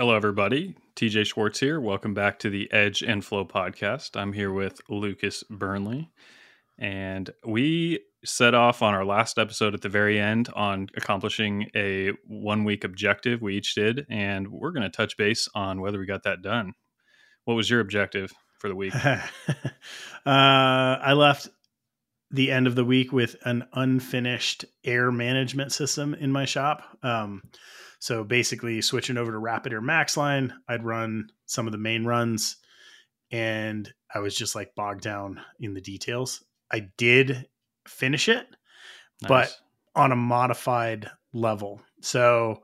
Hello, 0.00 0.14
everybody. 0.14 0.74
TJ 0.96 1.26
Schwartz 1.26 1.60
here. 1.60 1.78
Welcome 1.78 2.14
back 2.14 2.38
to 2.38 2.48
the 2.48 2.72
Edge 2.72 3.02
and 3.02 3.22
Flow 3.22 3.44
podcast. 3.44 4.18
I'm 4.18 4.32
here 4.32 4.50
with 4.50 4.80
Lucas 4.88 5.42
Burnley, 5.50 6.10
and 6.78 7.28
we 7.46 8.00
set 8.24 8.54
off 8.54 8.80
on 8.80 8.94
our 8.94 9.04
last 9.04 9.38
episode 9.38 9.74
at 9.74 9.82
the 9.82 9.90
very 9.90 10.18
end 10.18 10.48
on 10.56 10.88
accomplishing 10.96 11.66
a 11.76 12.12
one 12.26 12.64
week 12.64 12.82
objective 12.82 13.42
we 13.42 13.58
each 13.58 13.74
did, 13.74 14.06
and 14.08 14.48
we're 14.48 14.70
going 14.70 14.84
to 14.84 14.88
touch 14.88 15.18
base 15.18 15.50
on 15.54 15.82
whether 15.82 15.98
we 15.98 16.06
got 16.06 16.22
that 16.22 16.40
done. 16.40 16.72
What 17.44 17.52
was 17.52 17.68
your 17.68 17.80
objective 17.80 18.32
for 18.58 18.68
the 18.68 18.74
week? 18.74 18.94
uh, 19.04 19.20
I 20.24 21.12
left 21.12 21.50
the 22.30 22.50
end 22.50 22.66
of 22.66 22.74
the 22.74 22.86
week 22.86 23.12
with 23.12 23.36
an 23.44 23.66
unfinished 23.74 24.64
air 24.82 25.12
management 25.12 25.72
system 25.72 26.14
in 26.14 26.32
my 26.32 26.46
shop. 26.46 26.84
Um, 27.02 27.42
so 28.00 28.24
basically, 28.24 28.80
switching 28.80 29.18
over 29.18 29.30
to 29.30 29.38
RapidAir 29.38 29.80
MaxLine, 29.80 30.52
I'd 30.66 30.84
run 30.84 31.28
some 31.44 31.66
of 31.66 31.72
the 31.72 31.78
main 31.78 32.04
runs, 32.06 32.56
and 33.30 33.92
I 34.12 34.20
was 34.20 34.34
just 34.34 34.54
like 34.54 34.74
bogged 34.74 35.02
down 35.02 35.40
in 35.60 35.74
the 35.74 35.82
details. 35.82 36.42
I 36.72 36.88
did 36.96 37.46
finish 37.86 38.28
it, 38.28 38.46
nice. 39.22 39.28
but 39.28 39.56
on 39.94 40.12
a 40.12 40.16
modified 40.16 41.10
level. 41.34 41.82
So 42.00 42.62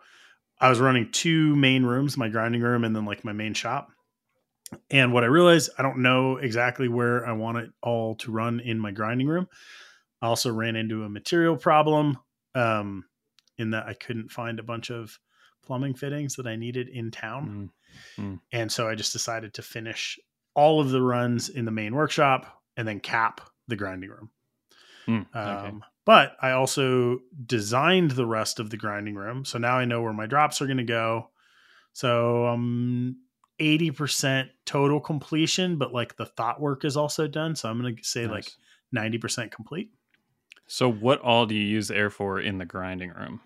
I 0.58 0.70
was 0.70 0.80
running 0.80 1.10
two 1.12 1.54
main 1.54 1.84
rooms, 1.84 2.16
my 2.16 2.28
grinding 2.28 2.62
room 2.62 2.84
and 2.84 2.96
then 2.96 3.04
like 3.04 3.24
my 3.24 3.32
main 3.32 3.52
shop. 3.52 3.88
And 4.90 5.12
what 5.12 5.22
I 5.22 5.28
realized, 5.28 5.70
I 5.78 5.82
don't 5.82 5.98
know 5.98 6.38
exactly 6.38 6.88
where 6.88 7.26
I 7.26 7.32
want 7.32 7.58
it 7.58 7.70
all 7.82 8.16
to 8.16 8.32
run 8.32 8.60
in 8.60 8.80
my 8.80 8.90
grinding 8.90 9.28
room. 9.28 9.48
I 10.22 10.26
also 10.26 10.50
ran 10.50 10.76
into 10.76 11.04
a 11.04 11.08
material 11.08 11.56
problem 11.56 12.18
um, 12.54 13.04
in 13.58 13.70
that 13.70 13.86
I 13.86 13.94
couldn't 13.94 14.30
find 14.30 14.58
a 14.58 14.64
bunch 14.64 14.90
of 14.90 15.18
plumbing 15.66 15.94
fittings 15.94 16.36
that 16.36 16.46
I 16.46 16.56
needed 16.56 16.88
in 16.88 17.10
town. 17.10 17.70
Mm, 18.18 18.24
mm. 18.24 18.40
And 18.52 18.70
so 18.70 18.88
I 18.88 18.94
just 18.94 19.12
decided 19.12 19.54
to 19.54 19.62
finish 19.62 20.18
all 20.54 20.80
of 20.80 20.90
the 20.90 21.02
runs 21.02 21.48
in 21.48 21.64
the 21.64 21.70
main 21.70 21.94
workshop 21.94 22.62
and 22.76 22.86
then 22.86 23.00
cap 23.00 23.40
the 23.68 23.76
grinding 23.76 24.10
room. 24.10 24.30
Mm, 25.08 25.26
okay. 25.34 25.68
um, 25.68 25.84
but 26.04 26.36
I 26.40 26.52
also 26.52 27.18
designed 27.44 28.12
the 28.12 28.26
rest 28.26 28.60
of 28.60 28.70
the 28.70 28.76
grinding 28.76 29.16
room. 29.16 29.44
So 29.44 29.58
now 29.58 29.76
I 29.76 29.84
know 29.84 30.02
where 30.02 30.12
my 30.12 30.26
drops 30.26 30.60
are 30.62 30.66
going 30.66 30.76
to 30.78 30.84
go. 30.84 31.30
So 31.92 32.46
I'm 32.46 33.16
80% 33.60 34.48
total 34.64 35.00
completion, 35.00 35.78
but 35.78 35.92
like 35.92 36.16
the 36.16 36.26
thought 36.26 36.60
work 36.60 36.84
is 36.84 36.96
also 36.96 37.26
done. 37.26 37.56
So 37.56 37.68
I'm 37.68 37.80
going 37.80 37.96
to 37.96 38.04
say 38.04 38.26
nice. 38.26 38.56
like 38.92 39.12
90% 39.12 39.50
complete. 39.50 39.90
So 40.66 40.90
what 40.90 41.20
all 41.20 41.46
do 41.46 41.54
you 41.54 41.64
use 41.64 41.90
air 41.90 42.10
for 42.10 42.40
in 42.40 42.58
the 42.58 42.64
grinding 42.64 43.10
room? 43.10 43.40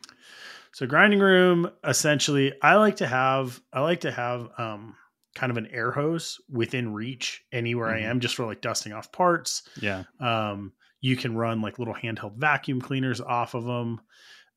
So 0.72 0.86
grinding 0.86 1.20
room, 1.20 1.70
essentially, 1.84 2.52
I 2.62 2.76
like 2.76 2.96
to 2.96 3.06
have 3.06 3.60
I 3.72 3.80
like 3.80 4.00
to 4.00 4.12
have 4.12 4.48
um, 4.58 4.94
kind 5.34 5.50
of 5.50 5.56
an 5.56 5.68
air 5.72 5.90
hose 5.90 6.40
within 6.48 6.92
reach 6.92 7.42
anywhere 7.52 7.88
mm-hmm. 7.88 8.06
I 8.06 8.10
am, 8.10 8.20
just 8.20 8.34
for 8.34 8.46
like 8.46 8.60
dusting 8.60 8.92
off 8.92 9.12
parts. 9.12 9.62
Yeah. 9.80 10.04
Um, 10.20 10.72
you 11.00 11.16
can 11.16 11.34
run 11.34 11.62
like 11.62 11.78
little 11.78 11.94
handheld 11.94 12.36
vacuum 12.36 12.80
cleaners 12.80 13.20
off 13.20 13.54
of 13.54 13.64
them, 13.64 14.00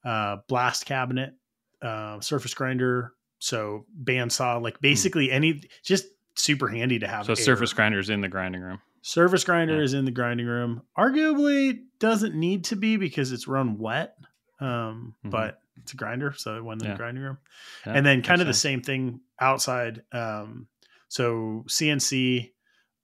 uh, 0.03 0.37
blast 0.47 0.85
cabinet, 0.85 1.33
uh, 1.81 2.19
surface 2.19 2.53
grinder, 2.53 3.13
so 3.39 3.85
bandsaw, 4.03 4.61
like 4.61 4.75
hmm. 4.75 4.81
basically 4.81 5.27
mm. 5.27 5.33
any, 5.33 5.61
just 5.83 6.05
super 6.35 6.67
handy 6.67 6.99
to 6.99 7.07
have. 7.07 7.25
So 7.25 7.31
air. 7.31 7.35
surface 7.37 7.73
grinder 7.73 7.99
is 7.99 8.09
in 8.09 8.21
the 8.21 8.29
grinding 8.29 8.61
room. 8.61 8.79
Surface 9.01 9.43
grinder 9.43 9.77
yeah. 9.77 9.83
is 9.83 9.93
in 9.93 10.05
the 10.05 10.11
grinding 10.11 10.45
room. 10.45 10.81
Arguably 10.97 11.79
doesn't 11.99 12.35
need 12.35 12.65
to 12.65 12.77
be 12.77 12.95
because 12.97 13.31
it's 13.31 13.47
run 13.47 13.77
wet, 13.77 14.15
um, 14.61 15.15
mm-hmm. 15.19 15.29
but 15.29 15.59
it's 15.81 15.93
a 15.93 15.97
grinder, 15.97 16.33
so 16.35 16.57
it 16.57 16.63
went 16.63 16.81
in 16.81 16.87
yeah. 16.87 16.93
the 16.93 16.97
grinding 16.97 17.23
room. 17.23 17.37
Yeah, 17.85 17.93
and 17.93 18.05
then 18.05 18.21
kind 18.21 18.41
of 18.41 18.47
sense. 18.47 18.57
the 18.57 18.61
same 18.61 18.81
thing 18.81 19.21
outside. 19.39 20.03
Um, 20.11 20.67
so 21.07 21.63
CNC, 21.67 22.51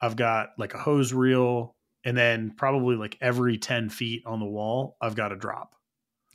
I've 0.02 0.16
got 0.16 0.50
like 0.58 0.74
a 0.74 0.80
hose 0.80 1.14
reel, 1.14 1.76
and 2.04 2.18
then 2.18 2.54
probably 2.56 2.96
like 2.96 3.18
every 3.22 3.58
10 3.58 3.90
feet 3.90 4.24
on 4.26 4.40
the 4.40 4.46
wall, 4.46 4.98
I've 5.02 5.16
got 5.16 5.32
a 5.32 5.36
drop. 5.36 5.76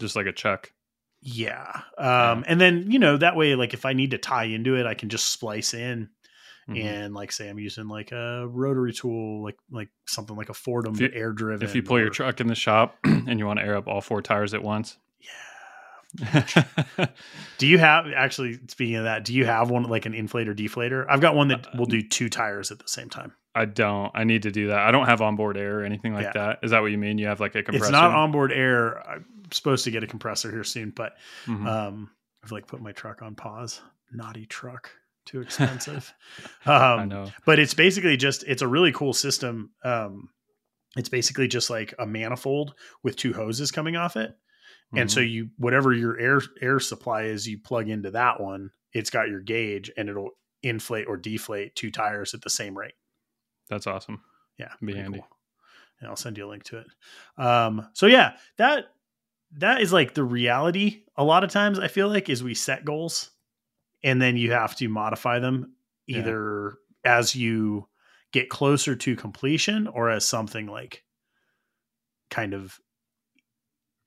Just 0.00 0.16
like 0.16 0.26
a 0.26 0.32
chuck. 0.32 0.72
Yeah. 1.20 1.82
Um, 1.96 2.40
yeah. 2.40 2.42
and 2.48 2.60
then, 2.60 2.90
you 2.90 2.98
know, 2.98 3.16
that 3.16 3.36
way, 3.36 3.54
like 3.54 3.74
if 3.74 3.86
I 3.86 3.92
need 3.92 4.10
to 4.10 4.18
tie 4.18 4.44
into 4.44 4.76
it, 4.76 4.86
I 4.86 4.94
can 4.94 5.08
just 5.08 5.30
splice 5.30 5.72
in 5.72 6.10
mm-hmm. 6.68 6.86
and 6.86 7.14
like 7.14 7.32
say 7.32 7.48
I'm 7.48 7.58
using 7.58 7.88
like 7.88 8.12
a 8.12 8.46
rotary 8.46 8.92
tool, 8.92 9.42
like 9.42 9.56
like 9.70 9.88
something 10.06 10.36
like 10.36 10.50
a 10.50 10.54
Foredom 10.54 11.00
air 11.14 11.32
driven. 11.32 11.66
If 11.66 11.74
you 11.74 11.82
pull 11.82 11.96
or, 11.96 12.00
your 12.00 12.10
truck 12.10 12.40
in 12.40 12.46
the 12.46 12.54
shop 12.54 12.96
and 13.04 13.38
you 13.38 13.46
want 13.46 13.58
to 13.58 13.64
air 13.64 13.76
up 13.76 13.88
all 13.88 14.00
four 14.00 14.22
tires 14.22 14.54
at 14.54 14.62
once. 14.62 14.98
Do 17.58 17.66
you 17.66 17.78
have 17.78 18.06
actually 18.14 18.58
speaking 18.68 18.96
of 18.96 19.04
that, 19.04 19.24
do 19.24 19.34
you 19.34 19.44
have 19.44 19.70
one 19.70 19.84
like 19.84 20.06
an 20.06 20.12
inflator 20.12 20.54
deflator? 20.56 21.06
I've 21.08 21.20
got 21.20 21.34
one 21.34 21.48
that 21.48 21.66
uh, 21.66 21.70
will 21.78 21.86
do 21.86 22.02
two 22.02 22.28
tires 22.28 22.70
at 22.70 22.78
the 22.78 22.88
same 22.88 23.08
time. 23.08 23.32
I 23.54 23.64
don't. 23.64 24.10
I 24.14 24.24
need 24.24 24.42
to 24.42 24.50
do 24.50 24.68
that. 24.68 24.78
I 24.78 24.90
don't 24.90 25.06
have 25.06 25.20
onboard 25.20 25.56
air 25.56 25.80
or 25.80 25.84
anything 25.84 26.12
like 26.12 26.24
yeah. 26.24 26.32
that. 26.34 26.58
Is 26.62 26.72
that 26.72 26.82
what 26.82 26.90
you 26.90 26.98
mean? 26.98 27.18
You 27.18 27.28
have 27.28 27.40
like 27.40 27.54
a 27.54 27.62
compressor? 27.62 27.84
It's 27.84 27.92
not 27.92 28.10
onboard 28.12 28.52
air. 28.52 28.98
I'm 29.08 29.24
supposed 29.52 29.84
to 29.84 29.90
get 29.90 30.02
a 30.02 30.06
compressor 30.06 30.50
here 30.50 30.64
soon, 30.64 30.90
but 30.90 31.14
mm-hmm. 31.46 31.66
um, 31.66 32.10
I've 32.42 32.52
like 32.52 32.66
put 32.66 32.80
my 32.80 32.92
truck 32.92 33.22
on 33.22 33.34
pause. 33.34 33.80
Naughty 34.12 34.46
truck, 34.46 34.90
too 35.24 35.40
expensive. 35.40 36.12
um, 36.66 36.72
I 36.74 37.04
know. 37.04 37.30
But 37.44 37.58
it's 37.58 37.74
basically 37.74 38.16
just 38.16 38.44
it's 38.44 38.62
a 38.62 38.68
really 38.68 38.92
cool 38.92 39.12
system. 39.12 39.70
Um, 39.84 40.30
it's 40.96 41.08
basically 41.08 41.48
just 41.48 41.70
like 41.70 41.94
a 41.98 42.06
manifold 42.06 42.74
with 43.02 43.16
two 43.16 43.32
hoses 43.32 43.70
coming 43.70 43.96
off 43.96 44.16
it. 44.16 44.36
Mm-hmm. 44.88 44.98
And 44.98 45.10
so 45.10 45.20
mm-hmm. 45.20 45.28
you 45.28 45.50
whatever 45.56 45.92
your 45.92 46.18
air 46.18 46.40
air 46.60 46.80
supply 46.80 47.24
is, 47.24 47.48
you 47.48 47.58
plug 47.58 47.88
into 47.88 48.10
that 48.12 48.40
one. 48.40 48.70
It's 48.92 49.10
got 49.10 49.28
your 49.28 49.40
gauge, 49.40 49.90
and 49.96 50.08
it'll 50.08 50.30
inflate 50.62 51.06
or 51.08 51.16
deflate 51.16 51.74
two 51.74 51.90
tires 51.90 52.34
at 52.34 52.42
the 52.42 52.50
same 52.50 52.76
rate. 52.76 52.94
That's 53.68 53.86
awesome. 53.86 54.22
Yeah, 54.58 54.72
be 54.84 54.94
handy. 54.94 55.18
Cool. 55.18 55.28
And 56.00 56.08
I'll 56.08 56.16
send 56.16 56.38
you 56.38 56.46
a 56.46 56.50
link 56.50 56.64
to 56.64 56.78
it. 56.78 56.86
Um, 57.36 57.88
so 57.92 58.06
yeah, 58.06 58.36
that 58.58 58.86
that 59.58 59.80
is 59.80 59.92
like 59.92 60.14
the 60.14 60.24
reality. 60.24 61.02
A 61.16 61.24
lot 61.24 61.44
of 61.44 61.50
times, 61.50 61.78
I 61.78 61.88
feel 61.88 62.08
like 62.08 62.28
is 62.28 62.42
we 62.42 62.54
set 62.54 62.84
goals, 62.84 63.30
and 64.02 64.20
then 64.20 64.36
you 64.36 64.52
have 64.52 64.76
to 64.76 64.88
modify 64.88 65.38
them 65.38 65.74
either 66.06 66.74
yeah. 67.04 67.18
as 67.18 67.34
you 67.34 67.88
get 68.32 68.50
closer 68.50 68.96
to 68.96 69.16
completion 69.16 69.86
or 69.86 70.10
as 70.10 70.24
something 70.24 70.66
like 70.66 71.04
kind 72.30 72.52
of 72.52 72.78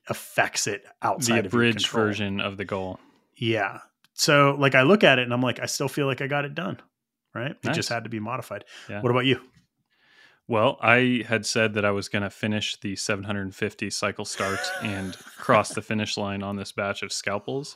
affects 0.09 0.67
it 0.67 0.85
outside 1.01 1.43
the 1.43 1.47
abridged 1.47 1.89
version 1.89 2.39
of 2.39 2.57
the 2.57 2.65
goal. 2.65 2.99
Yeah. 3.35 3.79
So 4.13 4.55
like 4.57 4.75
I 4.75 4.83
look 4.83 5.03
at 5.03 5.19
it 5.19 5.23
and 5.23 5.33
I'm 5.33 5.41
like, 5.41 5.59
I 5.59 5.65
still 5.65 5.87
feel 5.87 6.07
like 6.07 6.21
I 6.21 6.27
got 6.27 6.45
it 6.45 6.55
done. 6.55 6.79
Right. 7.33 7.55
Nice. 7.63 7.73
It 7.73 7.75
just 7.75 7.89
had 7.89 8.03
to 8.05 8.09
be 8.09 8.19
modified. 8.19 8.65
Yeah. 8.89 9.01
What 9.01 9.11
about 9.11 9.25
you? 9.25 9.39
Well, 10.47 10.77
I 10.81 11.23
had 11.27 11.45
said 11.45 11.73
that 11.73 11.83
I 11.83 11.91
was 11.91 12.07
going 12.07 12.23
to 12.23 12.29
finish 12.29 12.79
the 12.79 12.95
750 12.95 13.89
cycle 13.89 14.25
starts 14.25 14.71
and 14.81 15.15
cross 15.37 15.69
the 15.69 15.81
finish 15.81 16.17
line 16.17 16.41
on 16.41 16.55
this 16.55 16.71
batch 16.71 17.03
of 17.03 17.11
scalpels. 17.11 17.75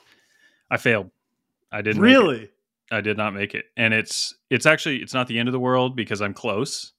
I 0.70 0.78
failed. 0.78 1.12
I 1.72 1.82
didn't 1.82 2.02
really. 2.02 2.50
I 2.92 3.02
did 3.02 3.18
not 3.18 3.34
make 3.34 3.56
it, 3.56 3.66
and 3.78 3.94
it's 3.94 4.36
it's 4.50 4.66
actually 4.66 4.98
it's 4.98 5.14
not 5.14 5.28
the 5.28 5.40
end 5.40 5.48
of 5.48 5.54
the 5.54 5.60
world 5.60 5.96
because 5.96 6.22
I'm 6.22 6.34
close. 6.34 6.92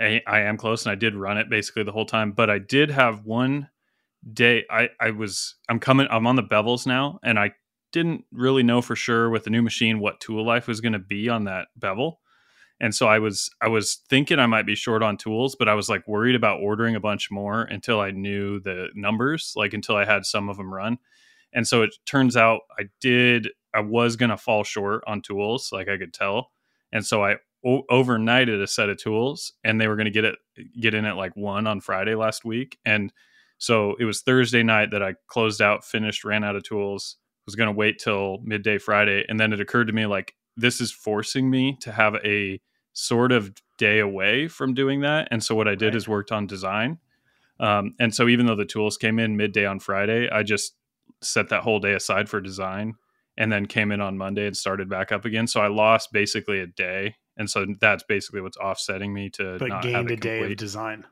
I, 0.00 0.20
I 0.26 0.40
am 0.40 0.56
close, 0.56 0.84
and 0.84 0.92
I 0.92 0.96
did 0.96 1.14
run 1.14 1.38
it 1.38 1.48
basically 1.48 1.84
the 1.84 1.92
whole 1.92 2.06
time. 2.06 2.32
But 2.32 2.50
I 2.50 2.58
did 2.58 2.90
have 2.90 3.24
one 3.24 3.68
day 4.32 4.64
I 4.70 4.90
I 5.00 5.10
was 5.10 5.56
I'm 5.68 5.80
coming 5.80 6.06
I'm 6.10 6.26
on 6.26 6.36
the 6.36 6.42
bevels 6.42 6.86
now 6.86 7.18
and 7.22 7.38
I 7.38 7.52
didn't 7.92 8.24
really 8.32 8.62
know 8.62 8.82
for 8.82 8.96
sure 8.96 9.30
with 9.30 9.44
the 9.44 9.50
new 9.50 9.62
machine 9.62 10.00
what 10.00 10.20
tool 10.20 10.44
life 10.44 10.66
was 10.66 10.80
going 10.80 10.92
to 10.92 10.98
be 10.98 11.28
on 11.28 11.44
that 11.44 11.68
bevel. 11.76 12.20
And 12.80 12.94
so 12.94 13.08
I 13.08 13.18
was 13.18 13.50
I 13.60 13.68
was 13.68 14.00
thinking 14.08 14.38
I 14.38 14.46
might 14.46 14.66
be 14.66 14.74
short 14.74 15.02
on 15.02 15.16
tools, 15.16 15.56
but 15.58 15.68
I 15.68 15.74
was 15.74 15.88
like 15.88 16.06
worried 16.06 16.36
about 16.36 16.60
ordering 16.60 16.94
a 16.94 17.00
bunch 17.00 17.30
more 17.30 17.62
until 17.62 18.00
I 18.00 18.12
knew 18.12 18.60
the 18.60 18.88
numbers, 18.94 19.52
like 19.56 19.74
until 19.74 19.96
I 19.96 20.04
had 20.04 20.24
some 20.24 20.48
of 20.48 20.56
them 20.56 20.72
run. 20.72 20.98
And 21.52 21.66
so 21.66 21.82
it 21.82 21.94
turns 22.06 22.36
out 22.36 22.60
I 22.78 22.84
did 23.00 23.48
I 23.74 23.80
was 23.80 24.16
going 24.16 24.30
to 24.30 24.36
fall 24.36 24.64
short 24.64 25.02
on 25.06 25.22
tools, 25.22 25.70
like 25.72 25.88
I 25.88 25.98
could 25.98 26.14
tell. 26.14 26.52
And 26.92 27.04
so 27.04 27.24
I 27.24 27.36
o- 27.66 27.84
overnighted 27.90 28.62
a 28.62 28.66
set 28.66 28.88
of 28.88 28.98
tools 28.98 29.52
and 29.64 29.80
they 29.80 29.88
were 29.88 29.96
going 29.96 30.06
to 30.06 30.10
get 30.10 30.24
it 30.24 30.36
get 30.80 30.94
in 30.94 31.04
at 31.04 31.16
like 31.16 31.34
1 31.36 31.66
on 31.66 31.80
Friday 31.80 32.14
last 32.14 32.44
week 32.44 32.78
and 32.84 33.12
so 33.58 33.96
it 33.98 34.04
was 34.04 34.22
Thursday 34.22 34.62
night 34.62 34.92
that 34.92 35.02
I 35.02 35.14
closed 35.26 35.60
out, 35.60 35.84
finished, 35.84 36.24
ran 36.24 36.44
out 36.44 36.56
of 36.56 36.62
tools, 36.62 37.16
was 37.44 37.56
going 37.56 37.68
to 37.68 37.72
wait 37.72 37.98
till 37.98 38.38
midday 38.42 38.78
Friday. 38.78 39.24
And 39.28 39.38
then 39.38 39.52
it 39.52 39.60
occurred 39.60 39.88
to 39.88 39.92
me 39.92 40.06
like, 40.06 40.34
this 40.56 40.80
is 40.80 40.92
forcing 40.92 41.50
me 41.50 41.76
to 41.80 41.92
have 41.92 42.14
a 42.24 42.60
sort 42.92 43.32
of 43.32 43.52
day 43.76 44.00
away 44.00 44.48
from 44.48 44.74
doing 44.74 45.00
that. 45.00 45.28
And 45.30 45.42
so 45.42 45.54
what 45.54 45.68
I 45.68 45.74
did 45.74 45.86
right. 45.86 45.94
is 45.94 46.08
worked 46.08 46.32
on 46.32 46.46
design. 46.46 46.98
Um, 47.60 47.94
and 47.98 48.14
so 48.14 48.28
even 48.28 48.46
though 48.46 48.56
the 48.56 48.64
tools 48.64 48.96
came 48.96 49.18
in 49.18 49.36
midday 49.36 49.66
on 49.66 49.80
Friday, 49.80 50.28
I 50.30 50.42
just 50.42 50.74
set 51.22 51.48
that 51.48 51.62
whole 51.62 51.80
day 51.80 51.94
aside 51.94 52.28
for 52.28 52.40
design 52.40 52.94
and 53.36 53.50
then 53.50 53.66
came 53.66 53.92
in 53.92 54.00
on 54.00 54.18
Monday 54.18 54.46
and 54.46 54.56
started 54.56 54.88
back 54.88 55.10
up 55.10 55.24
again. 55.24 55.46
So 55.46 55.60
I 55.60 55.68
lost 55.68 56.12
basically 56.12 56.60
a 56.60 56.66
day. 56.66 57.16
And 57.36 57.48
so 57.48 57.66
that's 57.80 58.02
basically 58.02 58.40
what's 58.40 58.56
offsetting 58.56 59.14
me 59.14 59.30
to 59.30 59.58
but 59.58 59.82
gained 59.82 60.10
a 60.10 60.16
day 60.16 60.42
of 60.42 60.56
design. 60.56 61.06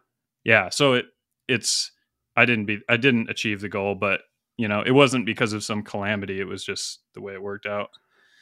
Yeah. 0.44 0.70
So 0.70 0.94
it 0.94 1.06
it's 1.48 1.92
I 2.36 2.44
didn't 2.44 2.66
be 2.66 2.80
I 2.88 2.96
didn't 2.96 3.30
achieve 3.30 3.60
the 3.60 3.68
goal, 3.68 3.94
but 3.94 4.20
you 4.56 4.68
know, 4.68 4.82
it 4.82 4.92
wasn't 4.92 5.26
because 5.26 5.52
of 5.52 5.64
some 5.64 5.82
calamity. 5.82 6.40
It 6.40 6.46
was 6.46 6.64
just 6.64 7.00
the 7.14 7.20
way 7.20 7.34
it 7.34 7.42
worked 7.42 7.66
out. 7.66 7.90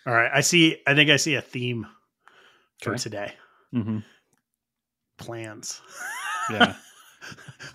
All 0.06 0.12
right. 0.14 0.31
I 0.32 0.41
see. 0.43 0.79
I 0.87 0.94
think 0.94 1.11
I 1.11 1.17
see 1.17 1.35
a 1.35 1.41
theme 1.43 1.87
for 2.82 2.93
Okay. 2.93 2.99
today. 3.02 3.32
hmm 3.73 3.99
Plans. 5.19 5.81
Yeah. 6.52 6.75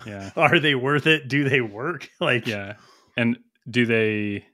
Yeah. 0.06 0.30
Are 0.36 0.60
they 0.60 0.76
worth 0.76 1.08
it? 1.08 1.26
Do 1.26 1.48
they 1.48 1.60
work? 1.60 2.08
Like, 2.20 2.46
Yeah. 2.46 2.74
And 3.16 3.36
do 3.68 3.84
they 3.84 4.46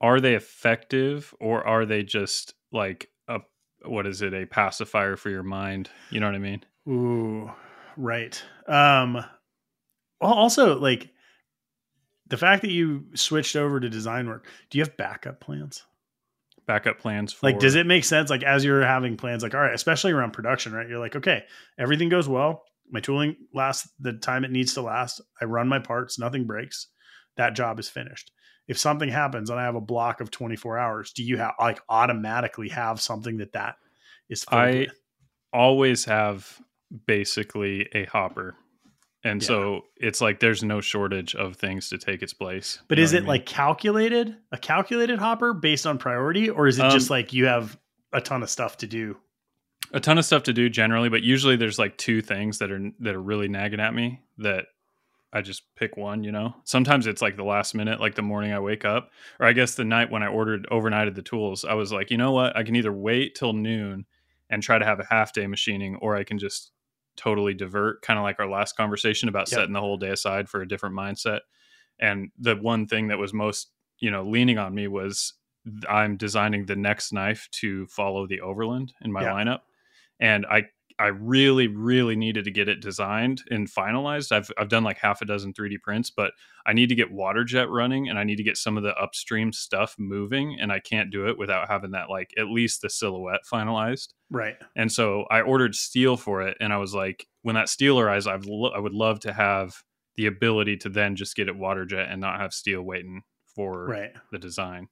are 0.00 0.20
they 0.20 0.34
effective 0.34 1.32
or 1.38 1.64
are 1.64 1.86
they 1.86 2.02
just 2.02 2.54
like 2.72 3.08
a 3.28 3.38
what 3.84 4.08
is 4.08 4.20
it, 4.22 4.34
a 4.34 4.44
pacifier 4.46 5.16
for 5.16 5.30
your 5.30 5.44
mind? 5.44 5.88
You 6.10 6.18
know 6.18 6.26
what 6.26 6.34
I 6.34 6.38
mean? 6.38 6.64
Ooh, 6.88 7.50
right. 7.96 8.42
Um 8.66 9.24
well 10.20 10.32
also 10.32 10.78
like 10.78 11.10
the 12.26 12.36
fact 12.36 12.62
that 12.62 12.70
you 12.70 13.06
switched 13.14 13.56
over 13.56 13.80
to 13.80 13.88
design 13.88 14.28
work, 14.28 14.46
do 14.70 14.78
you 14.78 14.84
have 14.84 14.96
backup 14.96 15.40
plans? 15.40 15.84
Backup 16.66 16.98
plans 16.98 17.32
for 17.32 17.46
Like 17.46 17.58
does 17.58 17.74
it 17.74 17.86
make 17.86 18.04
sense 18.04 18.28
like 18.28 18.42
as 18.42 18.64
you're 18.64 18.84
having 18.84 19.16
plans 19.16 19.42
like 19.42 19.54
all 19.54 19.60
right, 19.60 19.74
especially 19.74 20.12
around 20.12 20.32
production, 20.32 20.72
right? 20.72 20.88
You're 20.88 20.98
like, 20.98 21.16
okay, 21.16 21.44
everything 21.78 22.08
goes 22.08 22.28
well. 22.28 22.62
My 22.90 23.00
tooling 23.00 23.36
lasts 23.54 23.88
the 23.98 24.14
time 24.14 24.44
it 24.44 24.50
needs 24.50 24.74
to 24.74 24.82
last. 24.82 25.20
I 25.40 25.44
run 25.44 25.68
my 25.68 25.78
parts, 25.78 26.18
nothing 26.18 26.46
breaks. 26.46 26.88
That 27.36 27.54
job 27.54 27.78
is 27.78 27.88
finished. 27.88 28.32
If 28.66 28.78
something 28.78 29.08
happens 29.08 29.48
and 29.48 29.58
I 29.58 29.64
have 29.64 29.76
a 29.76 29.80
block 29.80 30.20
of 30.20 30.30
24 30.30 30.76
hours, 30.78 31.12
do 31.12 31.22
you 31.22 31.38
have 31.38 31.54
like 31.58 31.80
automatically 31.88 32.68
have 32.68 33.00
something 33.00 33.38
that 33.38 33.52
that 33.52 33.76
is 34.28 34.44
I 34.50 34.70
with? 34.70 34.90
always 35.52 36.04
have 36.04 36.60
basically 37.06 37.88
a 37.94 38.04
hopper. 38.04 38.54
And 39.24 39.42
Yeah. 39.42 39.46
so 39.48 39.82
it's 39.96 40.20
like 40.20 40.40
there's 40.40 40.62
no 40.62 40.80
shortage 40.80 41.34
of 41.34 41.56
things 41.56 41.88
to 41.90 41.98
take 41.98 42.22
its 42.22 42.32
place. 42.32 42.78
But 42.88 42.98
is 42.98 43.12
it 43.12 43.18
I 43.18 43.20
mean? 43.20 43.28
like 43.28 43.46
calculated, 43.46 44.36
a 44.52 44.58
calculated 44.58 45.18
hopper 45.18 45.52
based 45.54 45.86
on 45.86 45.98
priority, 45.98 46.48
or 46.50 46.66
is 46.68 46.78
it 46.78 46.90
just 46.90 47.10
Um, 47.10 47.14
like 47.16 47.32
you 47.32 47.46
have 47.46 47.78
a 48.12 48.20
ton 48.20 48.42
of 48.42 48.50
stuff 48.50 48.76
to 48.78 48.86
do? 48.86 49.16
a 49.92 50.00
ton 50.00 50.18
of 50.18 50.24
stuff 50.24 50.42
to 50.44 50.52
do 50.52 50.68
generally, 50.68 51.08
but 51.08 51.22
usually 51.22 51.56
there's 51.56 51.78
like 51.78 51.96
two 51.96 52.20
things 52.20 52.58
that 52.58 52.70
are 52.70 52.90
that 53.00 53.14
are 53.14 53.22
really 53.22 53.48
nagging 53.48 53.80
at 53.80 53.94
me 53.94 54.20
that 54.38 54.66
I 55.32 55.40
just 55.42 55.62
pick 55.76 55.96
one, 55.96 56.22
you 56.24 56.30
know. 56.32 56.54
Sometimes 56.64 57.06
it's 57.06 57.20
like 57.22 57.36
the 57.36 57.44
last 57.44 57.74
minute, 57.74 57.98
like 58.00 58.14
the 58.14 58.22
morning 58.22 58.52
I 58.52 58.60
wake 58.60 58.84
up, 58.84 59.10
or 59.40 59.46
I 59.46 59.52
guess 59.52 59.74
the 59.74 59.84
night 59.84 60.10
when 60.10 60.22
I 60.22 60.26
ordered 60.28 60.66
overnighted 60.70 61.14
the 61.14 61.22
tools, 61.22 61.64
I 61.64 61.74
was 61.74 61.90
like, 61.92 62.10
you 62.10 62.16
know 62.18 62.32
what? 62.32 62.56
I 62.56 62.62
can 62.64 62.76
either 62.76 62.92
wait 62.92 63.34
till 63.34 63.52
noon 63.52 64.04
and 64.50 64.62
try 64.62 64.78
to 64.78 64.84
have 64.84 65.00
a 65.00 65.04
half 65.10 65.32
day 65.32 65.46
machining, 65.46 65.96
or 65.96 66.14
I 66.16 66.22
can 66.24 66.38
just 66.38 66.70
totally 67.18 67.52
divert, 67.52 68.00
kind 68.02 68.18
of 68.18 68.22
like 68.22 68.40
our 68.40 68.48
last 68.48 68.76
conversation 68.76 69.28
about 69.28 69.50
Yep. 69.50 69.58
setting 69.58 69.74
the 69.74 69.80
whole 69.80 69.98
day 69.98 70.10
aside 70.10 70.48
for 70.48 70.62
a 70.62 70.68
different 70.68 70.96
mindset. 70.96 71.40
And 72.00 72.30
the 72.38 72.56
one 72.56 72.86
thing 72.86 73.08
that 73.08 73.18
was 73.18 73.34
most, 73.34 73.72
you 73.98 74.10
know, 74.10 74.22
leaning 74.22 74.56
on 74.58 74.74
me 74.74 74.88
was 74.88 75.34
I'm 75.88 76.16
designing 76.16 76.64
the 76.64 76.76
next 76.76 77.12
knife 77.12 77.48
to 77.60 77.86
follow 77.88 78.26
the 78.26 78.40
Overland 78.40 78.94
in 79.02 79.12
my 79.12 79.24
lineup, 79.24 79.60
and 80.20 80.46
I 80.46 80.64
I 80.98 81.06
really 81.08 81.68
really 81.68 82.16
needed 82.16 82.44
to 82.44 82.50
get 82.50 82.68
it 82.68 82.80
designed 82.80 83.42
and 83.50 83.70
finalized. 83.70 84.32
I've 84.32 84.50
I've 84.58 84.68
done 84.68 84.84
like 84.84 84.98
half 84.98 85.22
a 85.22 85.24
dozen 85.24 85.52
3D 85.52 85.80
prints, 85.82 86.10
but 86.10 86.32
I 86.66 86.72
need 86.72 86.88
to 86.88 86.94
get 86.94 87.12
water 87.12 87.44
jet 87.44 87.68
running 87.70 88.08
and 88.08 88.18
I 88.18 88.24
need 88.24 88.36
to 88.36 88.42
get 88.42 88.56
some 88.56 88.76
of 88.76 88.82
the 88.82 88.94
upstream 88.96 89.52
stuff 89.52 89.94
moving, 89.98 90.58
and 90.60 90.72
I 90.72 90.80
can't 90.80 91.10
do 91.10 91.28
it 91.28 91.38
without 91.38 91.68
having 91.68 91.92
that 91.92 92.10
like 92.10 92.32
at 92.36 92.46
least 92.48 92.82
the 92.82 92.90
silhouette 92.90 93.42
finalized. 93.50 94.08
Right. 94.30 94.56
And 94.76 94.90
so 94.90 95.24
I 95.30 95.40
ordered 95.40 95.74
steel 95.74 96.16
for 96.16 96.42
it, 96.42 96.56
and 96.60 96.72
I 96.72 96.78
was 96.78 96.94
like, 96.94 97.26
when 97.42 97.54
that 97.54 97.68
steel 97.68 97.98
arrives, 98.00 98.26
I've 98.26 98.44
lo- 98.46 98.72
I 98.74 98.78
would 98.78 98.92
love 98.94 99.20
to 99.20 99.32
have 99.32 99.82
the 100.16 100.26
ability 100.26 100.76
to 100.78 100.88
then 100.88 101.14
just 101.14 101.36
get 101.36 101.48
it 101.48 101.56
water 101.56 101.84
jet 101.84 102.08
and 102.10 102.20
not 102.20 102.40
have 102.40 102.52
steel 102.52 102.82
waiting 102.82 103.22
for 103.54 103.86
Right. 103.86 104.12
the 104.32 104.38
design. 104.38 104.88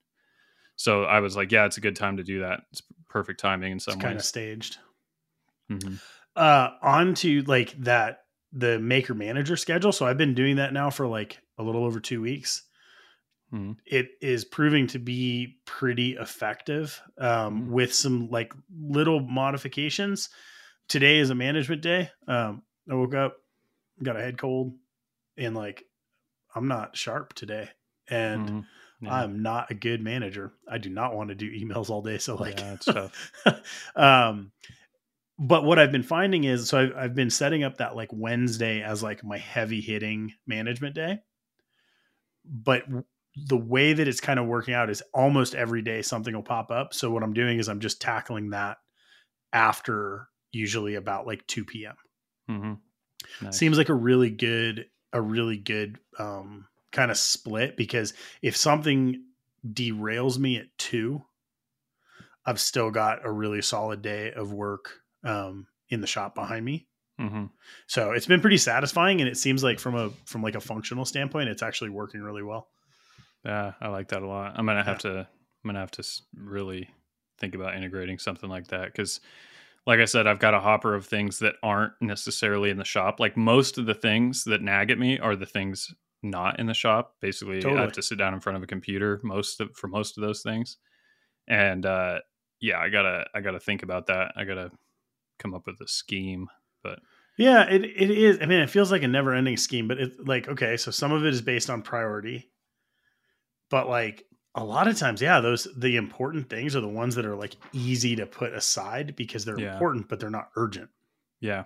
So 0.77 1.05
I 1.05 1.21
was 1.21 1.37
like, 1.37 1.51
yeah, 1.51 1.65
it's 1.65 1.79
a 1.79 1.81
good 1.81 1.97
time 1.97 2.19
to 2.19 2.23
do 2.23 2.41
that. 2.41 2.61
It's 2.71 2.83
perfect 3.09 3.41
timing 3.41 3.73
in 3.73 3.77
It's 3.79 3.87
some 3.87 3.99
kind 3.99 4.17
of 4.17 4.25
staged. 4.25 4.79
Mhm. 5.71 6.01
Uh, 6.35 6.71
on 6.83 7.15
to 7.15 7.43
like 7.43 7.73
that 7.83 8.21
the 8.53 8.79
maker 8.79 9.15
manager 9.15 9.57
schedule. 9.57 9.93
So 9.93 10.07
I've 10.07 10.19
been 10.19 10.35
doing 10.35 10.57
that 10.57 10.73
now 10.73 10.91
for 10.91 11.07
like 11.07 11.39
a 11.59 11.63
little 11.63 11.85
over 11.85 12.01
two 12.01 12.21
weeks. 12.21 12.63
Mhm. 13.53 13.77
It 13.87 14.11
is 14.21 14.45
proving 14.45 14.87
to 14.89 14.99
be 14.99 15.59
pretty 15.65 16.17
effective 16.17 17.01
um, 17.19 17.63
Mhm. 17.63 17.69
with 17.71 17.95
some 17.95 18.29
like 18.31 18.53
little 18.71 19.21
modifications. 19.21 20.29
Today 20.89 21.19
is 21.19 21.31
a 21.31 21.35
management 21.35 21.83
day. 21.83 22.11
Um, 22.29 22.63
I 22.91 22.95
woke 22.95 23.15
up, 23.15 23.37
got 24.03 24.17
a 24.17 24.21
head 24.21 24.39
cold, 24.39 24.79
and 25.37 25.55
like 25.57 25.85
I'm 26.55 26.69
not 26.69 26.97
sharp 26.97 27.35
today. 27.35 27.71
And 28.09 28.49
Mhm. 28.49 28.67
Yeah. 29.03 29.15
I'm 29.15 29.43
not 29.43 29.71
a 29.71 29.75
good 29.75 30.01
manager. 30.01 30.55
I 30.67 30.79
do 30.79 30.89
not 30.89 31.15
want 31.15 31.29
to 31.29 31.35
do 31.35 31.51
emails 31.51 31.91
all 31.91 32.01
day. 32.03 32.19
So 32.19 32.35
like, 32.37 32.59
Yeah, 32.59 32.75
it's 32.75 32.87
tough. 32.87 33.33
um, 33.97 34.53
but 35.39 35.65
what 35.65 35.79
I've 35.79 35.93
been 35.93 36.03
finding 36.03 36.45
is, 36.45 36.69
so 36.69 36.79
I've, 36.79 36.97
I've 36.97 37.15
been 37.15 37.31
setting 37.31 37.65
up 37.65 37.79
that 37.79 37.97
like 37.97 38.11
Wednesday 38.13 38.83
as 38.83 39.03
like 39.03 39.25
my 39.25 39.39
heavy 39.39 39.81
hitting 39.81 40.33
management 40.47 40.95
day. 40.95 41.21
But 42.45 42.85
the 43.37 43.57
way 43.57 43.93
that 43.93 44.09
it's 44.09 44.21
kind 44.21 44.39
of 44.39 44.47
working 44.47 44.75
out 44.75 44.89
is 44.89 45.03
almost 45.13 45.55
every 45.55 45.83
day 45.83 46.03
something 46.03 46.35
will 46.35 46.43
pop 46.43 46.71
up. 46.71 46.95
So 46.95 47.11
what 47.11 47.23
I'm 47.23 47.35
doing 47.35 47.59
is 47.59 47.69
I'm 47.69 47.81
just 47.81 48.01
tackling 48.01 48.51
that 48.51 48.79
after 49.53 50.29
usually 50.53 50.95
about 50.95 51.27
like 51.27 51.47
2 51.47 51.65
p.m 51.65 51.97
Mm-hmm. 52.49 52.75
Nice. 53.45 53.59
seems 53.59 53.77
like 53.77 53.89
a 53.89 53.95
really 53.95 54.31
good 54.31 54.87
a 55.13 55.21
really 55.21 55.57
good 55.57 55.99
um 56.19 56.67
kind 56.93 57.11
of 57.11 57.17
split 57.17 57.77
because 57.77 58.15
if 58.43 58.57
something 58.57 59.25
derails 59.67 60.39
me 60.39 60.57
at 60.57 60.67
two 60.79 61.23
i've 62.45 62.61
still 62.61 62.91
got 62.91 63.27
a 63.27 63.31
really 63.31 63.63
solid 63.63 64.01
day 64.01 64.33
of 64.33 64.53
work 64.53 65.01
um 65.25 65.67
in 65.89 66.01
the 66.01 66.07
shop 66.07 66.35
behind 66.35 66.65
me 66.65 66.89
Mhm. 67.19 67.51
so 67.87 68.13
it's 68.13 68.27
been 68.27 68.41
pretty 68.43 68.59
satisfying 68.59 69.21
and 69.21 69.29
it 69.29 69.37
seems 69.39 69.65
like 69.65 69.79
from 69.81 69.95
a 69.95 70.11
from 70.27 70.43
like 70.43 70.55
a 70.55 70.61
functional 70.61 71.05
standpoint 71.07 71.49
it's 71.49 71.63
actually 71.63 71.91
working 71.91 72.21
really 72.23 72.43
well 72.43 72.69
Yeah, 73.45 73.73
I 73.81 73.89
like 73.89 74.09
that 74.09 74.23
a 74.23 74.27
lot. 74.27 74.55
I'm 74.57 74.67
gonna 74.67 74.83
have 74.85 74.99
to. 75.01 75.21
I'm 75.21 75.69
gonna 75.69 75.81
have 75.81 75.93
to 75.93 76.05
really 76.35 76.91
think 77.39 77.55
about 77.55 77.75
integrating 77.77 78.19
something 78.19 78.51
like 78.51 78.69
that 78.69 78.87
because, 78.87 79.21
like 79.87 80.01
I 80.01 80.05
said, 80.05 80.27
I've 80.27 80.41
got 80.41 80.55
a 80.55 80.61
hopper 80.61 80.95
of 80.95 81.07
things 81.07 81.39
that 81.41 81.55
aren't 81.63 81.93
necessarily 82.01 82.71
in 82.71 82.77
the 82.77 82.85
shop. 82.85 83.21
Like 83.21 83.37
most 83.37 83.79
of 83.79 83.87
the 83.87 83.95
things 83.95 84.45
that 84.45 84.63
nag 84.63 84.91
at 84.91 84.99
me 84.99 85.19
are 85.19 85.37
the 85.37 85.47
things 85.47 85.95
not 86.23 86.59
in 86.59 86.67
the 86.67 86.75
shop. 86.75 87.15
Basically, 87.21 87.65
I 87.65 87.81
have 87.83 87.93
to 87.93 88.03
sit 88.03 88.19
down 88.19 88.35
in 88.35 88.41
front 88.41 88.57
of 88.57 88.63
a 88.63 88.67
computer 88.67 89.21
most 89.23 89.61
of, 89.61 89.71
for 89.77 89.87
most 89.89 90.19
of 90.19 90.23
those 90.23 90.43
things, 90.43 90.79
and 91.49 91.87
uh, 91.87 92.21
yeah, 92.61 92.79
I 92.81 92.89
gotta 92.89 93.27
I 93.35 93.41
gotta 93.41 93.61
think 93.61 93.83
about 93.85 94.07
that. 94.09 94.33
I 94.37 94.45
gotta 94.45 94.71
come 95.39 95.55
up 95.55 95.67
with 95.67 95.81
a 95.81 95.89
scheme. 95.89 96.49
But 96.83 97.01
yeah 97.39 97.65
it, 97.69 97.85
it 97.85 98.11
is 98.11 98.39
i 98.41 98.47
mean 98.47 98.61
it 98.61 98.71
feels 98.71 98.91
like 98.91 99.03
a 99.03 99.09
never 99.09 99.35
ending 99.35 99.59
scheme 99.59 99.87
but 99.87 99.99
it's 99.99 100.17
like 100.21 100.49
okay 100.49 100.79
so 100.79 100.91
some 100.91 101.13
of 101.13 101.23
it 101.27 101.35
is 101.35 101.43
based 101.43 101.69
on 101.69 101.83
priority 101.83 102.51
but 103.71 103.89
like 103.91 104.25
a 104.55 104.65
lot 104.65 104.89
of 104.89 104.97
times 104.97 105.21
yeah 105.21 105.41
those 105.41 105.69
the 105.77 105.97
important 105.97 106.49
things 106.49 106.75
are 106.75 106.81
the 106.81 106.89
ones 106.89 107.15
that 107.15 107.27
are 107.27 107.37
like 107.37 107.55
easy 107.75 108.17
to 108.17 108.25
put 108.27 108.55
aside 108.55 109.15
because 109.17 109.45
they're 109.45 109.59
Yeah. 109.61 109.75
important 109.75 110.09
but 110.09 110.19
they're 110.19 110.31
not 110.31 110.49
urgent. 110.57 110.89
Yeah, 111.41 111.65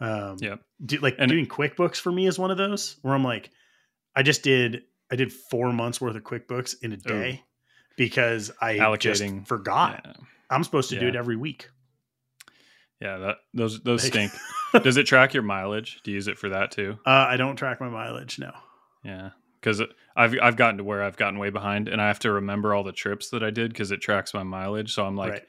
um 0.00 0.36
Yep. 0.40 0.60
do, 0.86 0.98
like 0.98 1.16
And- 1.18 1.28
doing 1.30 1.46
quickbooks 1.46 1.96
for 1.96 2.12
me 2.12 2.26
is 2.28 2.38
one 2.38 2.52
of 2.52 2.56
those 2.58 2.96
where 3.02 3.14
i'm 3.14 3.24
like 3.24 3.50
i 4.14 4.22
just 4.22 4.42
did 4.44 4.82
i 5.10 5.16
did 5.16 5.32
four 5.32 5.72
months 5.72 6.00
worth 6.00 6.14
of 6.14 6.22
quickbooks 6.22 6.76
in 6.82 6.92
a 6.92 6.96
day 6.96 7.42
because 7.96 8.52
i 8.60 8.76
just 8.96 9.22
Allocating- 9.22 9.46
forgot. 9.48 10.02
Yeah, 10.04 10.12
i'm 10.50 10.62
supposed 10.62 10.90
to 10.90 11.00
do 11.00 11.08
it 11.08 11.16
every 11.16 11.36
week 11.36 11.68
yeah. 13.00 13.18
That 13.18 13.36
those 13.52 13.80
those 13.82 14.02
Like- 14.04 14.12
stink. 14.30 14.32
Does 14.82 14.96
it 14.96 15.04
track 15.04 15.34
your 15.34 15.42
mileage? 15.44 16.00
Do 16.02 16.10
you 16.10 16.16
use 16.16 16.26
it 16.28 16.36
for 16.38 16.48
that 16.48 16.72
too? 16.72 16.98
uh, 17.06 17.26
i 17.28 17.36
don't 17.36 17.54
track 17.56 17.80
my 17.80 17.88
mileage 17.88 18.38
no 18.40 18.50
Yeah, 19.04 19.30
because 19.60 19.80
I've 20.16 20.34
I've 20.42 20.56
gotten 20.56 20.78
to 20.78 20.84
where 20.84 21.02
I've 21.02 21.16
gotten 21.16 21.38
way 21.38 21.50
behind, 21.50 21.88
and 21.88 22.00
I 22.02 22.08
have 22.08 22.18
to 22.20 22.32
remember 22.32 22.74
all 22.74 22.82
the 22.84 22.92
trips 22.92 23.30
that 23.30 23.42
I 23.44 23.50
did 23.50 23.72
because 23.72 23.90
it 23.92 24.00
tracks 24.00 24.34
my 24.34 24.42
mileage. 24.42 24.92
So 24.94 25.04
I'm 25.06 25.16
like, 25.16 25.32
right 25.32 25.44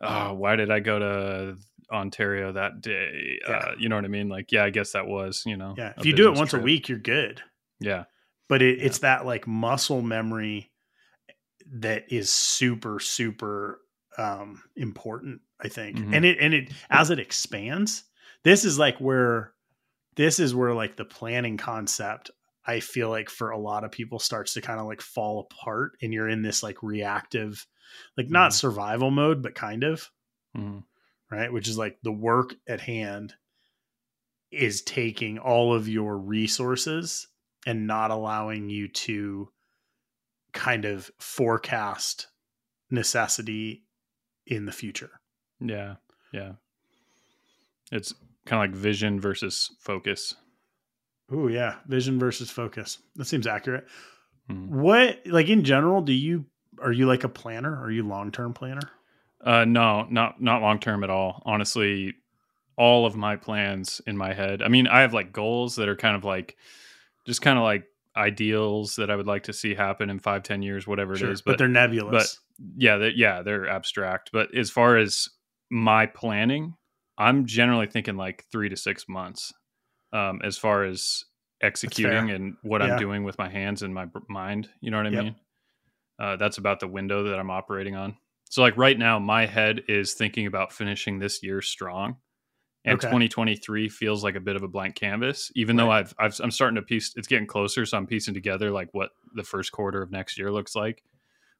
oh, 0.00 0.34
why 0.34 0.56
did 0.56 0.70
I 0.70 0.80
go 0.80 0.98
to 0.98 1.56
Ontario 1.92 2.52
that 2.52 2.80
day? 2.80 3.38
Yeah. 3.48 3.52
Uh, 3.56 3.72
you 3.78 3.88
know 3.88 3.96
what 3.96 4.04
I 4.04 4.08
mean? 4.08 4.28
Like, 4.28 4.50
yeah, 4.52 4.64
I 4.64 4.70
guess 4.70 4.92
that 4.92 5.06
was 5.06 5.42
you 5.46 5.56
know. 5.56 5.74
yeah 5.76 5.92
if 5.96 6.06
you 6.06 6.12
do 6.12 6.30
it 6.30 6.36
once 6.36 6.50
trip. 6.50 6.62
a 6.62 6.64
week 6.64 6.88
you're 6.88 6.98
good 6.98 7.42
Yeah, 7.80 8.04
but 8.48 8.62
it, 8.62 8.78
Yeah. 8.78 8.84
it's 8.86 8.98
that 9.00 9.26
like 9.26 9.46
muscle 9.48 10.02
memory 10.02 10.70
that 11.74 12.12
is 12.12 12.30
super 12.30 13.00
super 13.00 13.80
um 14.18 14.62
important 14.76 15.40
i 15.62 15.68
think 15.68 15.98
Mhm. 15.98 16.14
and 16.14 16.24
it 16.24 16.38
and 16.40 16.54
it 16.54 16.72
as 16.90 17.10
it 17.10 17.18
expands 17.18 18.04
this 18.44 18.64
is 18.64 18.78
like 18.78 18.98
where 18.98 19.54
this 20.16 20.38
is 20.38 20.54
where 20.54 20.74
like 20.74 20.96
the 20.96 21.04
planning 21.04 21.56
concept 21.56 22.30
i 22.66 22.80
feel 22.80 23.08
like 23.10 23.30
for 23.30 23.50
a 23.50 23.58
lot 23.58 23.84
of 23.84 23.90
people 23.92 24.18
starts 24.18 24.54
to 24.54 24.60
kind 24.60 24.80
of 24.80 24.86
like 24.86 25.00
fall 25.00 25.40
apart 25.40 25.92
and 26.02 26.12
you're 26.12 26.28
in 26.28 26.42
this 26.42 26.62
like 26.62 26.82
reactive 26.82 27.66
like 28.16 28.28
not 28.30 28.50
Mhm. 28.50 28.54
survival 28.54 29.10
mode 29.10 29.42
but 29.42 29.54
kind 29.54 29.84
of 29.84 30.10
Mhm. 30.56 30.84
right? 31.30 31.50
Which 31.52 31.66
is 31.68 31.78
like 31.78 31.98
the 32.02 32.12
work 32.12 32.54
at 32.68 32.80
hand 32.80 33.34
is 34.50 34.82
taking 34.82 35.38
all 35.38 35.74
of 35.74 35.88
your 35.88 36.18
resources 36.18 37.28
and 37.66 37.86
not 37.86 38.10
allowing 38.10 38.68
you 38.68 38.86
to 38.88 39.50
kind 40.52 40.84
of 40.84 41.10
forecast 41.18 42.28
necessity 42.90 43.86
in 44.46 44.66
the 44.66 44.72
future. 44.72 45.21
Yeah. 45.68 45.94
Yeah. 46.32 46.52
It's 47.90 48.14
kind 48.46 48.62
of 48.64 48.70
like 48.72 48.80
vision 48.80 49.20
versus 49.20 49.70
focus. 49.80 50.34
Oh 51.30 51.48
yeah, 51.48 51.76
vision 51.86 52.18
versus 52.18 52.50
focus. 52.50 52.98
That 53.16 53.26
seems 53.26 53.46
accurate. 53.46 53.86
Mhm. 54.50 54.68
What 54.68 55.20
like 55.26 55.48
in 55.48 55.64
general, 55.64 56.02
do 56.02 56.12
you 56.12 56.44
are 56.82 56.92
you 56.92 57.06
like 57.06 57.24
a 57.24 57.28
planner? 57.28 57.80
Are 57.82 57.90
you 57.90 58.02
long 58.02 58.32
term 58.32 58.52
planner? 58.54 58.90
Uh, 59.40 59.64
no, 59.64 60.06
not 60.10 60.40
not 60.40 60.62
long 60.62 60.78
term 60.78 61.04
at 61.04 61.10
all. 61.10 61.42
Honestly, 61.44 62.14
all 62.76 63.06
of 63.06 63.14
my 63.16 63.36
plans 63.36 64.00
in 64.06 64.16
my 64.16 64.32
head. 64.32 64.62
I 64.62 64.68
mean, 64.68 64.86
I 64.86 65.00
have 65.00 65.12
like 65.14 65.32
goals 65.32 65.76
that 65.76 65.88
are 65.88 65.96
kind 65.96 66.16
of 66.16 66.24
like, 66.24 66.56
just 67.26 67.42
kind 67.42 67.58
of 67.58 67.64
like 67.64 67.84
ideals 68.16 68.96
that 68.96 69.10
I 69.10 69.16
would 69.16 69.26
like 69.26 69.44
to 69.44 69.52
see 69.52 69.74
happen 69.74 70.10
in 70.10 70.18
five, 70.18 70.42
ten 70.42 70.62
years, 70.62 70.86
whatever 70.86 71.16
Sure, 71.16 71.28
it 71.30 71.32
is. 71.32 71.42
but, 71.42 71.58
they're 71.58 71.68
nebulous. 71.68 72.38
But 72.58 72.64
yeah, 72.76 72.96
they're, 72.98 73.10
yeah, 73.10 73.42
they're 73.42 73.68
abstract. 73.68 74.30
But 74.32 74.54
as 74.54 74.70
far 74.70 74.96
as 74.96 75.28
my 75.72 76.06
planning, 76.06 76.76
I'm 77.18 77.46
generally 77.46 77.88
thinking 77.88 78.16
like 78.16 78.44
three 78.52 78.68
to 78.68 78.76
six 78.76 79.08
months. 79.08 79.52
Um, 80.12 80.40
as 80.44 80.58
far 80.58 80.84
as 80.84 81.24
executing 81.62 82.30
and 82.30 82.56
what 82.62 82.82
Yeah. 82.82 82.88
I'm 82.92 82.96
doing 82.98 83.24
with 83.24 83.38
my 83.38 83.48
hands 83.48 83.82
and 83.82 83.94
my 83.94 84.04
b- 84.04 84.20
mind, 84.28 84.68
you 84.82 84.90
know 84.90 84.98
what 84.98 85.06
I 85.06 85.10
Yep. 85.10 85.24
mean? 85.24 85.36
Uh, 86.18 86.36
that's 86.36 86.58
about 86.58 86.80
the 86.80 86.88
window 86.88 87.24
that 87.24 87.38
I'm 87.38 87.50
operating 87.50 87.96
on. 87.96 88.16
So, 88.50 88.62
like 88.62 88.76
right 88.76 88.98
now, 88.98 89.18
my 89.18 89.46
head 89.46 89.82
is 89.88 90.14
thinking 90.14 90.46
about 90.46 90.72
finishing 90.72 91.18
this 91.18 91.42
year 91.42 91.62
strong, 91.62 92.16
and 92.84 92.96
Okay. 92.96 93.08
2023 93.08 93.88
feels 93.88 94.24
like 94.24 94.36
a 94.36 94.40
bit 94.40 94.56
of 94.56 94.62
a 94.62 94.68
blank 94.68 94.94
canvas. 94.96 95.50
Even 95.56 95.76
though 95.76 95.90
I've, 95.90 96.14
I've 96.18 96.38
I'm 96.40 96.50
starting 96.50 96.76
to 96.76 96.82
piece, 96.82 97.14
it's 97.16 97.28
getting 97.28 97.46
closer, 97.46 97.86
so 97.86 97.96
I'm 97.96 98.06
piecing 98.06 98.34
together 98.34 98.70
like 98.70 98.88
what 98.92 99.10
the 99.34 99.44
first 99.44 99.72
quarter 99.72 100.02
of 100.02 100.10
next 100.10 100.38
year 100.38 100.52
looks 100.52 100.76
like. 100.76 101.02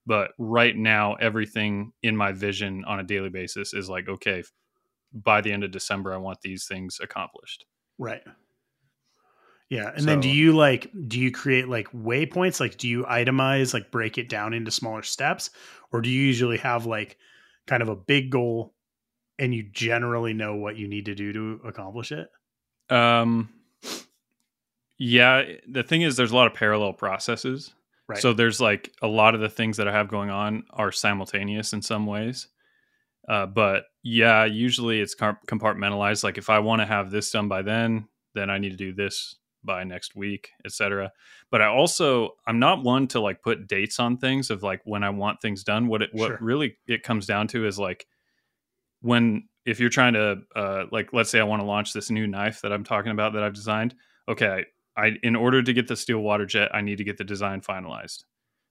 But 0.06 0.32
right 0.38 0.76
now, 0.76 1.14
everything 1.14 1.92
in 2.02 2.16
my 2.16 2.32
vision 2.32 2.85
on 2.87 2.99
a 2.99 3.04
daily 3.04 3.28
basis 3.28 3.73
is 3.73 3.88
like, 3.88 4.09
okay, 4.09 4.42
by 5.12 5.40
the 5.40 5.52
end 5.52 5.64
of 5.64 5.71
December, 5.71 6.12
I 6.12 6.16
want 6.16 6.40
these 6.40 6.66
things 6.66 6.99
accomplished. 7.00 7.66
Right. 7.99 8.23
Yeah. 9.68 9.90
And 9.97 10.04
then 10.06 10.21
do 10.21 10.28
you 10.28 10.54
like 10.54 10.90
do 11.09 11.18
you 11.18 11.30
create 11.30 11.66
like 11.66 11.90
waypoints? 11.92 12.61
Like 12.61 12.76
do 12.76 12.88
you 12.88 13.04
itemize, 13.04 13.73
like 13.73 13.90
break 13.90 14.18
it 14.18 14.28
down 14.28 14.52
into 14.52 14.71
smaller 14.71 15.02
steps? 15.02 15.49
Or 15.92 16.02
do 16.02 16.11
you 16.11 16.21
usually 16.21 16.59
have 16.59 16.85
like 16.85 17.16
kind 17.66 17.82
of 17.82 17.88
a 17.88 17.97
big 17.97 18.30
goal 18.30 18.75
and 19.38 19.54
you 19.54 19.62
generally 19.62 20.35
know 20.35 20.56
what 20.56 20.76
you 20.76 20.88
need 20.88 21.06
to 21.06 21.14
do 21.14 21.32
to 21.32 21.61
accomplish 21.66 22.12
it? 22.12 22.28
Um, 22.90 23.49
yeah, 24.99 25.42
the 25.66 25.82
thing 25.82 26.02
is, 26.02 26.16
there's 26.16 26.32
a 26.32 26.37
lot 26.37 26.47
of 26.47 26.54
parallel 26.54 26.92
processes. 26.92 27.75
Right. 28.12 28.21
So 28.21 28.33
there's 28.33 28.61
like 28.61 28.92
a 29.02 29.07
lot 29.09 29.35
of 29.35 29.40
the 29.40 29.49
things 29.49 29.76
that 29.76 29.88
I 29.88 29.92
have 29.92 30.09
going 30.09 30.31
on 30.31 30.64
are 30.71 30.92
simultaneous 30.92 31.73
in 31.73 31.83
some 31.83 32.07
ways. 32.07 32.49
Uh, 33.28 33.47
but 33.47 33.85
yeah, 34.02 34.45
usually 34.45 35.00
it's 35.00 35.14
compartmentalized. 35.14 36.25
Like 36.25 36.38
if 36.38 36.50
I 36.50 36.59
want 36.59 36.81
to 36.81 36.87
have 36.87 37.11
this 37.11 37.31
done 37.31 37.49
by 37.49 37.62
then, 37.62 38.09
then 38.35 38.50
I 38.50 38.59
need 38.59 38.71
to 38.71 38.76
do 38.76 38.92
this 38.92 39.37
by 39.64 39.85
next 39.85 40.16
week, 40.16 40.50
etc. 40.64 41.12
But 41.50 41.62
I 41.62 41.66
also 41.66 42.31
I'm 42.47 42.59
not 42.59 42.83
one 42.83 43.07
to 43.09 43.21
like 43.21 43.42
put 43.42 43.69
dates 43.69 44.00
on 44.00 44.16
things 44.19 44.50
of 44.50 44.62
like 44.62 44.81
when 44.85 45.04
I 45.04 45.11
want 45.11 45.40
things 45.40 45.62
done. 45.62 45.87
What 45.87 46.02
it 46.02 46.11
what 46.12 46.28
Sure. 46.28 46.38
really 46.40 46.76
it 46.87 47.02
comes 47.04 47.26
down 47.26 47.47
to 47.49 47.66
is 47.66 47.78
like 47.78 48.07
when 49.00 49.49
if 49.64 49.78
you're 49.78 49.90
trying 49.90 50.14
to 50.14 50.38
uh, 50.57 50.85
like 50.90 51.12
let's 51.12 51.31
say 51.31 51.38
I 51.38 51.45
want 51.45 51.62
to 51.62 51.66
launch 51.66 51.92
this 51.92 52.11
new 52.11 52.26
knife 52.26 52.62
that 52.62 52.73
I'm 52.73 52.85
talking 52.85 53.12
about 53.12 53.35
that 53.35 53.45
I've 53.45 53.54
designed. 53.54 53.95
Okay, 54.28 54.64
I 54.96 55.12
in 55.22 55.37
order 55.37 55.62
to 55.62 55.72
get 55.72 55.88
the 55.88 55.96
steel 55.96 56.18
water 56.20 56.46
jet, 56.46 56.70
I 56.75 56.80
need 56.80 56.99
to 56.99 57.04
get 57.04 57.16
the 57.18 57.25
design 57.25 57.61
finalized. 57.61 58.25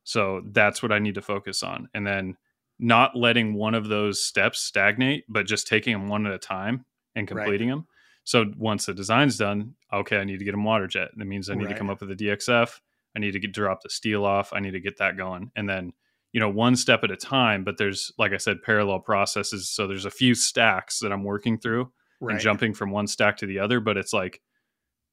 So 0.03 0.41
that's 0.51 0.81
what 0.81 0.91
I 0.91 0.99
need 0.99 1.15
to 1.15 1.21
focus 1.21 1.63
on, 1.63 1.89
and 1.93 2.05
then 2.05 2.37
not 2.79 3.15
letting 3.15 3.53
one 3.53 3.75
of 3.75 3.87
those 3.87 4.23
steps 4.23 4.59
stagnate, 4.59 5.25
but 5.29 5.45
just 5.45 5.67
taking 5.67 5.93
them 5.93 6.07
one 6.07 6.25
at 6.25 6.33
a 6.33 6.39
time 6.39 6.85
and 7.15 7.29
Right. 7.29 7.37
completing 7.37 7.69
them. 7.69 7.87
So 8.23 8.51
once 8.57 8.85
the 8.87 8.93
design's 8.93 9.37
done, 9.37 9.75
okay, 9.93 10.17
I 10.17 10.23
need 10.23 10.39
to 10.39 10.45
get 10.45 10.51
them 10.51 10.63
water 10.63 10.87
jet. 10.87 11.09
That 11.15 11.25
means 11.25 11.49
I 11.49 11.53
need 11.55 11.65
Right. 11.65 11.73
to 11.73 11.77
come 11.77 11.89
up 11.89 12.01
with 12.01 12.11
a 12.11 12.15
DXF. 12.15 12.81
I 13.15 13.19
need 13.19 13.31
to 13.31 13.39
get 13.39 13.51
drop 13.51 13.81
the 13.81 13.89
steel 13.89 14.25
off. 14.25 14.53
I 14.53 14.59
need 14.59 14.71
to 14.71 14.79
get 14.79 14.97
that 14.97 15.17
going, 15.17 15.51
and 15.55 15.69
then 15.69 15.93
you 16.33 16.39
know 16.39 16.49
one 16.49 16.75
step 16.75 17.03
at 17.03 17.11
a 17.11 17.17
time. 17.17 17.63
But 17.63 17.77
there's 17.77 18.11
like 18.17 18.31
I 18.33 18.37
said, 18.37 18.61
parallel 18.63 18.99
processes. 19.01 19.69
So 19.69 19.85
there's 19.85 20.05
a 20.05 20.11
few 20.11 20.33
stacks 20.33 20.99
that 20.99 21.11
I'm 21.11 21.23
working 21.23 21.57
through 21.59 21.91
Right. 22.19 22.33
and 22.33 22.39
jumping 22.39 22.73
from 22.73 22.89
one 22.91 23.07
stack 23.07 23.37
to 23.37 23.45
the 23.45 23.59
other, 23.59 23.79
but 23.79 23.97
it's 23.97 24.13
like 24.13 24.41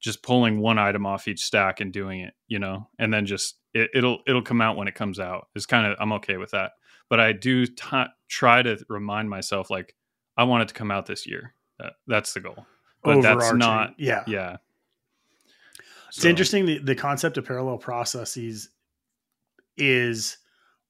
just 0.01 0.23
pulling 0.23 0.61
one 0.61 0.79
item 0.79 1.07
off 1.07 1.27
each 1.29 1.45
stack 1.45 1.81
and 1.81 1.93
doing 1.93 2.21
it, 2.21 2.35
you 2.47 2.59
know, 2.59 2.89
and 2.99 3.13
then 3.13 3.27
just 3.27 3.57
it, 3.75 3.91
it'll 3.95 4.21
it'll 4.27 4.43
come 4.43 4.61
out 4.61 4.77
when 4.77 4.89
it 4.89 4.95
comes 4.95 5.19
out. 5.19 5.49
It's 5.55 5.67
kind 5.67 5.87
of 5.87 5.97
I'm 6.01 6.13
okay 6.15 6.37
with 6.37 6.53
that, 6.53 6.73
but 7.09 7.21
I 7.21 7.33
do 7.33 7.67
t- 7.67 8.05
try 8.29 8.63
to 8.63 8.79
remind 8.89 9.29
myself 9.29 9.71
like 9.71 9.95
I 10.37 10.45
want 10.45 10.63
it 10.63 10.69
to 10.69 10.75
come 10.75 10.91
out 10.91 11.07
this 11.07 11.27
year. 11.27 11.55
That, 11.79 11.95
that's 12.07 12.33
the 12.33 12.41
goal. 12.41 12.67
But 13.03 13.23
that's 13.23 13.53
not. 13.53 13.95
Yeah. 13.99 14.25
Yeah, 14.27 14.57
It's 16.09 16.25
interesting 16.25 16.67
the, 16.67 16.79
the 16.79 16.95
concept 16.95 17.37
of 17.39 17.45
parallel 17.45 17.79
processes 17.79 18.71
is 19.77 20.39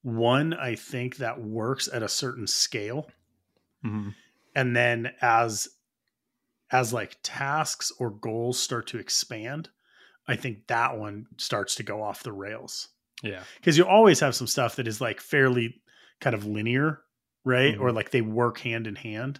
one 0.01 0.53
I 0.53 0.75
think 0.75 1.17
that 1.17 1.41
works 1.41 1.87
at 1.91 2.03
a 2.03 2.09
certain 2.09 2.47
scale. 2.47 3.09
Mhm. 3.85 4.13
and 4.55 4.75
then 4.75 5.13
as 5.21 5.69
as 6.71 6.93
like 6.93 7.17
tasks 7.23 7.91
or 7.99 8.11
goals 8.11 8.59
start 8.59 8.87
to 8.87 8.97
expand 8.99 9.69
i 10.27 10.35
think 10.35 10.67
that 10.67 10.97
one 10.97 11.25
starts 11.37 11.75
to 11.75 11.83
go 11.83 12.01
off 12.03 12.23
the 12.23 12.31
rails. 12.31 12.89
Yeah, 13.23 13.43
because 13.55 13.77
you 13.77 13.85
always 13.85 14.19
have 14.21 14.35
some 14.35 14.47
stuff 14.47 14.77
that 14.77 14.87
is 14.87 15.01
like 15.01 15.19
fairly 15.19 15.81
kind 16.21 16.33
of 16.35 16.45
linear 16.45 17.01
right? 17.45 17.77
Or 17.77 17.89
Mhm. 17.89 17.95
like 17.95 18.11
they 18.11 18.21
work 18.21 18.59
hand 18.59 18.85
in 18.85 18.95
hand. 18.95 19.39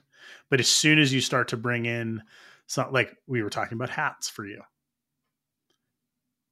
But 0.50 0.60
as 0.62 0.70
soon 0.70 1.00
as 1.00 1.14
you 1.14 1.20
start 1.22 1.50
to 1.50 1.58
bring 1.58 1.86
in 1.86 2.24
some 2.68 2.92
like 2.92 3.16
we 3.28 3.44
were 3.44 3.50
talking 3.50 3.76
about 3.76 3.90
hats 3.90 4.30
for 4.30 4.46
you. 4.46 4.64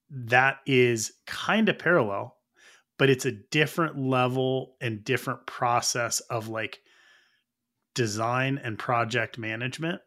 That 0.10 0.60
is 0.66 1.14
kind 1.26 1.70
of 1.70 1.80
parallel 1.80 2.38
but 2.98 3.10
it's 3.10 3.26
a 3.26 3.32
different 3.32 3.98
level 3.98 4.76
and 4.82 5.04
different 5.04 5.46
process 5.46 6.20
of 6.22 6.48
like 6.48 6.80
design 7.94 8.60
and 8.64 8.78
project 8.78 9.38
management 9.38 10.02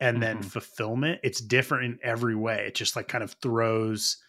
and 0.00 0.22
then 0.22 0.38
Mhm. 0.38 0.44
fulfillment 0.44 1.20
it's 1.24 1.40
different 1.40 1.84
in 1.84 1.98
every 2.02 2.34
way. 2.36 2.66
It 2.68 2.74
just 2.74 2.96
like 2.96 3.08
kind 3.08 3.24
of 3.24 3.32
throws 3.42 4.22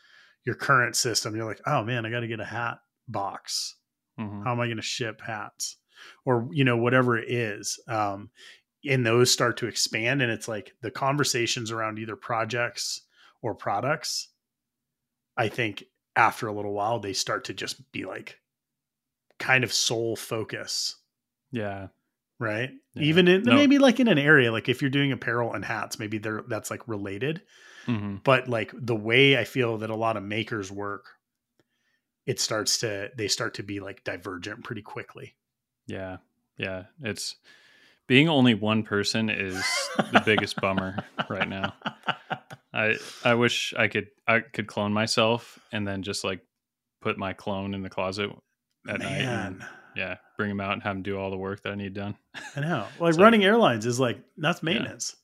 your 0.46 0.56
current 0.56 0.96
system 0.96 1.36
you're 1.36 1.46
like 1.46 1.62
oh 1.68 1.84
man 1.84 2.06
i 2.06 2.10
got 2.10 2.22
to 2.22 2.28
get 2.28 2.40
a 2.40 2.46
hat 2.46 2.80
box. 3.08 3.76
Mhm. 4.20 4.44
how 4.44 4.52
am 4.54 4.60
i 4.60 4.66
going 4.68 4.78
to 4.78 4.82
ship 4.84 5.22
hats? 5.22 5.78
Or 6.26 6.48
you 6.52 6.64
know 6.64 6.78
whatever 6.78 7.18
it 7.18 7.30
is 7.30 7.80
um 7.88 8.32
and 8.90 9.06
those 9.06 9.32
start 9.32 9.58
to 9.58 9.68
expand 9.68 10.22
and 10.22 10.32
it's 10.32 10.48
like 10.48 10.74
the 10.82 10.92
conversations 10.92 11.72
around 11.72 12.00
either 12.00 12.16
projects 12.16 13.02
or 13.42 13.54
products 13.56 14.30
i 15.38 15.48
think 15.50 15.84
after 16.16 16.48
a 16.48 16.54
little 16.54 16.74
while 16.74 17.00
they 17.00 17.14
start 17.14 17.44
to 17.46 17.54
just 17.54 17.92
be 17.92 18.06
like 18.06 18.40
kind 19.40 19.64
of 19.64 19.72
sole 19.74 20.16
focus. 20.16 20.98
Yeah, 21.52 21.88
right 22.40 22.72
Yeah. 22.96 23.04
even 23.04 23.28
in 23.28 23.44
No. 23.44 23.56
maybe 23.56 23.78
like 23.78 24.00
in 24.00 24.08
an 24.08 24.18
area 24.18 24.52
like 24.52 24.70
if 24.70 24.82
you're 24.82 24.90
doing 24.90 25.12
apparel 25.12 25.54
and 25.54 25.64
hats 25.66 26.00
maybe 26.00 26.18
they're 26.18 26.44
that's 26.48 26.72
like 26.72 26.88
related 26.88 27.42
hmm 27.86 28.16
but 28.24 28.48
like 28.48 28.72
the 28.74 28.96
way 28.96 29.38
i 29.38 29.44
feel 29.44 29.78
that 29.80 29.90
a 29.90 29.96
lot 29.96 30.18
of 30.18 30.24
makers 30.24 30.72
work 30.72 31.06
it 32.26 32.40
starts 32.40 32.80
to 32.80 33.10
they 33.18 33.28
start 33.28 33.56
to 33.56 33.64
be 33.64 33.80
like 33.80 34.04
divergent 34.04 34.64
pretty 34.64 34.82
quickly 34.82 35.36
yeah, 35.88 36.18
yeah. 36.56 36.84
It's 37.02 37.36
being 38.06 38.30
only 38.30 38.54
one 38.54 38.84
person 38.84 39.30
is 39.32 39.64
the 40.12 40.22
biggest 40.24 40.62
bummer 40.62 41.04
right 41.28 41.50
now. 41.50 41.74
I 42.72 42.96
I 43.26 43.34
wish 43.34 43.74
I 43.76 43.88
could 43.88 44.10
I 44.28 44.42
could 44.42 44.68
clone 44.68 44.94
myself 44.94 45.58
and 45.72 45.88
then 45.88 46.04
just 46.04 46.24
like 46.24 46.42
put 47.02 47.18
my 47.18 47.34
clone 47.34 47.74
in 47.74 47.82
the 47.82 47.90
closet 47.90 48.30
at 48.88 49.00
night. 49.00 49.22
And, 49.22 49.58
Man, 49.60 49.66
yeah, 49.96 50.18
bring 50.38 50.50
them 50.50 50.60
out 50.62 50.74
and 50.74 50.84
have 50.84 50.96
them 50.96 51.04
do 51.04 51.18
all 51.18 51.30
the 51.32 51.38
work 51.38 51.62
that 51.64 51.72
I 51.72 51.76
need 51.76 51.94
done. 51.94 52.16
I 52.56 52.62
know. 52.62 52.86
Like 53.00 53.14
like- 53.14 53.18
running 53.20 53.44
airlines 53.46 53.86
is 53.86 54.00
like 54.00 54.20
that's 54.38 54.64
maintenance. 54.64 55.16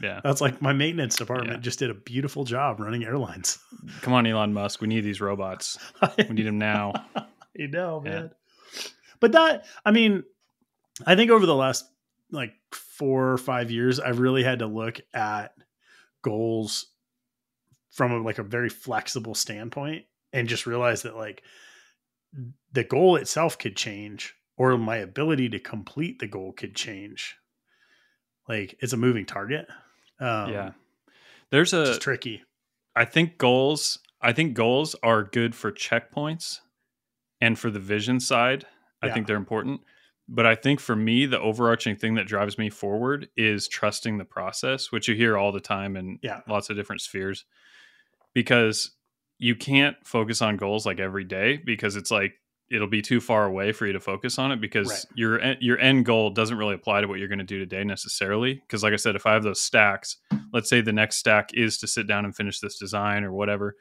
Yeah, 0.00 0.20
That's 0.24 0.40
like 0.40 0.60
my 0.60 0.72
maintenance 0.72 1.14
department 1.14 1.52
Yeah. 1.58 1.60
just 1.60 1.78
did 1.78 1.90
a 1.90 1.94
beautiful 1.94 2.42
job 2.44 2.80
running 2.80 3.04
airlines. 3.04 3.60
come 4.00 4.12
on, 4.14 4.26
Elon 4.26 4.52
Musk. 4.52 4.80
We 4.80 4.88
need 4.88 5.02
these 5.02 5.20
robots. 5.20 5.78
We 6.18 6.24
need 6.34 6.46
them 6.46 6.58
now. 6.58 6.92
you 7.54 7.68
know, 7.68 8.02
Yeah. 8.04 8.10
man. 8.10 8.30
But 9.20 9.32
that, 9.32 9.64
I 9.84 9.92
mean, 9.92 10.24
I 11.06 11.14
think 11.14 11.30
over 11.30 11.46
the 11.46 11.54
last 11.54 11.84
like 12.32 12.52
four 12.72 13.30
or 13.30 13.38
five 13.38 13.70
years, 13.70 14.00
I've 14.00 14.18
really 14.18 14.42
had 14.42 14.58
to 14.58 14.66
look 14.66 14.98
at 15.14 15.52
goals 16.22 16.86
from 17.92 18.10
a, 18.12 18.18
like 18.22 18.38
a 18.38 18.42
very 18.42 18.70
flexible 18.70 19.34
standpoint 19.36 20.04
and 20.32 20.48
just 20.48 20.66
realize 20.66 21.02
that 21.02 21.16
like 21.16 21.42
the 22.72 22.84
goal 22.84 23.16
itself 23.16 23.58
could 23.58 23.76
change 23.76 24.34
or 24.56 24.76
my 24.78 24.96
ability 24.96 25.48
to 25.50 25.58
complete 25.58 26.18
the 26.18 26.26
goal 26.26 26.52
could 26.52 26.74
change. 26.74 27.36
Like 28.48 28.76
it's 28.80 28.92
a 28.92 28.96
moving 28.96 29.26
target. 29.26 29.66
Um, 30.20 30.50
yeah, 30.52 30.72
there's 31.50 31.72
a 31.72 31.98
tricky. 31.98 32.42
I 32.94 33.04
think 33.04 33.38
goals. 33.38 33.98
I 34.20 34.32
think 34.32 34.54
goals 34.54 34.94
are 35.02 35.24
good 35.24 35.54
for 35.54 35.72
checkpoints, 35.72 36.60
and 37.40 37.58
for 37.58 37.70
the 37.70 37.80
vision 37.80 38.20
side, 38.20 38.66
I 39.02 39.08
Yeah. 39.08 39.14
think 39.14 39.26
they're 39.26 39.36
important. 39.36 39.82
but 40.28 40.46
I 40.46 40.54
think 40.54 40.80
for 40.80 40.94
me, 40.96 41.26
the 41.26 41.40
overarching 41.40 41.96
thing 41.96 42.14
that 42.14 42.26
drives 42.28 42.56
me 42.56 42.70
forward 42.70 43.28
is 43.36 43.68
trusting 43.68 44.18
the 44.18 44.24
process, 44.24 44.90
which 44.92 45.08
you 45.08 45.14
hear 45.16 45.36
all 45.36 45.50
the 45.52 45.60
time 45.60 45.96
in 45.96 46.20
Yeah. 46.22 46.40
lots 46.48 46.70
of 46.70 46.76
different 46.76 47.02
spheres. 47.02 47.44
Because 48.32 48.92
you 49.42 49.54
can't 49.56 49.96
focus 50.04 50.40
on 50.40 50.56
goals 50.56 50.86
like 50.86 51.00
every 51.00 51.24
day 51.24 51.56
because 51.64 51.96
it's 51.96 52.10
like 52.10 52.32
it'll 52.70 52.88
be 52.88 53.02
too 53.02 53.20
far 53.20 53.44
away 53.44 53.72
for 53.72 53.86
you 53.86 53.92
to 53.92 54.00
focus 54.00 54.38
on 54.38 54.50
it 54.52 54.60
because 54.60 54.88
Right. 54.88 55.04
your 55.14 55.54
your 55.60 55.78
end 55.78 56.06
goal 56.06 56.30
doesn't 56.30 56.56
really 56.56 56.74
apply 56.74 57.00
to 57.02 57.08
what 57.08 57.18
you're 57.18 57.28
going 57.28 57.38
to 57.40 57.44
do 57.44 57.58
today 57.58 57.84
necessarily. 57.84 58.54
Because 58.54 58.82
like 58.82 58.92
I 58.92 58.96
said, 58.96 59.16
if 59.16 59.26
I 59.26 59.32
have 59.34 59.42
those 59.42 59.60
stacks, 59.60 60.16
let's 60.52 60.70
say 60.70 60.80
the 60.80 60.92
next 60.92 61.16
stack 61.16 61.50
is 61.54 61.76
to 61.78 61.86
sit 61.86 62.06
down 62.06 62.24
and 62.24 62.34
finish 62.34 62.60
this 62.60 62.78
design 62.78 63.24
or 63.24 63.32
whatever. 63.32 63.76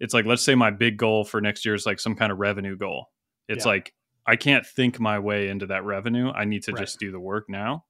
It's 0.00 0.12
like 0.12 0.26
let's 0.26 0.42
say 0.42 0.54
my 0.54 0.70
big 0.70 0.96
goal 0.98 1.24
for 1.24 1.40
next 1.40 1.64
year 1.64 1.74
is 1.74 1.86
like 1.86 2.00
some 2.00 2.14
kind 2.16 2.30
of 2.32 2.38
revenue 2.38 2.76
goal. 2.76 3.06
It's 3.48 3.64
Yeah. 3.64 3.70
like 3.72 3.94
I 4.26 4.34
can't 4.36 4.66
think 4.66 4.98
my 4.98 5.20
way 5.20 5.48
into 5.48 5.66
that 5.66 5.84
revenue. 5.84 6.30
I 6.30 6.44
need 6.46 6.64
to 6.64 6.72
Right. 6.72 6.80
just 6.80 6.98
do 6.98 7.12
the 7.12 7.20
work 7.20 7.44
now. 7.48 7.84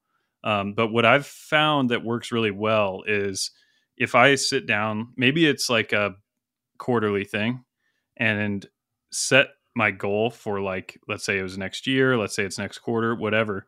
Um, 0.44 0.75
but 0.75 0.88
what 0.88 1.06
I've 1.06 1.26
found 1.26 1.90
that 1.90 2.04
works 2.04 2.30
really 2.30 2.50
well 2.52 3.02
is 3.06 3.50
if 3.96 4.14
I 4.14 4.35
sit 4.35 4.66
down, 4.66 5.14
maybe 5.16 5.46
it's 5.46 5.70
like 5.70 5.92
a 5.94 6.14
quarterly 6.78 7.25
thing 7.25 7.64
and 8.16 8.66
set 9.11 9.49
my 9.75 9.90
goal 9.90 10.30
for 10.30 10.61
like, 10.61 10.99
let's 11.09 11.25
say 11.25 11.38
it 11.38 11.42
was 11.42 11.59
next 11.59 11.87
year, 11.87 12.16
let's 12.16 12.35
say 12.35 12.45
it's 12.45 12.59
next 12.59 12.78
quarter, 12.78 13.14
whatever. 13.14 13.66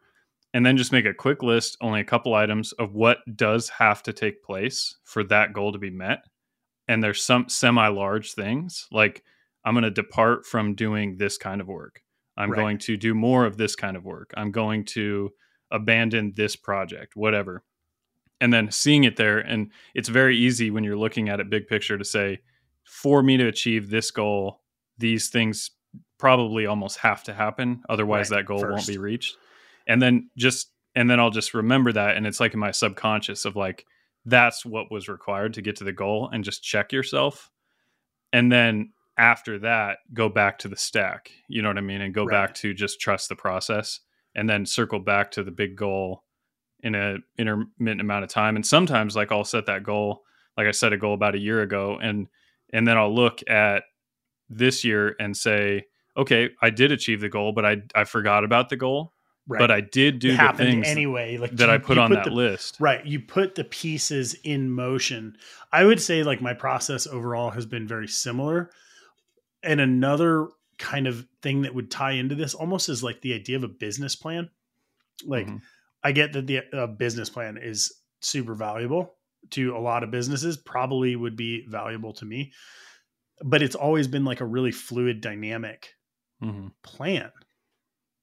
And 0.55 0.65
then 0.65 0.79
just 0.79 0.93
make 0.93 1.05
a 1.05 1.13
quick 1.13 1.43
list, 1.43 1.77
only 1.83 2.01
a 2.01 2.05
couple 2.05 2.35
items 2.35 2.73
of 2.73 2.95
what 2.95 3.19
does 3.37 3.69
have 3.69 4.03
to 4.05 4.13
take 4.15 4.43
place 4.43 4.97
for 5.05 5.23
that 5.25 5.53
goal 5.53 5.73
to 5.73 5.79
be 5.79 5.91
met. 5.91 6.21
And 6.89 7.03
there's 7.03 7.23
some 7.23 7.51
semi 7.51 7.89
large 7.89 8.33
things 8.33 8.87
like 8.91 9.23
I'm 9.65 9.75
going 9.75 9.85
to 9.85 9.91
depart 9.91 10.47
from 10.47 10.75
doing 10.75 11.19
this 11.19 11.37
kind 11.37 11.61
of 11.61 11.69
work. 11.69 12.03
I'm 12.39 12.51
Right. 12.51 12.59
going 12.59 12.79
to 12.79 12.97
do 12.97 13.15
more 13.15 13.45
of 13.45 13.59
this 13.59 13.77
kind 13.77 13.97
of 13.97 14.05
work. 14.05 14.33
I'm 14.35 14.51
going 14.51 14.85
to 14.87 15.31
abandon 15.71 16.33
this 16.35 16.57
project, 16.57 17.17
whatever. 17.17 17.63
And 18.41 18.53
then 18.53 18.71
seeing 18.71 19.05
it 19.05 19.17
there. 19.17 19.41
And 19.41 19.71
it's 19.95 20.09
very 20.09 20.39
easy 20.39 20.71
when 20.71 20.85
you're 20.85 20.97
looking 20.97 21.29
at 21.29 21.41
it 21.41 21.51
big 21.51 21.67
picture 21.67 21.99
to 21.99 22.05
say, 22.05 22.39
for 22.89 23.23
me 23.23 23.37
to 23.37 23.47
achieve 23.47 23.91
this 23.91 24.11
goal, 24.11 24.61
these 24.97 25.29
things 25.29 25.71
probably 26.19 26.67
almost 26.67 26.99
have 26.99 27.23
to 27.25 27.33
happen. 27.33 27.83
Otherwise, 27.89 28.31
Right, 28.31 28.39
that 28.39 28.47
goal 28.47 28.61
won't 28.61 28.87
be 28.87 28.99
reached. 28.99 29.37
And 29.87 30.03
then 30.03 30.31
just, 30.37 30.73
and 30.95 31.09
then 31.09 31.21
I'll 31.21 31.31
just 31.31 31.55
remember 31.55 31.93
that. 31.93 32.17
And 32.17 32.27
it's 32.27 32.41
like 32.41 32.55
in 32.55 32.61
my 32.61 32.73
subconscious 32.73 33.45
of 33.45 33.57
like, 33.57 33.87
that's 34.25 34.67
what 34.67 34.91
was 34.91 35.09
required 35.09 35.55
to 35.55 35.63
get 35.63 35.77
to 35.77 35.85
the 35.85 35.93
goal 35.93 36.29
and 36.33 36.43
just 36.43 36.63
check 36.63 36.93
yourself. 36.93 37.51
And 38.33 38.51
then 38.51 38.93
after 39.17 39.59
that, 39.61 39.99
go 40.13 40.29
back 40.29 40.59
to 40.61 40.69
the 40.69 40.77
stack. 40.77 41.31
You 41.49 41.63
know 41.63 41.69
what 41.69 41.79
I 41.79 41.83
mean? 41.83 42.01
And 42.01 42.13
go 42.13 42.25
Right. 42.25 42.33
back 42.49 42.55
to 42.57 42.75
just 42.75 43.01
trust 43.01 43.29
the 43.29 43.37
process 43.37 44.01
and 44.35 44.49
then 44.49 44.67
circle 44.67 44.99
back 44.99 45.31
to 45.33 45.43
the 45.45 45.51
big 45.51 45.77
goal 45.77 46.25
in 46.81 46.95
a 46.95 47.19
intermittent 47.39 48.01
amount 48.01 48.25
of 48.25 48.31
time. 48.31 48.57
And 48.57 48.67
sometimes 48.67 49.17
like 49.17 49.33
I'll 49.33 49.45
set 49.45 49.67
that 49.67 49.83
goal, 49.83 50.25
like 50.57 50.67
I 50.67 50.73
set 50.73 50.93
a 50.93 50.97
goal 50.97 51.15
about 51.15 51.35
a 51.35 51.41
year 51.41 51.63
ago 51.63 51.99
and 52.03 52.29
and 52.73 52.87
then 52.87 52.97
I'll 52.97 53.15
look 53.15 53.41
at 53.49 53.85
this 54.51 54.85
year 54.85 55.15
and 55.21 55.37
say, 55.37 55.85
okay, 56.17 56.51
I 56.63 56.71
did 56.71 56.91
achieve 56.93 57.21
the 57.21 57.29
goal, 57.29 57.53
but 57.53 57.65
I 57.65 57.77
I 57.95 58.05
forgot 58.05 58.45
about 58.45 58.69
the 58.69 58.77
goal, 58.77 59.13
Right. 59.47 59.59
but 59.59 59.71
I 59.71 59.81
did 59.81 60.19
do 60.19 60.31
it 60.33 60.37
the 60.39 60.53
things 60.57 60.89
anyway. 60.89 61.37
Like 61.37 61.53
that 61.53 61.69
you- 61.69 61.75
I 61.75 61.79
put 61.79 61.99
on 61.99 62.11
that 62.13 62.25
the- 62.25 62.31
list. 62.31 62.77
Right. 62.81 63.05
You 63.07 63.21
put 63.21 63.55
the 63.55 63.65
pieces 63.65 64.35
in 64.45 64.71
motion. 64.71 65.37
I 65.73 65.85
would 65.85 66.01
say 66.01 66.23
like 66.23 66.41
my 66.43 66.55
process 66.55 67.07
overall 67.07 67.51
has 67.51 67.67
been 67.67 67.87
very 67.87 68.09
similar. 68.09 68.71
And 69.63 69.81
another 69.81 70.49
kind 70.79 71.07
of 71.09 71.27
thing 71.43 71.63
that 71.63 71.75
would 71.75 71.91
tie 71.91 72.13
into 72.13 72.35
this 72.37 72.55
almost 72.55 72.89
is 72.89 73.03
like 73.03 73.21
the 73.23 73.35
idea 73.35 73.57
of 73.57 73.65
a 73.65 73.69
business 73.69 74.15
plan. 74.15 74.51
Like 75.25 75.47
Mhm. 75.49 75.61
I 76.05 76.13
get 76.13 76.33
that 76.35 76.47
the 76.47 76.61
uh, 76.73 76.87
business 76.87 77.29
plan 77.29 77.57
is 77.59 77.93
super 78.21 78.55
valuable 78.55 79.15
to 79.53 79.77
a 79.77 79.79
lot 79.79 80.03
of 80.03 80.11
businesses, 80.11 80.57
probably 80.57 81.17
would 81.17 81.37
be 81.37 81.65
valuable 81.67 82.13
to 82.15 82.25
me. 82.25 82.53
But 83.43 83.63
it's 83.63 83.75
always 83.77 84.09
been 84.09 84.25
like 84.25 84.41
a 84.41 84.47
really 84.47 84.73
fluid 84.73 85.21
dynamic 85.21 85.95
Mhm. 86.43 86.73
plan 86.83 87.31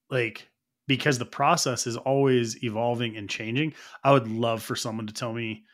like 0.10 0.48
because 0.88 1.18
the 1.18 1.26
process 1.26 1.88
is 1.88 1.98
always 1.98 2.64
evolving 2.64 3.18
and 3.18 3.30
changing 3.30 3.74
i 4.06 4.12
would 4.12 4.28
love 4.28 4.62
for 4.64 4.76
someone 4.76 5.06
to 5.08 5.14
tell 5.14 5.34
me 5.34 5.66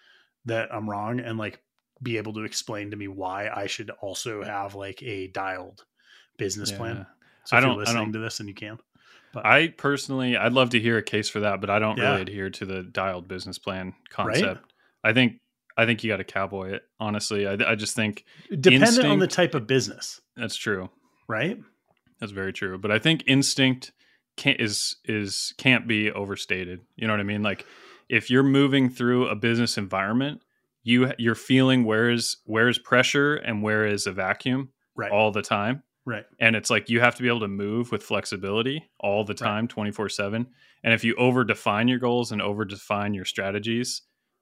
that 0.46 0.74
i'm 0.74 0.90
wrong 0.90 1.20
and 1.20 1.38
like 1.38 1.62
be 2.02 2.18
able 2.18 2.34
to 2.34 2.44
explain 2.44 2.90
to 2.90 2.98
me 2.98 3.08
why 3.08 3.48
i 3.50 3.68
should 3.68 3.90
also 4.02 4.42
have 4.44 4.74
like 4.74 5.04
a 5.04 5.28
dialed 5.28 5.86
business 6.38 6.72
Yeah. 6.72 6.78
plan 6.78 7.06
so 7.44 7.58
I 7.58 7.60
if 7.60 7.64
don't- 7.64 7.70
I 7.70 7.74
you're 7.74 7.80
listening 7.82 8.04
don't- 8.06 8.14
to 8.14 8.20
this 8.20 8.40
and 8.40 8.50
you 8.50 8.56
can 8.56 8.80
But. 9.34 9.46
I 9.46 9.68
personally, 9.70 10.36
I'd 10.36 10.54
love 10.54 10.72
to 10.72 10.80
hear 10.80 10.98
a 10.98 11.04
case 11.04 11.30
for 11.30 11.40
that, 11.42 11.62
but 11.62 11.70
I 11.70 11.78
don't 11.80 11.98
Yeah. 11.98 12.10
really 12.12 12.22
adhere 12.24 12.50
to 12.50 12.66
the 12.66 12.84
dialed 12.84 13.28
business 13.28 13.58
plan 13.60 13.94
concept. 14.10 14.71
I 15.04 15.14
think, 15.14 15.34
I 15.78 15.86
think 15.86 16.04
you 16.04 16.10
got 16.10 16.18
to 16.18 16.24
cowboy 16.24 16.72
it. 16.72 16.84
Honestly, 17.00 17.48
I, 17.48 17.54
I 17.66 17.76
just 17.76 17.96
think 17.96 18.26
dependent 18.60 19.08
on 19.08 19.20
the 19.20 19.28
type 19.28 19.56
of 19.56 19.68
business 19.68 20.22
that's 20.36 20.56
true. 20.56 20.90
right 21.28 21.58
That's 22.20 22.32
very 22.32 22.54
true. 22.54 22.78
But 22.78 22.92
I 22.92 23.00
think 23.00 23.24
instinct 23.26 23.92
can't 24.38 24.62
is 24.62 24.96
is 25.06 25.54
can't 25.58 25.88
be 25.88 26.12
overstated. 26.12 26.82
You 26.96 27.08
know 27.08 27.14
what 27.14 27.20
I 27.20 27.24
mean? 27.24 27.42
Like 27.42 27.66
if 28.10 28.30
you're 28.30 28.44
moving 28.44 28.90
through 28.90 29.28
a 29.28 29.36
business 29.36 29.78
environment, 29.78 30.42
you 30.84 31.12
you're 31.18 31.36
feeling 31.36 31.84
where 31.84 32.10
is 32.10 32.38
where 32.46 32.68
is 32.68 32.78
pressure 32.80 33.36
and 33.36 33.64
where 33.64 33.86
is 33.86 34.08
a 34.08 34.12
vacuum 34.12 34.70
right 34.96 35.12
all 35.12 35.32
the 35.32 35.42
time. 35.42 35.84
right 36.06 36.26
and 36.40 36.56
it's 36.56 36.70
like 36.70 36.90
you 36.90 37.00
have 37.00 37.16
to 37.16 37.22
be 37.22 37.28
able 37.28 37.40
to 37.40 37.48
move 37.48 37.92
with 37.92 38.04
flexibility 38.04 38.90
all 39.00 39.24
the 39.24 39.34
time 39.34 39.68
24/7 39.68 40.48
and 40.84 40.94
if 40.94 41.04
you 41.04 41.16
over 41.16 41.44
define 41.44 41.88
your 41.88 42.00
goals 42.00 42.32
and 42.32 42.42
over 42.42 42.66
define 42.66 43.14
your 43.14 43.26
strategies 43.26 44.02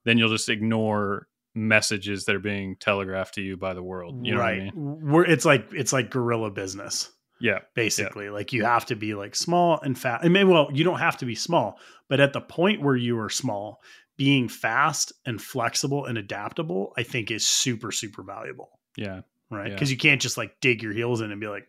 then 0.09 0.17
you'll 0.17 0.29
just 0.29 0.49
ignore 0.49 1.27
messages 1.55 2.25
that 2.25 2.35
are 2.35 2.39
being 2.39 2.75
telegraphed 2.79 3.35
to 3.35 3.41
you 3.41 3.57
by 3.57 3.73
the 3.73 3.83
world. 3.83 4.25
You 4.25 4.33
know 4.35 4.39
right 4.39 4.57
what 4.57 4.73
i 4.73 4.75
mean? 4.75 5.11
We're, 5.11 5.25
it's 5.25 5.45
like 5.45 5.67
it's 5.73 5.93
like 5.93 6.09
guerrilla 6.11 6.51
business. 6.51 7.11
Yeah. 7.41 7.59
Basically 7.73 8.29
like 8.29 8.51
you 8.53 8.65
have 8.65 8.85
to 8.87 8.95
be 8.95 9.15
like 9.15 9.33
small 9.35 9.79
and 9.81 9.97
fast 9.97 10.25
i 10.25 10.27
mean 10.27 10.49
well 10.49 10.67
you 10.73 10.83
don't 10.83 10.99
have 10.99 11.17
to 11.17 11.25
be 11.25 11.35
small 11.35 11.79
but 12.09 12.19
at 12.19 12.33
the 12.33 12.41
point 12.41 12.81
where 12.81 12.97
you 12.97 13.17
are 13.19 13.29
small 13.29 13.81
being 14.17 14.49
fast 14.49 15.13
and 15.25 15.41
flexible 15.41 16.05
and 16.05 16.17
adaptable 16.17 16.91
i 16.97 17.03
think 17.03 17.31
is 17.31 17.45
super 17.47 17.91
super 17.93 18.23
valuable. 18.23 18.69
Yeah. 18.97 19.21
Right? 19.49 19.67
Yeah. 19.69 19.73
because 19.73 19.89
you 19.89 19.97
can't 19.97 20.21
just 20.21 20.37
like 20.37 20.59
dig 20.59 20.83
your 20.83 20.91
heels 20.93 21.21
in 21.21 21.31
and 21.31 21.39
be 21.41 21.47
like 21.47 21.67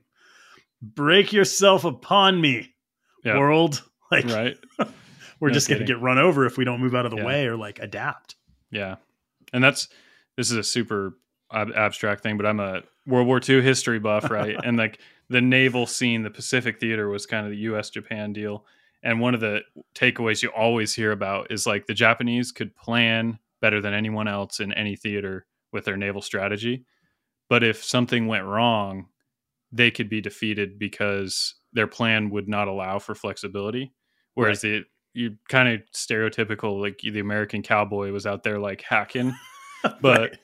break 0.82 1.32
yourself 1.32 1.84
upon 1.84 2.40
me 2.40 2.74
Yeah. 3.24 3.38
world. 3.38 3.82
Like 4.12 4.26
right 4.26 4.56
we're 5.40 5.48
No 5.48 5.54
just 5.54 5.68
gonna 5.68 5.84
get 5.84 6.00
run 6.00 6.18
over 6.18 6.44
if 6.46 6.56
we 6.56 6.64
don't 6.64 6.80
move 6.80 6.94
out 6.94 7.04
of 7.06 7.10
the 7.10 7.16
Yeah. 7.18 7.24
way 7.26 7.46
or 7.46 7.56
like 7.56 7.78
adapt. 7.80 8.36
Yeah. 8.70 8.96
And 9.52 9.64
that's 9.64 9.88
this 10.36 10.50
is 10.50 10.56
a 10.56 10.62
super 10.62 11.16
ab- 11.52 11.72
abstract 11.74 12.22
thing 12.22 12.36
but 12.36 12.46
i'm 12.46 12.60
a 12.60 12.82
world 13.06 13.26
war 13.26 13.40
ii 13.48 13.60
history 13.60 13.98
buff 13.98 14.30
right? 14.30 14.56
And 14.64 14.76
like 14.76 15.00
the 15.28 15.40
naval 15.40 15.86
scene 15.86 16.22
the 16.22 16.30
pacific 16.30 16.78
theater 16.78 17.08
was 17.08 17.26
kind 17.26 17.44
of 17.46 17.50
the 17.52 17.58
us 17.58 17.90
japan 17.90 18.32
deal. 18.32 18.64
And 19.02 19.18
one 19.18 19.34
of 19.34 19.40
the 19.40 19.62
takeaways 19.94 20.42
you 20.42 20.50
always 20.50 20.94
hear 20.94 21.10
about 21.12 21.50
is 21.50 21.66
like 21.66 21.86
the 21.86 21.94
japanese 21.94 22.52
could 22.52 22.76
plan 22.76 23.38
better 23.60 23.80
than 23.80 23.92
anyone 23.94 24.28
else 24.28 24.60
in 24.60 24.72
any 24.72 24.94
theater 24.96 25.46
with 25.72 25.84
their 25.84 25.96
naval 25.96 26.22
strategy. 26.22 26.84
But 27.48 27.62
if 27.64 27.82
something 27.82 28.26
went 28.28 28.44
wrong 28.44 29.06
they 29.72 29.90
could 29.90 30.08
be 30.08 30.20
defeated 30.20 30.78
because 30.78 31.54
their 31.72 31.86
plan 31.86 32.30
would 32.30 32.48
not 32.48 32.66
allow 32.68 32.98
for 32.98 33.14
flexibility. 33.14 33.92
Whereas 34.34 34.60
the 34.62 34.84
you 35.14 35.36
kind 35.48 35.68
of 35.68 35.80
stereotypical 35.94 36.80
like 36.80 36.98
the 37.02 37.20
american 37.20 37.62
cowboy 37.62 38.10
was 38.12 38.26
out 38.26 38.42
there 38.42 38.58
like 38.58 38.82
hacking 38.82 39.32
But- 40.00 40.20
Right. 40.20 40.38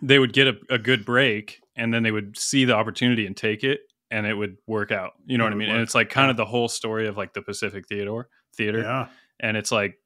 they 0.00 0.18
would 0.20 0.32
get 0.32 0.46
a, 0.46 0.54
a 0.70 0.78
good 0.78 1.04
break 1.04 1.60
and 1.76 1.92
then 1.92 2.02
they 2.04 2.12
would 2.12 2.38
see 2.38 2.64
the 2.64 2.74
opportunity 2.74 3.26
and 3.26 3.36
take 3.36 3.64
it 3.64 3.80
and 4.10 4.26
it 4.26 4.34
would 4.34 4.56
work 4.66 4.92
out 4.92 5.12
you 5.26 5.36
know 5.36 5.44
It 5.44 5.48
what 5.48 5.52
i 5.54 5.56
mean? 5.56 5.70
And 5.70 5.80
it's 5.80 5.94
like 5.94 6.10
kind 6.10 6.30
of 6.30 6.36
the 6.36 6.44
whole 6.44 6.68
story 6.68 7.08
of 7.08 7.16
like 7.16 7.32
the 7.34 7.42
pacific 7.42 7.88
theater 7.88 8.28
theater 8.56 8.80
yeah. 8.80 9.08
and 9.40 9.56
it's 9.56 9.72
like 9.72 9.96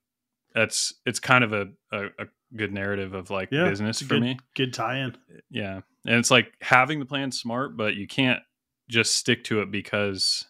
that's 0.55 0.95
it's 1.07 1.21
kind 1.21 1.45
of 1.45 1.53
a, 1.53 1.67
a, 1.93 2.05
a 2.19 2.27
good 2.57 2.73
narrative 2.73 3.15
of 3.15 3.31
like 3.31 3.49
yeah 3.53 3.69
business 3.69 4.01
for 4.01 4.15
good, 4.15 4.23
me. 4.23 4.39
good 4.57 4.73
tie-in. 4.75 5.17
Yeah 5.51 5.81
and 6.07 6.17
it's 6.17 6.31
like 6.31 6.53
having 6.61 6.99
the 6.99 7.07
plan 7.07 7.31
smart 7.33 7.77
but 7.77 7.95
you 7.95 8.07
can't 8.07 8.41
just 8.89 9.15
stick 9.17 9.45
to 9.45 9.61
it 9.63 9.71
because 9.71 10.47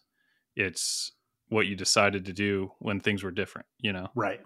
it's 0.56 1.12
what 1.52 1.66
you 1.66 1.76
decided 1.76 2.24
to 2.24 2.32
do 2.32 2.72
when 2.80 3.00
things 3.00 3.22
were 3.22 3.30
different 3.30 3.66
you 3.80 3.92
know 3.92 4.08
Right. 4.14 4.40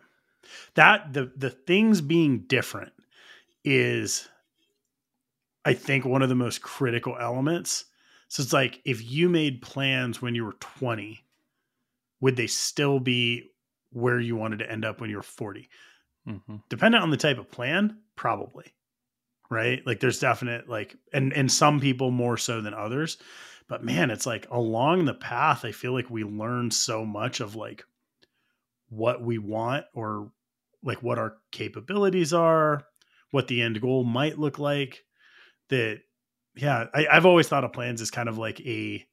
That 0.74 1.12
the 1.12 1.32
the 1.36 1.50
things 1.50 2.00
being 2.00 2.40
different 2.46 2.92
is 3.64 4.28
I 5.64 5.74
think 5.74 6.04
one 6.04 6.22
of 6.22 6.28
the 6.28 6.34
most 6.34 6.62
critical 6.62 7.16
elements. 7.18 7.86
So 8.28 8.42
it's 8.42 8.52
like 8.52 8.80
if 8.84 9.04
you 9.04 9.28
made 9.28 9.62
plans 9.62 10.22
when 10.22 10.34
you 10.34 10.44
were 10.44 10.54
20, 10.54 11.24
would 12.20 12.36
they 12.36 12.46
still 12.46 13.00
be 13.00 13.50
where 13.90 14.20
you 14.20 14.36
wanted 14.36 14.58
to 14.60 14.70
end 14.70 14.84
up 14.84 15.00
when 15.00 15.10
you 15.10 15.16
were 15.16 15.22
40? 15.22 15.68
hmm 16.26 16.56
Dependent 16.68 17.02
on 17.02 17.10
the 17.10 17.16
type 17.16 17.38
of 17.38 17.50
plan, 17.50 17.98
probably. 18.16 18.74
Right? 19.50 19.86
Like 19.86 20.00
there's 20.00 20.20
definite 20.20 20.68
like 20.68 20.96
and 21.12 21.32
and 21.32 21.50
some 21.50 21.80
people 21.80 22.10
more 22.10 22.36
so 22.36 22.60
than 22.60 22.74
others. 22.74 23.18
But 23.68 23.82
man, 23.84 24.10
it's 24.10 24.26
like 24.26 24.46
along 24.50 25.04
the 25.04 25.14
path, 25.14 25.64
I 25.64 25.72
feel 25.72 25.92
like 25.92 26.08
we 26.08 26.22
learn 26.24 26.70
so 26.70 27.04
much 27.04 27.40
of 27.40 27.56
like 27.56 27.84
what 28.88 29.22
we 29.22 29.38
want 29.38 29.86
or 29.92 30.30
like 30.82 31.02
what 31.02 31.18
our 31.18 31.38
capabilities 31.50 32.32
are, 32.32 32.84
what 33.32 33.48
the 33.48 33.62
end 33.62 33.80
goal 33.80 34.04
might 34.04 34.38
look 34.38 34.58
like. 34.60 35.04
That, 35.70 35.98
yeah, 36.54 36.86
I, 36.94 37.08
I've 37.10 37.26
always 37.26 37.48
thought 37.48 37.64
of 37.64 37.72
plans 37.72 38.00
as 38.00 38.12
kind 38.12 38.28
of 38.28 38.38
like 38.38 38.60
a, 38.60 39.04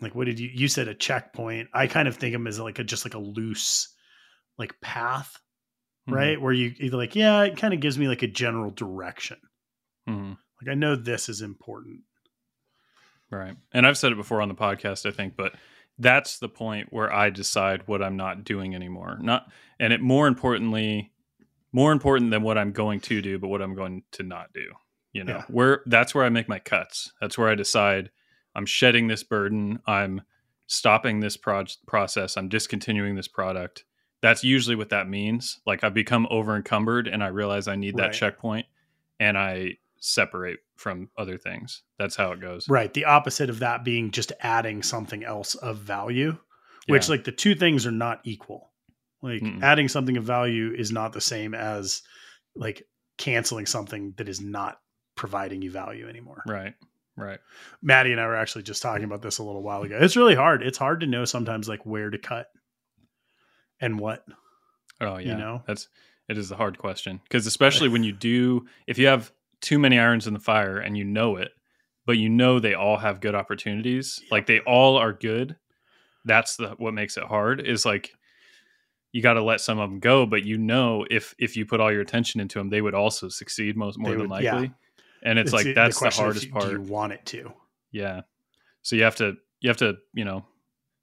like 0.00 0.14
what 0.14 0.26
did 0.26 0.38
you 0.38 0.50
you 0.52 0.68
said 0.68 0.88
a 0.88 0.94
checkpoint? 0.94 1.68
I 1.72 1.86
kind 1.86 2.06
of 2.08 2.16
think 2.16 2.34
of 2.34 2.40
them 2.40 2.46
as 2.46 2.60
like 2.60 2.78
a 2.78 2.84
just 2.84 3.04
like 3.04 3.14
a 3.14 3.18
loose, 3.18 3.92
like 4.58 4.80
path, 4.80 5.38
Mhm. 6.08 6.14
right? 6.14 6.40
Where 6.40 6.52
you 6.52 6.72
either 6.78 6.96
like, 6.96 7.16
yeah, 7.16 7.42
it 7.42 7.56
kind 7.56 7.74
of 7.74 7.80
gives 7.80 7.98
me 7.98 8.06
like 8.08 8.22
a 8.22 8.28
general 8.28 8.70
direction. 8.70 9.38
Mhm. 10.08 10.36
Like 10.62 10.70
I 10.70 10.74
know 10.74 10.94
this 10.96 11.28
is 11.28 11.42
important. 11.42 12.02
Right. 13.30 13.56
And 13.72 13.86
I've 13.86 13.98
said 13.98 14.12
it 14.12 14.16
before 14.16 14.40
on 14.42 14.48
the 14.48 14.54
podcast, 14.54 15.06
I 15.06 15.10
think, 15.10 15.36
but 15.36 15.54
that's 15.98 16.38
the 16.38 16.48
point 16.48 16.88
where 16.92 17.12
I 17.12 17.30
decide 17.30 17.82
what 17.86 18.02
I'm 18.02 18.16
not 18.16 18.44
doing 18.44 18.74
anymore. 18.74 19.18
Not 19.20 19.46
and 19.80 19.92
it 19.92 20.00
more 20.00 20.26
importantly, 20.28 21.12
more 21.72 21.92
important 21.92 22.30
than 22.30 22.42
what 22.42 22.58
I'm 22.58 22.72
going 22.72 23.00
to 23.00 23.20
do, 23.22 23.38
but 23.38 23.48
what 23.48 23.62
I'm 23.62 23.74
going 23.74 24.02
to 24.12 24.22
not 24.22 24.52
do. 24.52 24.72
You 25.12 25.24
know, 25.24 25.36
Yeah. 25.36 25.44
where 25.48 25.82
that's 25.86 26.14
where 26.14 26.24
I 26.24 26.28
make 26.28 26.48
my 26.48 26.58
cuts. 26.58 27.12
That's 27.20 27.38
where 27.38 27.48
I 27.48 27.54
decide 27.54 28.10
I'm 28.54 28.66
shedding 28.66 29.06
this 29.08 29.22
burden. 29.24 29.78
I'm 29.86 30.22
stopping 30.66 31.20
this 31.20 31.36
proj- 31.36 31.78
process. 31.86 32.36
I'm 32.36 32.48
discontinuing 32.48 33.14
this 33.16 33.28
product. 33.28 33.84
That's 34.22 34.42
usually 34.42 34.76
what 34.76 34.88
that 34.90 35.08
means. 35.08 35.60
Like 35.66 35.84
I've 35.84 35.94
become 35.94 36.26
over 36.30 36.56
encumbered 36.56 37.06
and 37.08 37.22
I 37.22 37.28
realize 37.28 37.68
I 37.68 37.76
need 37.76 37.96
that 37.96 38.06
Right. 38.06 38.12
checkpoint 38.12 38.66
and 39.20 39.36
I 39.36 39.78
separate 40.04 40.60
from 40.76 41.08
other 41.16 41.38
things. 41.38 41.82
That's 41.98 42.16
how 42.16 42.32
it 42.32 42.40
goes. 42.40 42.68
Right. 42.68 42.92
The 42.92 43.06
opposite 43.06 43.48
of 43.48 43.60
that 43.60 43.84
being 43.84 44.10
just 44.10 44.32
adding 44.40 44.82
something 44.82 45.24
else 45.24 45.54
of 45.54 45.78
value, 45.78 46.36
which 46.86 47.06
Yeah. 47.08 47.12
like 47.12 47.24
the 47.24 47.32
two 47.32 47.54
things 47.54 47.86
are 47.86 47.90
not 47.92 48.20
equal. 48.24 48.70
Like 49.22 49.40
Mm-mm. 49.40 49.62
adding 49.62 49.88
something 49.88 50.16
of 50.18 50.24
value 50.24 50.74
is 50.76 50.92
not 50.92 51.12
the 51.14 51.20
same 51.20 51.54
as 51.54 52.02
like 52.54 52.86
canceling 53.16 53.64
something 53.64 54.12
that 54.18 54.28
is 54.28 54.40
not 54.40 54.78
providing 55.16 55.62
you 55.62 55.70
value 55.70 56.06
anymore. 56.08 56.42
Right. 56.46 56.74
Right. 57.16 57.38
Maddie 57.80 58.12
and 58.12 58.20
I 58.20 58.26
were 58.26 58.36
actually 58.36 58.64
just 58.64 58.82
talking 58.82 59.04
about 59.04 59.22
this 59.22 59.38
a 59.38 59.42
little 59.44 59.62
while 59.62 59.82
ago. 59.82 59.96
It's 60.00 60.16
really 60.16 60.34
hard. 60.34 60.62
It's 60.62 60.78
hard 60.78 61.00
to 61.00 61.06
know 61.06 61.24
sometimes 61.24 61.68
like 61.68 61.86
where 61.86 62.10
to 62.10 62.18
cut 62.18 62.48
and 63.80 63.98
what. 63.98 64.24
Oh 65.00 65.16
yeah. 65.18 65.32
You 65.32 65.38
know? 65.38 65.62
That's 65.66 65.88
it 66.28 66.36
is 66.36 66.50
a 66.50 66.56
hard 66.56 66.76
question 66.78 67.20
because 67.22 67.46
especially 67.46 67.88
when 67.88 68.02
you 68.02 68.12
do 68.12 68.66
if 68.86 68.98
you 68.98 69.06
have 69.06 69.32
too 69.64 69.78
many 69.80 69.98
irons 69.98 70.26
in 70.28 70.34
the 70.34 70.38
fire 70.40 70.78
and 70.78 70.96
you 70.96 71.04
know 71.04 71.36
it, 71.36 71.50
but 72.06 72.18
you 72.18 72.28
know 72.28 72.60
they 72.60 72.74
all 72.74 72.98
have 72.98 73.20
good 73.20 73.34
opportunities, 73.34 74.20
like 74.30 74.46
they 74.46 74.60
all 74.60 74.96
are 74.96 75.12
good. 75.12 75.56
That's 76.24 76.56
the 76.56 76.68
what 76.78 76.94
makes 76.94 77.16
it 77.16 77.24
hard 77.24 77.60
is 77.60 77.84
like 77.84 78.12
you 79.12 79.22
got 79.22 79.34
to 79.34 79.42
let 79.42 79.60
some 79.60 79.78
of 79.78 79.90
them 79.90 80.00
go, 80.00 80.26
but 80.26 80.44
you 80.44 80.58
know 80.58 81.04
if 81.10 81.34
if 81.38 81.56
you 81.56 81.66
put 81.66 81.80
all 81.80 81.92
your 81.92 82.00
attention 82.02 82.40
into 82.40 82.58
them, 82.58 82.68
they 82.70 82.80
would 82.80 82.94
also 82.94 83.28
succeed 83.28 83.76
most 83.76 83.98
more 83.98 84.12
They 84.12 84.18
than 84.18 84.28
would- 84.30 84.42
yeah. 84.42 84.54
likely. 84.54 84.72
And 85.26 85.38
it's, 85.38 85.52
like 85.54 85.64
the- 85.64 85.72
that's 85.72 85.98
the, 86.00 86.08
of 86.08 86.14
hardest 86.14 86.44
do 86.46 86.50
part. 86.52 86.70
you 86.72 86.82
want 86.82 87.14
it 87.14 87.24
to? 87.26 87.50
Yeah. 87.92 88.22
So 88.82 88.94
you 88.96 89.04
have 89.04 89.16
to 89.16 89.36
you 89.60 89.70
have 89.70 89.78
to, 89.78 89.94
you 90.12 90.24
know, 90.26 90.44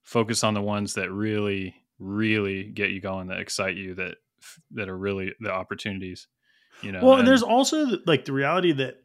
focus 0.04 0.44
on 0.44 0.54
the 0.54 0.62
ones 0.62 0.94
that 0.96 1.12
really 1.12 1.74
really 2.00 2.64
get 2.66 2.92
you 2.92 3.00
going 3.02 3.28
that 3.28 3.40
excite 3.40 3.76
you 3.76 3.96
that 3.96 4.18
that 4.72 4.90
are 4.90 4.98
really 4.98 5.34
the 5.40 5.52
opportunities, 5.52 6.28
you 6.84 6.92
know. 6.92 7.06
well, 7.06 7.18
and 7.20 7.28
there's 7.28 7.44
also 7.44 7.98
like 8.06 8.26
the 8.26 8.34
reality 8.34 8.72
that 8.74 9.04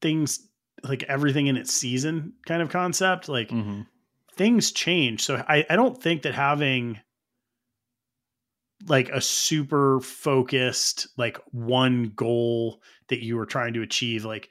things 0.00 0.48
like 0.82 1.02
everything 1.04 1.46
in 1.46 1.56
its 1.56 1.72
season 1.72 2.34
kind 2.46 2.62
of 2.62 2.68
concept, 2.70 3.28
like 3.28 3.48
Mhm. 3.48 3.86
things 4.32 4.72
change. 4.72 5.22
So 5.22 5.42
I, 5.48 5.64
I 5.70 5.76
don't 5.76 6.00
think 6.00 6.22
that 6.22 6.34
having 6.34 7.00
like 8.86 9.08
a 9.08 9.20
super 9.20 10.00
focused, 10.00 11.08
like 11.16 11.38
one 11.52 12.10
goal 12.10 12.82
that 13.08 13.24
you 13.24 13.36
were 13.36 13.46
trying 13.46 13.74
to 13.74 13.82
achieve, 13.82 14.24
like 14.24 14.50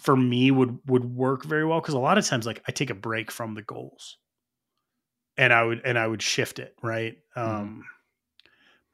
for 0.00 0.16
me 0.16 0.50
would 0.50 0.78
would 0.86 1.04
work 1.04 1.44
very 1.44 1.64
well. 1.64 1.80
Cause 1.80 1.94
a 1.94 1.98
lot 1.98 2.18
of 2.18 2.26
times 2.26 2.46
like 2.46 2.62
I 2.68 2.72
take 2.72 2.90
a 2.90 2.94
break 2.94 3.30
from 3.30 3.54
the 3.54 3.62
goals 3.62 4.18
and 5.36 5.52
I 5.52 5.62
would 5.64 5.80
and 5.84 5.98
I 5.98 6.06
would 6.06 6.22
shift 6.22 6.58
it, 6.58 6.74
right? 6.82 7.16
Um 7.34 7.84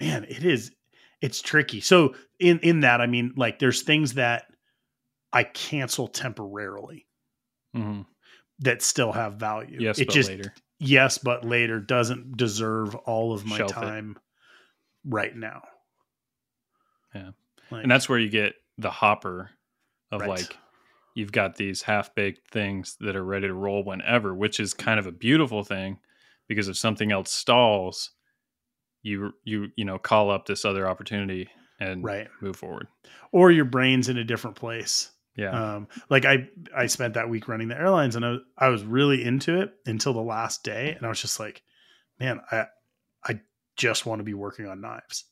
man, 0.01 0.25
it 0.25 0.44
is 0.44 0.73
it's 1.20 1.40
tricky. 1.42 1.81
So 1.81 2.14
in 2.38 2.59
in 2.61 2.81
that, 2.81 3.00
I 3.00 3.07
mean, 3.07 3.33
like 3.37 3.59
there's 3.59 3.83
things 3.83 4.14
that 4.14 4.46
I 5.33 5.44
cancel 5.44 6.07
temporarily 6.09 7.07
Mhm. 7.74 8.07
that 8.61 8.83
still 8.83 9.12
have 9.12 9.35
value. 9.35 9.79
Yes, 9.81 9.98
it 9.98 10.07
but 10.07 10.14
just 10.14 10.29
later. 10.31 10.55
yes, 10.79 11.18
but 11.18 11.44
later 11.44 11.81
doesn't 11.81 12.37
deserve 12.37 12.94
all 12.94 13.33
of 13.33 13.44
my 13.44 13.57
Shelf 13.57 13.70
it. 13.72 13.74
time 13.74 14.18
right 15.05 15.35
now. 15.35 15.62
Yeah. 17.14 17.31
Like, 17.70 17.83
And 17.83 17.90
that's 17.90 18.09
where 18.09 18.18
you 18.18 18.29
get 18.29 18.55
the 18.79 18.90
hopper 18.90 19.50
of 20.11 20.20
Right. 20.20 20.31
like 20.31 20.59
you've 21.14 21.33
got 21.33 21.57
these 21.57 21.83
half-baked 21.83 22.50
things 22.50 22.96
that 23.00 23.14
are 23.16 23.24
ready 23.24 23.46
to 23.46 23.55
roll 23.55 23.85
whenever, 23.85 24.35
which 24.35 24.59
is 24.59 24.74
kind 24.74 24.98
of 24.98 25.07
a 25.07 25.12
beautiful 25.12 25.62
thing 25.62 25.98
because 26.48 26.68
if 26.68 26.77
something 26.77 27.12
else 27.12 27.31
stalls, 27.33 28.11
you 29.05 29.33
you 29.45 29.69
you 29.77 29.85
know, 29.85 29.99
call 29.99 30.31
up 30.31 30.47
this 30.47 30.64
other 30.64 30.88
opportunity 30.88 31.49
and 31.79 32.03
right. 32.03 32.27
move 32.40 32.57
forward. 32.57 32.88
Or 33.31 33.53
your 33.53 33.64
brain's 33.64 34.09
in 34.09 34.17
a 34.19 34.25
different 34.25 34.57
place. 34.57 35.11
Yeah. 35.37 35.75
Um, 35.75 35.88
like 36.09 36.25
I, 36.25 36.49
I 36.77 36.87
spent 36.87 37.14
that 37.14 37.29
week 37.29 37.49
running 37.49 37.67
the 37.69 37.77
airlines, 37.79 38.14
and 38.17 38.25
I, 38.25 38.31
was- 38.31 38.40
I 38.57 38.69
was 38.69 38.85
really 38.85 39.25
into 39.25 39.61
it 39.61 39.73
until 39.85 40.12
the 40.12 40.21
last 40.21 40.62
day, 40.62 40.93
and 40.97 41.05
I 41.05 41.09
was 41.09 41.21
just 41.21 41.40
like, 41.40 41.62
man, 42.21 42.40
I, 42.53 42.67
I 43.25 43.40
just 43.77 44.07
want 44.07 44.21
to 44.21 44.25
be 44.25 44.35
working 44.35 44.67
on 44.67 44.81
knives. 44.81 45.25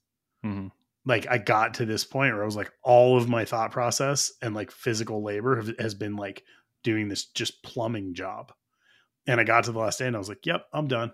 Mhm. 0.45 0.73
Like 1.07 1.29
I 1.31 1.39
got 1.39 1.75
to 1.75 1.87
this 1.87 2.05
point 2.05 2.35
where 2.35 2.43
I 2.43 2.47
was 2.47 2.57
like, 2.57 2.73
all 2.83 3.17
of 3.17 3.29
my 3.29 3.45
thought 3.45 3.71
process 3.71 4.33
and 4.43 4.55
like 4.55 4.71
physical 4.73 5.23
labor 5.23 5.57
have, 5.57 5.73
has 5.79 5.95
been 5.95 6.17
like 6.17 6.43
doing 6.83 7.09
this 7.09 7.27
just 7.27 7.63
plumbing 7.63 8.15
job, 8.15 8.53
and 9.29 9.41
I 9.41 9.45
got 9.45 9.65
to 9.65 9.73
the 9.73 9.79
last 9.79 10.01
day, 10.01 10.09
and 10.09 10.17
I 10.17 10.19
was 10.19 10.29
like, 10.29 10.45
yep, 10.45 10.67
I'm 10.73 10.89
done. 10.89 11.13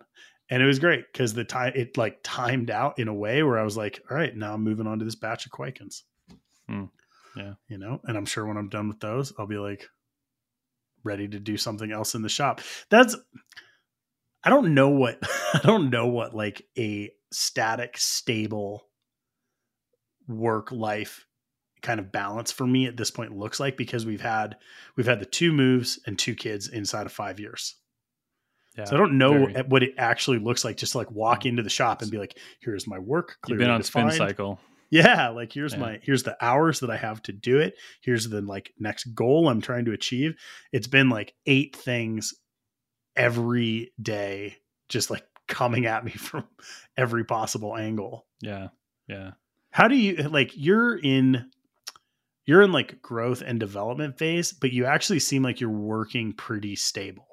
And 0.51 0.63
it 0.63 0.67
was 0.67 0.79
great 0.79 1.05
because 1.13 1.35
the 1.35 1.45
time 1.45 1.73
it 1.75 1.97
like 1.99 2.21
timed 2.23 2.71
out 2.71 2.99
in 2.99 3.09
a 3.09 3.15
way 3.15 3.43
where 3.43 3.59
I 3.59 3.65
was 3.65 3.77
like, 3.77 4.03
all 4.11 4.17
right, 4.17 4.35
now 4.35 4.55
I'm 4.55 4.65
moving 4.65 4.87
on 4.87 4.99
to 4.99 5.05
this 5.05 5.15
batch 5.15 5.47
of 5.47 5.53
Kwaikens. 5.53 6.03
Hmm. 6.67 6.85
Yeah. 7.37 7.55
You 7.69 7.79
know, 7.79 8.01
and 8.05 8.17
I'm 8.17 8.27
sure 8.27 8.47
when 8.47 8.57
I'm 8.57 8.71
done 8.71 8.89
with 8.89 9.01
those, 9.01 9.33
I'll 9.39 9.47
be 9.47 9.59
like 9.59 9.89
ready 11.05 11.29
to 11.29 11.39
do 11.39 11.57
something 11.57 11.93
else 11.93 12.15
in 12.15 12.23
the 12.23 12.29
shop. 12.29 12.61
That's 12.91 13.17
I 14.43 14.51
don't 14.51 14.75
know 14.75 14.89
what 14.89 15.19
I 15.55 15.61
don't 15.63 15.91
know 15.91 16.07
what 16.07 16.35
like 16.35 16.63
a 16.79 17.11
static, 17.31 17.99
stable 17.99 18.87
work 20.27 20.73
life 20.73 21.27
kind 21.81 22.01
of 22.01 22.11
balance 22.11 22.51
for 22.51 22.67
me 22.67 22.87
at 22.87 22.97
this 22.97 23.11
point 23.11 23.37
looks 23.37 23.61
like 23.61 23.77
because 23.77 24.05
we've 24.05 24.21
had 24.21 24.57
we've 24.97 25.07
had 25.07 25.21
the 25.21 25.27
two 25.27 25.53
moves 25.53 26.01
and 26.07 26.19
two 26.19 26.35
kids 26.35 26.69
inside 26.69 27.07
of 27.07 27.13
five 27.13 27.39
years. 27.39 27.77
Yeah. 28.79 28.85
So 28.85 28.95
I 28.95 28.99
don't 28.99 29.19
know 29.19 29.47
very- 29.47 29.63
what 29.65 29.83
it 29.83 29.95
actually 29.99 30.39
looks 30.39 30.65
like 30.65 30.77
just 30.77 30.93
to 30.93 30.99
like 30.99 31.11
walk 31.11 31.43
mm. 31.43 31.47
into 31.47 31.63
the 31.65 31.71
shop 31.71 32.01
and 32.01 32.11
be 32.11 32.19
like, 32.19 32.39
here's 32.61 32.87
my 32.87 32.99
work. 32.99 33.37
You've 33.49 33.59
been 33.59 33.71
on 33.71 33.83
spin 33.83 34.11
cycle. 34.13 34.61
Yeah, 34.91 35.31
like 35.31 35.53
here's 35.53 35.75
Yeah. 35.75 35.81
my 35.81 36.01
here's 36.03 36.23
the 36.23 36.37
hours 36.43 36.81
that 36.81 36.91
I 36.91 36.97
have 36.97 37.21
to 37.25 37.33
do 37.33 37.59
it. 37.59 37.75
Here's 38.01 38.29
the 38.29 38.41
like 38.41 38.73
next 38.79 39.05
goal 39.15 39.49
I'm 39.49 39.61
trying 39.61 39.85
to 39.87 39.93
achieve. 39.93 40.37
It's 40.73 40.87
been 40.87 41.11
like 41.11 41.35
eight 41.45 41.77
things 41.77 42.35
every 43.17 43.93
day 44.01 44.57
just 44.89 45.11
like 45.11 45.27
coming 45.49 45.87
at 45.87 46.05
me 46.05 46.11
from 46.17 46.45
every 46.97 47.25
possible 47.25 47.77
angle. 47.77 48.27
Yeah. 48.41 48.69
Yeah. 49.09 49.33
How 49.71 49.89
do 49.89 49.97
you 49.97 50.17
like 50.29 50.53
you're 50.55 50.97
in 50.97 51.51
you're 52.47 52.63
in 52.63 52.73
like 52.73 53.03
growth 53.03 53.43
and 53.45 53.61
development 53.61 54.17
phase, 54.19 54.53
but 54.53 54.73
you 54.73 54.87
actually 54.87 55.19
seem 55.19 55.43
like 55.43 55.61
you're 55.61 55.69
working 55.69 56.33
pretty 56.33 56.77
stable. 56.77 57.27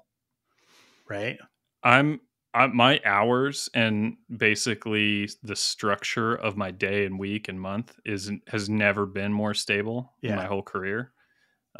Right? 1.09 1.39
I'm 1.83 2.21
I, 2.53 2.67
my 2.67 3.01
hours 3.03 3.69
and 3.73 4.15
basically 4.37 5.29
the 5.43 5.55
structure 5.57 6.35
of 6.35 6.55
my 6.55 6.71
day 6.71 7.05
and 7.05 7.19
week 7.19 7.47
and 7.49 7.59
month 7.59 7.99
is 8.05 8.31
has 8.47 8.69
never 8.69 9.05
been 9.05 9.33
more 9.33 9.53
stable 9.53 10.15
in 10.23 10.33
Yeah. 10.33 10.35
my 10.35 10.45
whole 10.45 10.63
career. 10.63 11.13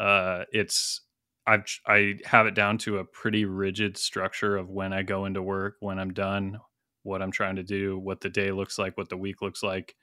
Uh, 0.00 0.44
it's 0.52 1.02
I've 1.46 1.66
I 1.86 2.18
have 2.26 2.46
it 2.46 2.54
down 2.54 2.78
to 2.80 2.98
a 2.98 3.06
pretty 3.06 3.44
rigid 3.46 3.96
structure 3.98 4.56
of 4.56 4.70
when 4.70 4.92
I 4.92 5.02
go 5.02 5.26
into 5.26 5.42
work, 5.42 5.76
when 5.80 5.98
I'm 5.98 6.12
done, 6.14 6.60
what 7.04 7.22
I'm 7.22 7.32
trying 7.32 7.56
to 7.56 7.64
do, 7.64 7.98
what 7.98 8.20
the 8.22 8.30
day 8.30 8.52
looks 8.52 8.78
like, 8.78 8.96
what 8.98 9.10
the 9.10 9.18
week 9.18 9.42
looks 9.42 9.62
like, 9.62 9.96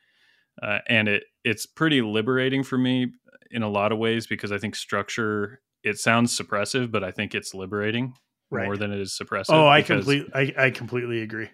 uh, 0.62 0.79
and 0.88 1.07
it 1.07 1.25
it's 1.43 1.65
pretty 1.65 2.01
liberating 2.01 2.63
for 2.63 2.77
me 2.77 3.13
in 3.51 3.63
a 3.63 3.69
lot 3.69 3.91
of 3.91 3.97
ways 3.99 4.27
because 4.27 4.51
I 4.51 4.57
think 4.57 4.75
structure. 4.75 5.62
It 5.83 5.97
sounds 5.99 6.38
suppressive, 6.38 6.91
but 6.91 7.03
I 7.03 7.12
think 7.12 7.36
it's 7.36 7.53
liberating 7.53 8.15
Right. 8.53 8.65
more 8.65 8.77
than 8.77 8.91
it 8.91 8.99
is 8.99 9.17
suppressive. 9.21 9.49
Oh, 9.49 9.67
I 9.67 9.81
completely 9.81 10.31
I, 10.33 10.65
I 10.65 10.69
completely 10.71 11.21
agree. 11.21 11.49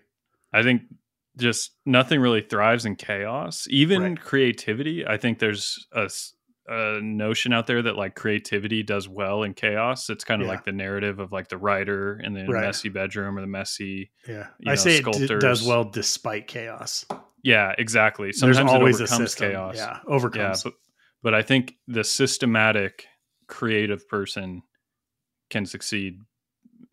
I 0.53 0.63
think 0.63 0.83
just 1.38 1.71
nothing 1.85 2.19
really 2.19 2.41
thrives 2.41 2.85
in 2.85 2.95
chaos. 2.95 3.67
Even 3.69 4.01
Right. 4.01 4.19
creativity, 4.19 5.05
I 5.07 5.17
think 5.17 5.39
there's 5.39 5.88
a, 5.93 6.09
a 6.67 6.99
notion 7.01 7.53
out 7.53 7.65
there 7.67 7.81
that 7.81 7.95
like 7.95 8.15
creativity 8.15 8.83
does 8.83 9.07
well 9.07 9.43
in 9.43 9.53
chaos. 9.53 10.09
It's 10.09 10.23
kind 10.23 10.41
of 10.41 10.47
Yeah. 10.47 10.53
like 10.53 10.65
the 10.65 10.71
narrative 10.71 11.19
of 11.19 11.31
like 11.31 11.47
the 11.47 11.57
writer 11.57 12.19
in 12.23 12.33
the 12.33 12.45
Right. 12.45 12.62
messy 12.65 12.89
bedroom 12.89 13.38
or 13.38 13.41
the 13.41 13.47
messy. 13.47 14.12
Yeah, 14.27 14.47
you 14.59 14.71
I 14.71 14.75
know, 14.75 14.75
say 14.75 14.97
it 14.97 15.05
d- 15.05 15.27
does 15.39 15.63
well 15.63 15.83
despite 15.85 16.47
chaos. 16.47 17.05
Yeah, 17.43 17.73
exactly. 17.77 18.33
Sometimes 18.33 18.57
There's 18.57 18.69
always 18.71 18.99
it 18.99 19.03
overcomes 19.03 19.35
chaos. 19.35 19.75
Yeah, 19.77 19.85
yeah, 19.85 19.99
overcomes. 20.13 20.63
but 20.63 20.73
but 21.23 21.33
I 21.33 21.41
think 21.41 21.75
the 21.88 22.03
systematic 22.03 23.05
creative 23.47 24.07
person 24.09 24.62
can 25.49 25.65
succeed 25.65 26.19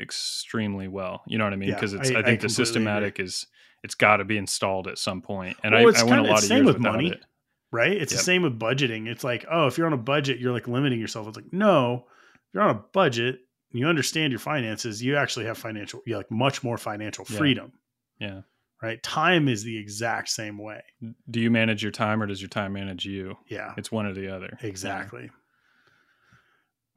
extremely 0.00 0.88
well. 0.88 1.22
You 1.26 1.38
know 1.38 1.44
what 1.44 1.52
I 1.52 1.56
mean? 1.56 1.68
Yeah, 1.70 1.74
Because 1.76 1.92
it's 1.94 2.10
I- 2.10 2.14
I, 2.14 2.18
I 2.18 2.22
think 2.22 2.40
the 2.40 2.46
completely 2.48 2.64
systematic 2.64 3.20
is 3.20 3.46
it's 3.82 3.94
got 3.94 4.16
to 4.18 4.24
be 4.24 4.36
installed 4.38 4.88
at 4.88 4.98
some 4.98 5.22
point. 5.22 5.56
And 5.62 5.72
Well, 5.74 5.82
I, 5.96 6.00
I 6.00 6.04
went 6.04 6.20
a 6.20 6.22
lot 6.24 6.32
it's 6.34 6.42
of 6.42 6.48
same 6.48 6.64
years 6.64 6.74
with 6.74 6.82
money. 6.82 7.08
it. 7.10 7.24
right? 7.70 7.92
It's 7.92 8.12
the 8.12 8.18
same 8.18 8.42
with 8.42 8.58
budgeting. 8.58 9.06
It's 9.06 9.22
like, 9.24 9.44
oh, 9.50 9.66
if 9.66 9.78
you're 9.78 9.86
on 9.86 9.92
a 9.92 9.96
budget, 9.98 10.38
you're 10.40 10.52
like 10.52 10.66
limiting 10.68 10.98
yourself. 10.98 11.28
It's 11.28 11.36
like, 11.36 11.52
no, 11.52 12.06
if 12.48 12.54
you're 12.54 12.62
on 12.62 12.70
a 12.76 12.80
budget, 12.92 13.40
and 13.72 13.80
you 13.80 13.86
understand 13.88 14.32
your 14.32 14.38
finances, 14.38 15.02
you 15.02 15.16
actually 15.16 15.44
have 15.46 15.58
financial, 15.58 16.00
you 16.06 16.16
like 16.16 16.30
much 16.30 16.62
more 16.64 16.78
financial 16.78 17.24
freedom, 17.24 17.72
Yeah. 18.20 18.42
right? 18.82 19.02
Time 19.02 19.48
is 19.48 19.62
the 19.64 19.76
exact 19.78 20.28
same 20.30 20.56
way. 20.58 20.82
Do 21.30 21.40
you 21.40 21.50
manage 21.50 21.82
your 21.82 21.92
time 21.92 22.22
or 22.22 22.26
does 22.26 22.40
your 22.40 22.48
time 22.48 22.72
manage 22.72 23.04
you? 23.04 23.36
Yeah, 23.48 23.74
It's 23.76 23.90
one 23.92 24.06
or 24.06 24.14
the 24.14 24.34
other. 24.34 24.56
exactly. 24.62 25.30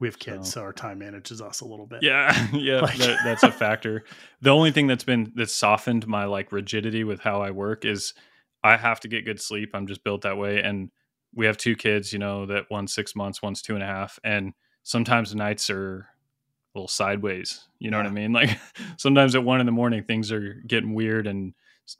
We 0.00 0.08
have 0.08 0.18
kids, 0.18 0.48
So- 0.48 0.60
so 0.60 0.62
our 0.62 0.72
time 0.72 0.98
manages 0.98 1.40
us 1.40 1.60
a 1.60 1.64
little 1.66 1.86
bit. 1.86 2.02
Yeah, 2.02 2.48
yeah, 2.52 2.80
Like- 2.80 2.96
that, 2.98 3.18
that's 3.24 3.42
a 3.44 3.52
factor. 3.52 4.04
The 4.40 4.50
only 4.50 4.72
thing 4.72 4.86
that's 4.86 5.04
been 5.04 5.32
that's 5.36 5.54
softened 5.54 6.06
my 6.08 6.24
like 6.24 6.50
rigidity 6.52 7.04
with 7.04 7.20
how 7.20 7.42
I 7.42 7.50
work 7.52 7.84
is 7.84 8.14
I 8.64 8.76
have 8.76 9.00
to 9.00 9.08
get 9.08 9.24
good 9.24 9.40
sleep. 9.40 9.70
I'm 9.74 9.86
just 9.86 10.02
built 10.02 10.22
that 10.22 10.36
way, 10.38 10.62
and 10.62 10.90
we 11.34 11.46
have 11.46 11.56
two 11.56 11.76
kids. 11.76 12.12
You 12.12 12.18
know 12.18 12.46
that 12.46 12.70
one's 12.70 12.92
six 12.92 13.14
months, 13.14 13.40
one's 13.42 13.62
two 13.62 13.74
and 13.74 13.82
a 13.82 13.86
half, 13.86 14.18
and 14.24 14.52
sometimes 14.82 15.30
the 15.30 15.36
nights 15.36 15.68
are 15.70 16.08
a 16.74 16.78
little 16.78 16.88
sideways. 16.88 17.66
You 17.78 17.90
know 17.90 17.98
what 17.98 18.06
I 18.06 18.10
mean? 18.10 18.32
Like 18.40 18.58
sometimes 18.96 19.34
at 19.34 19.44
one 19.44 19.60
in 19.60 19.66
the 19.66 19.72
morning, 19.72 20.02
things 20.04 20.32
are 20.32 20.54
getting 20.66 20.94
weird, 20.94 21.26
and 21.26 21.52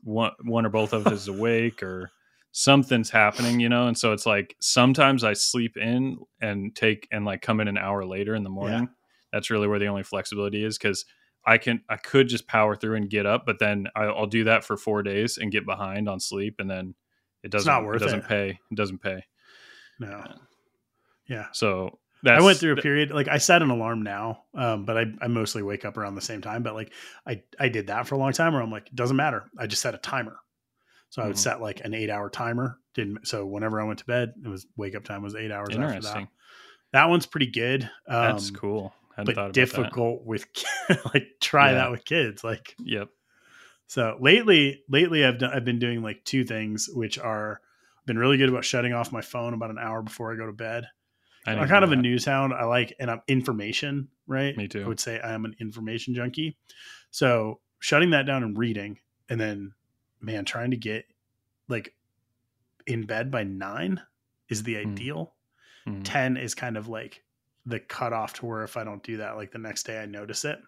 one 0.02 0.32
one 0.44 0.64
or 0.66 0.70
both 0.70 0.92
of 0.94 1.06
us 1.06 1.12
is 1.22 1.28
awake 1.28 1.82
or 1.82 2.10
something's 2.52 3.10
happening, 3.10 3.60
you 3.60 3.68
know? 3.68 3.86
And 3.86 3.96
so 3.96 4.12
it's 4.12 4.26
like 4.26 4.56
sometimes 4.60 5.24
I 5.24 5.34
sleep 5.34 5.76
in 5.76 6.18
and 6.40 6.74
take 6.74 7.06
and 7.10 7.24
like 7.24 7.42
come 7.42 7.60
in 7.60 7.68
an 7.68 7.78
hour 7.78 8.04
later 8.04 8.34
in 8.34 8.42
the 8.42 8.50
morning. 8.50 8.88
That's 9.32 9.50
really 9.50 9.68
where 9.68 9.78
the 9.78 9.86
only 9.86 10.02
flexibility 10.02 10.64
is 10.64 10.76
because 10.76 11.04
I 11.46 11.58
can 11.58 11.82
I 11.88 11.96
could 11.96 12.28
just 12.28 12.46
power 12.46 12.76
through 12.76 12.96
and 12.96 13.08
get 13.08 13.26
up, 13.26 13.46
but 13.46 13.58
then 13.58 13.86
I'll 13.96 14.26
do 14.26 14.44
that 14.44 14.64
for 14.64 14.76
four 14.76 15.02
days 15.02 15.38
and 15.38 15.52
get 15.52 15.64
behind 15.64 16.08
on 16.08 16.20
sleep, 16.20 16.56
and 16.58 16.70
then 16.70 16.94
it 17.42 17.50
doesn't 17.50 17.70
not 17.72 17.84
worth 17.84 18.02
it 18.02 18.04
doesn't 18.04 18.20
it. 18.20 18.28
pay 18.28 18.48
it 18.70 18.74
doesn't 18.74 19.00
pay. 19.00 19.24
No. 19.98 20.22
Yeah. 21.28 21.46
So 21.52 21.98
that's 22.22 22.42
I 22.42 22.44
went 22.44 22.58
through 22.58 22.74
a 22.74 22.82
period 22.82 23.10
like 23.10 23.28
I 23.28 23.38
set 23.38 23.62
an 23.62 23.70
alarm 23.70 24.02
now, 24.02 24.42
um, 24.54 24.84
but 24.84 24.98
I, 24.98 25.06
I 25.22 25.28
mostly 25.28 25.62
wake 25.62 25.84
up 25.84 25.96
around 25.96 26.14
the 26.16 26.20
same 26.20 26.42
time. 26.42 26.62
But 26.62 26.74
like 26.74 26.92
I 27.26 27.42
I 27.58 27.68
did 27.68 27.86
that 27.86 28.06
for 28.06 28.16
a 28.16 28.18
long 28.18 28.32
time 28.32 28.52
where 28.52 28.62
I'm 28.62 28.70
like, 28.70 28.88
it 28.88 28.96
doesn't 28.96 29.16
matter. 29.16 29.50
I 29.58 29.66
just 29.66 29.80
set 29.80 29.94
a 29.94 29.98
timer. 29.98 30.36
So 31.10 31.22
I 31.22 31.26
would 31.26 31.36
Mhm. 31.36 31.40
set 31.40 31.60
like 31.60 31.80
an 31.84 31.92
eight 31.94 32.08
hour 32.10 32.30
timer. 32.30 32.78
Didn't 32.94 33.26
so 33.28 33.44
whenever 33.46 33.80
I 33.80 33.84
went 33.84 33.98
to 34.00 34.04
bed, 34.06 34.32
it 34.44 34.48
was 34.48 34.66
wake 34.76 34.94
up 34.94 35.04
time 35.04 35.22
was 35.22 35.34
eight 35.34 35.50
hours 35.52 35.70
after 35.70 35.78
that. 35.78 35.94
interesting. 35.96 36.28
That 36.92 37.08
one's 37.08 37.26
pretty 37.26 37.46
good. 37.48 37.84
Um, 38.08 38.22
That's 38.22 38.50
cool. 38.50 38.92
Hadn't 39.16 39.34
But 39.34 39.52
difficult 39.52 40.24
with 40.24 40.46
like 41.14 41.28
try 41.40 41.68
Yeah. 41.70 41.74
that 41.78 41.90
with 41.90 42.04
kids. 42.04 42.42
Like 42.42 42.74
Yep. 42.80 43.10
so 43.86 44.16
lately, 44.20 44.82
lately 44.88 45.24
I've 45.24 45.38
done, 45.38 45.52
I've 45.52 45.64
been 45.64 45.78
doing 45.78 46.02
like 46.02 46.24
two 46.24 46.44
things, 46.44 46.88
which 46.92 47.18
are 47.18 47.60
been 48.06 48.18
really 48.18 48.38
good 48.38 48.48
about 48.48 48.64
shutting 48.64 48.92
off 48.92 49.12
my 49.12 49.20
phone 49.20 49.52
about 49.54 49.70
an 49.70 49.78
hour 49.78 50.02
before 50.02 50.32
I 50.32 50.36
go 50.36 50.46
to 50.46 50.52
bed. 50.52 50.86
I 51.46 51.52
I'm 51.54 51.68
kind 51.68 51.84
of 51.84 51.92
a 51.92 51.96
that. 51.96 52.02
news 52.02 52.24
hound. 52.24 52.52
I 52.52 52.64
like 52.64 52.94
and 53.00 53.10
I'm 53.10 53.22
information, 53.28 54.08
right? 54.26 54.56
Me 54.56 54.68
too. 54.68 54.84
I 54.84 54.88
would 54.88 55.00
say 55.00 55.20
I 55.20 55.32
am 55.32 55.44
an 55.44 55.54
information 55.60 56.14
junkie. 56.14 56.56
So 57.10 57.60
shutting 57.78 58.10
that 58.10 58.26
down 58.26 58.42
and 58.42 58.56
reading, 58.58 58.98
and 59.28 59.40
then 59.40 59.72
man, 60.20 60.44
trying 60.44 60.70
to 60.70 60.76
get 60.76 61.06
like 61.68 61.94
in 62.86 63.06
bed 63.06 63.30
by 63.30 63.42
nine 63.44 64.00
is 64.48 64.62
the 64.62 64.82
Hmm. 64.82 64.90
ideal. 64.90 65.34
Mhm. 65.86 66.02
Ten 66.04 66.36
is 66.36 66.54
kind 66.54 66.76
of 66.76 66.88
like 66.88 67.24
the 67.66 67.80
cutoff 67.80 68.32
to 68.34 68.46
where 68.46 68.64
if 68.64 68.76
I 68.76 68.84
don't 68.84 69.02
do 69.02 69.18
that, 69.18 69.36
like 69.36 69.52
the 69.52 69.58
next 69.58 69.84
day 69.84 70.00
I 70.02 70.06
notice 70.06 70.44
it. 70.44 70.60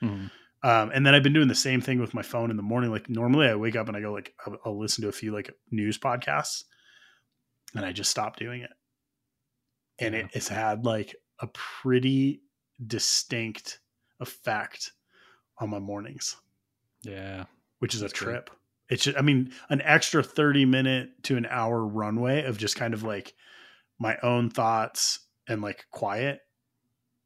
Mhm. 0.00 0.30
Um, 0.64 0.90
and 0.94 1.04
then 1.04 1.14
I've 1.14 1.22
been 1.24 1.32
doing 1.32 1.48
the 1.48 1.54
same 1.54 1.80
thing 1.80 1.98
with 2.00 2.14
my 2.14 2.22
phone 2.22 2.50
in 2.50 2.56
the 2.56 2.62
morning. 2.62 2.90
Like 2.90 3.08
normally 3.08 3.48
I 3.48 3.54
wake 3.56 3.74
up 3.76 3.88
and 3.88 3.96
I 3.96 4.00
go 4.00 4.12
like 4.12 4.34
I'll, 4.46 4.58
I'll 4.64 4.78
listen 4.78 5.02
to 5.02 5.08
a 5.08 5.12
few 5.12 5.32
like 5.32 5.50
news 5.70 5.98
podcasts, 5.98 6.64
and 7.74 7.84
I 7.84 7.92
just 7.92 8.10
stop 8.10 8.36
doing 8.36 8.62
it. 8.62 8.70
And 9.98 10.14
Yeah. 10.14 10.20
it 10.22 10.34
has 10.34 10.48
had 10.48 10.84
like 10.84 11.16
a 11.40 11.48
pretty 11.48 12.42
distinct 12.86 13.80
effect 14.20 14.92
on 15.58 15.70
my 15.70 15.78
mornings, 15.80 16.36
Yeah. 17.02 17.46
which 17.80 17.94
is 17.94 18.02
a 18.02 18.08
trip. 18.08 18.48
good. 18.50 18.56
It's 18.92 19.04
just, 19.04 19.16
I 19.16 19.22
mean, 19.22 19.52
an 19.70 19.80
extra 19.80 20.22
30 20.22 20.66
minute 20.66 21.22
to 21.24 21.38
an 21.38 21.46
hour 21.48 21.82
runway 21.84 22.44
of 22.44 22.58
just 22.58 22.76
kind 22.76 22.92
of 22.92 23.02
like 23.02 23.32
my 23.98 24.18
own 24.22 24.50
thoughts 24.50 25.20
and 25.48 25.62
like 25.62 25.86
quiet. 25.90 26.40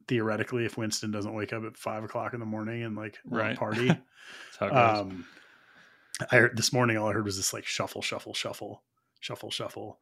Theoretically, 0.06 0.64
if 0.64 0.78
Winston 0.78 1.10
doesn't 1.10 1.34
wake 1.34 1.52
up 1.52 1.64
at 1.64 1.76
five 1.76 2.04
o'clock 2.04 2.34
in 2.34 2.38
the 2.40 2.46
morning 2.46 2.84
and 2.84 2.94
like 2.96 3.18
Right. 3.28 3.56
party, 3.56 3.86
That's 3.88 4.56
how 4.60 4.66
it 4.68 4.70
goes. 4.74 5.00
um, 5.00 5.24
I 6.30 6.36
heard 6.36 6.56
this 6.56 6.72
morning. 6.72 6.96
All 6.96 7.08
I 7.08 7.12
heard 7.12 7.24
was 7.24 7.36
this 7.36 7.52
like 7.52 7.66
shuffle, 7.66 8.00
shuffle, 8.02 8.32
shuffle, 8.32 8.84
shuffle, 9.18 9.50
shuffle. 9.50 9.98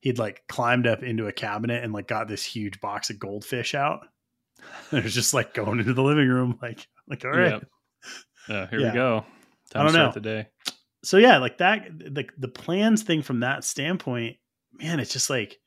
He'd 0.00 0.18
like 0.18 0.42
climbed 0.48 0.88
up 0.88 1.04
into 1.04 1.28
a 1.28 1.32
cabinet 1.32 1.84
and 1.84 1.92
like 1.92 2.08
got 2.08 2.26
this 2.26 2.44
huge 2.44 2.80
box 2.80 3.08
of 3.10 3.20
goldfish 3.20 3.74
out. 3.76 4.00
And 4.90 4.98
it 4.98 5.04
was 5.04 5.14
just 5.14 5.32
like 5.32 5.54
going 5.54 5.78
into 5.78 5.94
the 5.94 6.02
living 6.02 6.28
room, 6.28 6.58
like 6.60 6.88
like 7.08 7.24
all 7.24 7.30
right. 7.30 7.52
Yep. 7.52 7.66
Yeah, 8.48 8.66
here 8.66 8.80
Yeah. 8.80 8.90
we 8.90 8.94
go. 8.94 9.24
Time 9.70 9.82
I 9.82 9.84
don't 9.84 9.86
to 9.86 9.92
start 9.92 10.14
know. 10.14 10.20
the 10.20 10.20
day. 10.20 10.48
So 11.04 11.18
yeah, 11.18 11.38
like 11.38 11.58
that. 11.58 11.86
The 11.98 12.26
the 12.38 12.48
plans 12.48 13.02
thing 13.02 13.22
from 13.22 13.40
that 13.40 13.64
standpoint, 13.64 14.36
man, 14.72 15.00
it's 15.00 15.12
just 15.12 15.30
like 15.30 15.60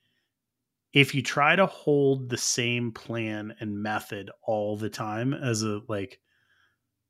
if 0.94 1.14
you 1.14 1.22
try 1.22 1.56
to 1.56 1.66
hold 1.66 2.30
the 2.30 2.38
same 2.38 2.92
plan 2.92 3.56
and 3.60 3.82
method 3.82 4.32
all 4.44 4.78
the 4.78 4.90
time 4.90 5.34
as 5.34 5.64
a 5.64 5.82
like 5.88 6.20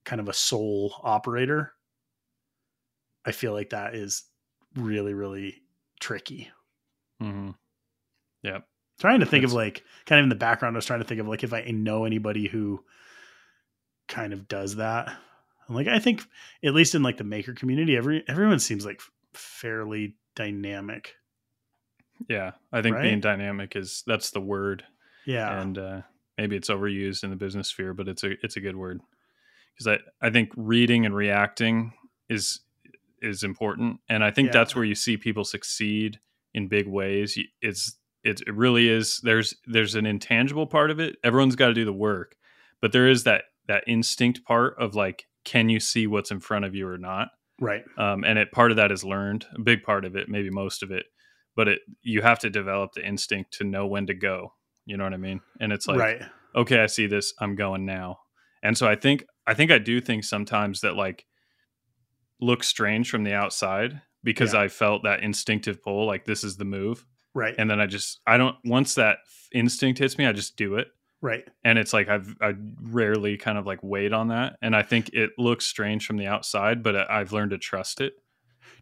kind 0.04 0.20
of 0.20 0.28
a 0.30 0.34
sole 0.34 0.94
operator, 1.04 1.74
I 3.26 3.32
feel 3.32 3.54
like 3.54 3.70
that 3.70 3.96
is 3.96 4.26
really 4.76 5.13
really 5.13 5.62
tricky. 6.00 6.52
Mm-hmm. 7.22 7.52
Yep. 8.44 8.66
Trying 9.00 9.20
to 9.20 9.26
think 9.26 9.46
of 9.46 9.54
like 9.54 9.84
kind 10.06 10.20
of 10.20 10.24
in 10.24 10.30
the 10.30 10.36
background, 10.36 10.76
I 10.76 10.80
was 10.80 10.86
trying 10.86 11.00
to 11.00 11.06
think 11.06 11.22
of 11.22 11.28
like 11.28 11.44
if 11.44 11.54
I 11.54 11.62
know 11.62 12.04
anybody 12.06 12.48
who 12.48 12.84
kind 14.08 14.34
of 14.34 14.48
does 14.48 14.78
that. 14.78 15.16
And 15.67 15.75
like 15.75 15.88
I 15.88 15.99
think 15.99 16.23
at 16.63 16.73
least 16.73 16.95
in 16.95 17.03
like 17.03 17.17
the 17.17 17.23
maker 17.23 17.53
community, 17.53 17.95
every 17.97 18.23
everyone 18.27 18.60
seems 18.60 18.86
like 18.86 19.01
fairly 19.34 20.15
dynamic. 20.36 21.15
Yeah. 22.30 22.51
I 22.71 22.82
think 22.82 22.99
being 23.01 23.19
dynamic 23.19 23.75
is 23.75 24.03
that's 24.08 24.32
the 24.32 24.41
word. 24.41 24.84
Yeah. 25.25 25.62
and 25.62 25.77
uh, 25.77 26.01
maybe 26.38 26.56
it's 26.56 26.69
overused 26.69 27.23
in 27.23 27.30
the 27.30 27.36
business 27.36 27.67
sphere, 27.67 27.93
but 27.93 28.08
it's 28.08 28.23
a 28.23 28.32
it's 28.43 28.56
a 28.56 28.62
good 28.62 28.75
word 28.75 29.01
because 29.73 29.88
I 29.88 30.25
I 30.25 30.30
think 30.30 30.51
reading 30.56 31.06
and 31.06 31.15
reacting 31.15 31.93
is 32.30 32.62
is 33.21 33.43
important, 33.43 33.99
and 34.10 34.23
I 34.23 34.32
think 34.32 34.47
Yeah. 34.47 34.53
that's 34.53 34.75
where 34.75 34.86
you 34.86 34.93
see 34.95 35.17
people 35.17 35.43
succeed 35.43 36.19
in 36.53 36.67
big 36.67 36.88
ways. 36.88 37.38
It's 37.62 37.97
it's 38.23 38.41
it 38.41 38.53
really 38.56 38.89
is. 38.89 39.19
There's 39.23 39.56
there's 39.65 39.95
an 39.95 40.06
intangible 40.06 40.65
part 40.67 40.91
of 40.91 40.99
it. 40.99 41.17
Everyone's 41.23 41.56
got 41.56 41.67
to 41.67 41.73
do 41.73 41.86
the 41.86 41.93
work, 41.93 42.36
but 42.82 42.91
there 42.93 43.08
is 43.08 43.23
that 43.25 43.43
that 43.67 43.84
instinct 43.86 44.43
part 44.45 44.75
of 44.80 44.95
like, 44.95 45.27
can 45.48 45.70
you 45.70 45.80
see 45.80 46.06
what's 46.08 46.30
in 46.32 46.40
front 46.42 46.66
of 46.66 46.76
you 46.76 46.88
or 46.88 46.98
not? 46.98 47.30
right. 47.60 47.84
um, 47.98 48.24
and 48.24 48.38
it 48.38 48.52
part 48.52 48.70
of 48.72 48.78
that 48.78 48.92
is 48.92 49.04
learned 49.04 49.46
a 49.56 49.62
big 49.62 49.82
part 49.82 50.06
of 50.06 50.16
it 50.16 50.30
maybe 50.30 50.50
most 50.52 50.84
of 50.84 50.92
it 50.92 51.06
but 51.56 51.68
it 51.68 51.80
you 52.04 52.22
have 52.22 52.38
to 52.38 52.50
develop 52.52 52.92
the 52.94 53.04
instinct 53.04 53.52
to 53.54 53.64
know 53.64 53.88
when 53.88 54.06
to 54.06 54.14
go 54.14 54.54
you 54.86 54.96
know 54.98 55.04
what 55.06 55.14
i 55.14 55.18
mean 55.18 55.42
and 55.60 55.74
it's 55.74 55.88
like 55.88 55.98
right. 56.00 56.22
okay 56.56 56.80
i 56.82 56.86
see 56.86 57.08
this 57.08 57.34
i'm 57.42 57.56
going 57.56 57.84
now 57.86 58.20
and 58.62 58.78
so 58.78 58.88
i 58.88 58.96
think 58.96 59.24
i 59.48 59.54
think 59.56 59.72
i 59.72 59.80
do 59.80 60.00
think 60.00 60.24
sometimes 60.24 60.82
that 60.82 60.96
like 60.96 61.26
look 62.40 62.64
strange 62.64 63.10
from 63.10 63.24
the 63.24 63.34
outside 63.34 64.02
because 64.24 64.54
Yeah. 64.54 64.62
i 64.62 64.68
felt 64.68 65.04
that 65.04 65.22
instinctive 65.24 65.82
pull 65.84 66.06
like 66.06 66.26
this 66.26 66.44
is 66.44 66.58
the 66.58 66.66
move 66.66 67.06
Right. 67.34 67.56
and 67.58 67.70
then 67.70 67.80
i 67.80 67.88
just 67.88 68.20
i 68.28 68.38
don't 68.38 68.56
once 68.66 68.94
that 68.96 69.18
instinct 69.52 69.98
hits 70.00 70.18
me 70.18 70.26
i 70.28 70.32
just 70.32 70.58
do 70.58 70.76
it 70.76 70.88
right. 71.21 71.47
and 71.63 71.77
it's 71.80 71.93
like 71.93 72.08
I've 72.10 72.36
I 72.41 72.53
rarely 72.82 73.38
kind 73.38 73.58
of 73.58 73.65
like 73.65 73.80
wait 73.82 74.13
on 74.13 74.30
that, 74.30 74.58
and 74.62 74.75
I 74.75 74.84
think 74.84 75.10
it 75.13 75.32
looks 75.38 75.65
strange 75.65 76.06
from 76.06 76.17
the 76.17 76.27
outside, 76.27 76.84
but 76.84 76.95
I- 76.95 77.19
I've 77.21 77.32
learned 77.34 77.51
to 77.51 77.58
trust 77.58 78.01
it. 78.01 78.13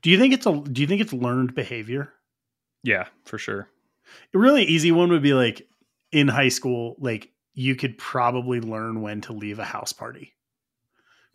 Do 0.01 0.09
you 0.09 0.17
think 0.17 0.33
it's 0.33 0.45
a 0.45 0.59
do 0.61 0.81
you 0.81 0.87
think 0.87 1.01
it's 1.01 1.13
learned 1.13 1.55
behavior? 1.55 2.13
Yeah, 2.83 3.05
for 3.25 3.37
sure. 3.37 3.69
A 4.33 4.37
really 4.37 4.63
easy 4.63 4.91
one 4.91 5.09
would 5.09 5.23
be 5.23 5.33
like 5.33 5.67
in 6.11 6.27
high 6.27 6.49
school, 6.49 6.95
like 6.99 7.31
you 7.53 7.75
could 7.75 7.97
probably 7.97 8.59
learn 8.61 9.01
when 9.01 9.21
to 9.21 9.33
leave 9.33 9.59
a 9.59 9.65
house 9.65 9.93
party. 9.93 10.33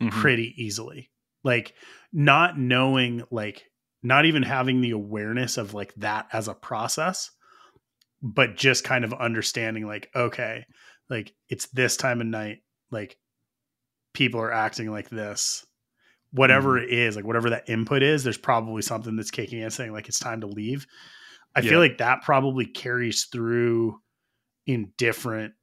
Mhm. 0.01 0.09
pretty 0.11 0.53
easily. 0.57 1.11
Like 1.43 1.73
not 2.11 2.57
knowing 2.57 3.23
like 3.29 3.65
not 4.01 4.25
even 4.25 4.41
having 4.43 4.81
the 4.81 4.91
awareness 4.91 5.57
of 5.57 5.73
like 5.75 5.93
that 5.97 6.27
as 6.33 6.47
a 6.47 6.55
process, 6.55 7.29
but 8.21 8.55
just 8.55 8.83
kind 8.83 9.03
of 9.05 9.13
understanding 9.13 9.85
like 9.85 10.09
okay 10.15 10.65
like 11.11 11.31
it's 11.49 11.67
this 11.67 11.95
time 11.97 12.21
of 12.21 12.25
night 12.27 12.59
like 12.89 13.17
people 14.13 14.41
are 14.41 14.51
acting 14.51 14.89
like 14.89 15.09
this 15.09 15.63
whatever 16.31 16.79
Mhm. 16.79 16.83
it 16.85 16.89
is 16.89 17.15
like 17.15 17.25
whatever 17.25 17.49
that 17.51 17.69
input 17.69 18.01
is 18.01 18.23
there's 18.23 18.37
probably 18.37 18.81
something 18.81 19.15
that's 19.15 19.31
kicking 19.31 19.59
in 19.59 19.69
saying 19.69 19.91
like 19.91 20.07
it's 20.07 20.19
time 20.19 20.41
to 20.41 20.47
leave 20.47 20.87
i 21.55 21.59
Yeah. 21.59 21.69
feel 21.71 21.79
like 21.79 21.97
that 21.99 22.21
probably 22.23 22.65
carries 22.65 23.25
through 23.25 23.99
in 24.65 24.93
different 24.97 25.53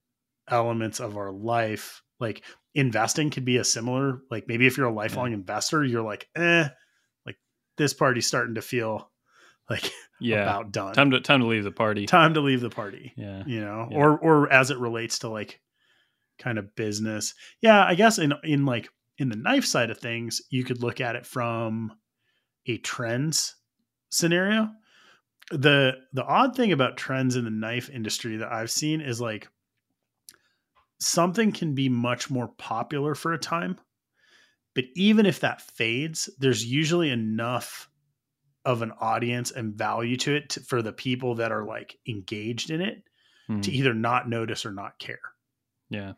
elements 0.47 1.01
of 1.01 1.17
our 1.17 1.33
life 1.33 2.03
like 2.21 2.45
investing 2.75 3.31
could 3.31 3.45
be 3.45 3.57
a 3.57 3.65
similar 3.65 4.21
like 4.31 4.47
maybe 4.47 4.67
if 4.67 4.77
you're 4.77 4.87
a 4.87 4.93
lifelong 4.93 5.33
investor 5.33 5.83
you're 5.85 6.03
like 6.03 6.29
eh 6.37 6.69
like 7.27 7.37
this 7.77 7.95
party's 7.95 8.27
starting 8.27 8.55
to 8.55 8.63
feel 8.63 9.11
like 9.71 9.91
Yeah. 10.21 10.43
about 10.43 10.73
done 10.73 10.95
Time 10.95 11.11
to 11.13 11.21
time 11.21 11.41
to 11.41 11.47
leave 11.47 11.63
the 11.65 11.71
party. 11.71 12.05
time 12.07 12.35
to 12.35 12.41
leave 12.41 12.61
the 12.61 12.71
party 12.71 13.13
Yeah. 13.17 13.45
you 13.47 13.61
know 13.61 13.89
Yeah. 13.91 13.99
or 13.99 14.19
or 14.19 14.53
as 14.53 14.71
it 14.71 14.79
relates 14.79 15.21
to 15.21 15.29
like 15.29 15.61
kind 16.39 16.59
of 16.59 16.75
business 16.77 17.35
yeah 17.61 17.85
i 17.85 17.95
guess 17.95 18.19
in 18.19 18.33
in 18.45 18.65
like 18.67 18.89
in 19.19 19.29
the 19.29 19.37
knife 19.37 19.65
side 19.65 19.91
of 19.91 19.99
things 19.99 20.41
you 20.51 20.65
could 20.65 20.83
look 20.83 21.01
at 21.01 21.17
it 21.17 21.27
from 21.27 21.93
a 22.67 22.79
trends 22.79 23.57
scenario 24.11 24.71
the 25.51 25.93
the 26.13 26.25
odd 26.25 26.55
thing 26.57 26.73
about 26.73 26.97
trends 26.97 27.35
in 27.37 27.45
the 27.45 27.51
knife 27.51 27.89
industry 27.91 28.37
that 28.37 28.53
i've 28.53 28.71
seen 28.71 29.01
is 29.01 29.21
like 29.21 29.49
something 31.01 31.53
can 31.53 31.75
be 31.75 31.89
much 31.89 32.31
more 32.31 32.49
popular 32.59 33.15
for 33.15 33.33
a 33.33 33.39
time 33.39 33.79
but 34.75 34.85
even 34.97 35.27
if 35.27 35.41
that 35.41 35.61
fades 35.61 36.29
there's 36.39 36.65
usually 36.65 37.11
enough 37.11 37.89
of 38.69 38.83
an 38.83 38.93
audience 39.01 39.51
and 39.51 39.75
value 39.75 40.17
to 40.19 40.35
it 40.37 40.51
to, 40.51 40.61
for 40.61 40.83
the 40.83 40.93
people 40.93 41.35
that 41.37 41.51
are 41.53 41.65
like 41.65 41.97
engaged 42.07 42.71
in 42.71 42.81
it 42.83 43.03
Mhm. 43.49 43.63
to 43.63 43.71
either 43.73 43.95
not 43.95 44.29
notice 44.29 44.67
or 44.67 44.73
not 44.73 44.99
care 44.99 45.21
Yeah. 45.89 46.13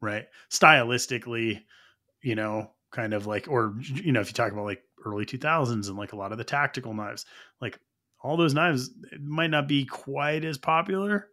right 0.00 0.26
stylistically 0.50 1.62
you 2.22 2.34
know 2.34 2.70
kind 2.90 3.14
of 3.14 3.26
like 3.26 3.46
or 3.48 3.74
you 3.80 4.12
know 4.12 4.20
if 4.20 4.28
you 4.28 4.32
talk 4.34 4.50
about 4.52 4.64
like 4.64 4.82
early 5.04 5.24
2000s 5.24 5.88
and 5.88 5.96
like 5.96 6.12
a 6.12 6.16
lot 6.16 6.32
of 6.32 6.38
the 6.38 6.44
tactical 6.44 6.92
knives 6.94 7.24
like 7.60 7.78
all 8.22 8.36
those 8.36 8.54
knives 8.54 8.90
it 9.12 9.22
might 9.22 9.50
not 9.50 9.68
be 9.68 9.84
quite 9.84 10.44
as 10.44 10.58
popular 10.58 11.28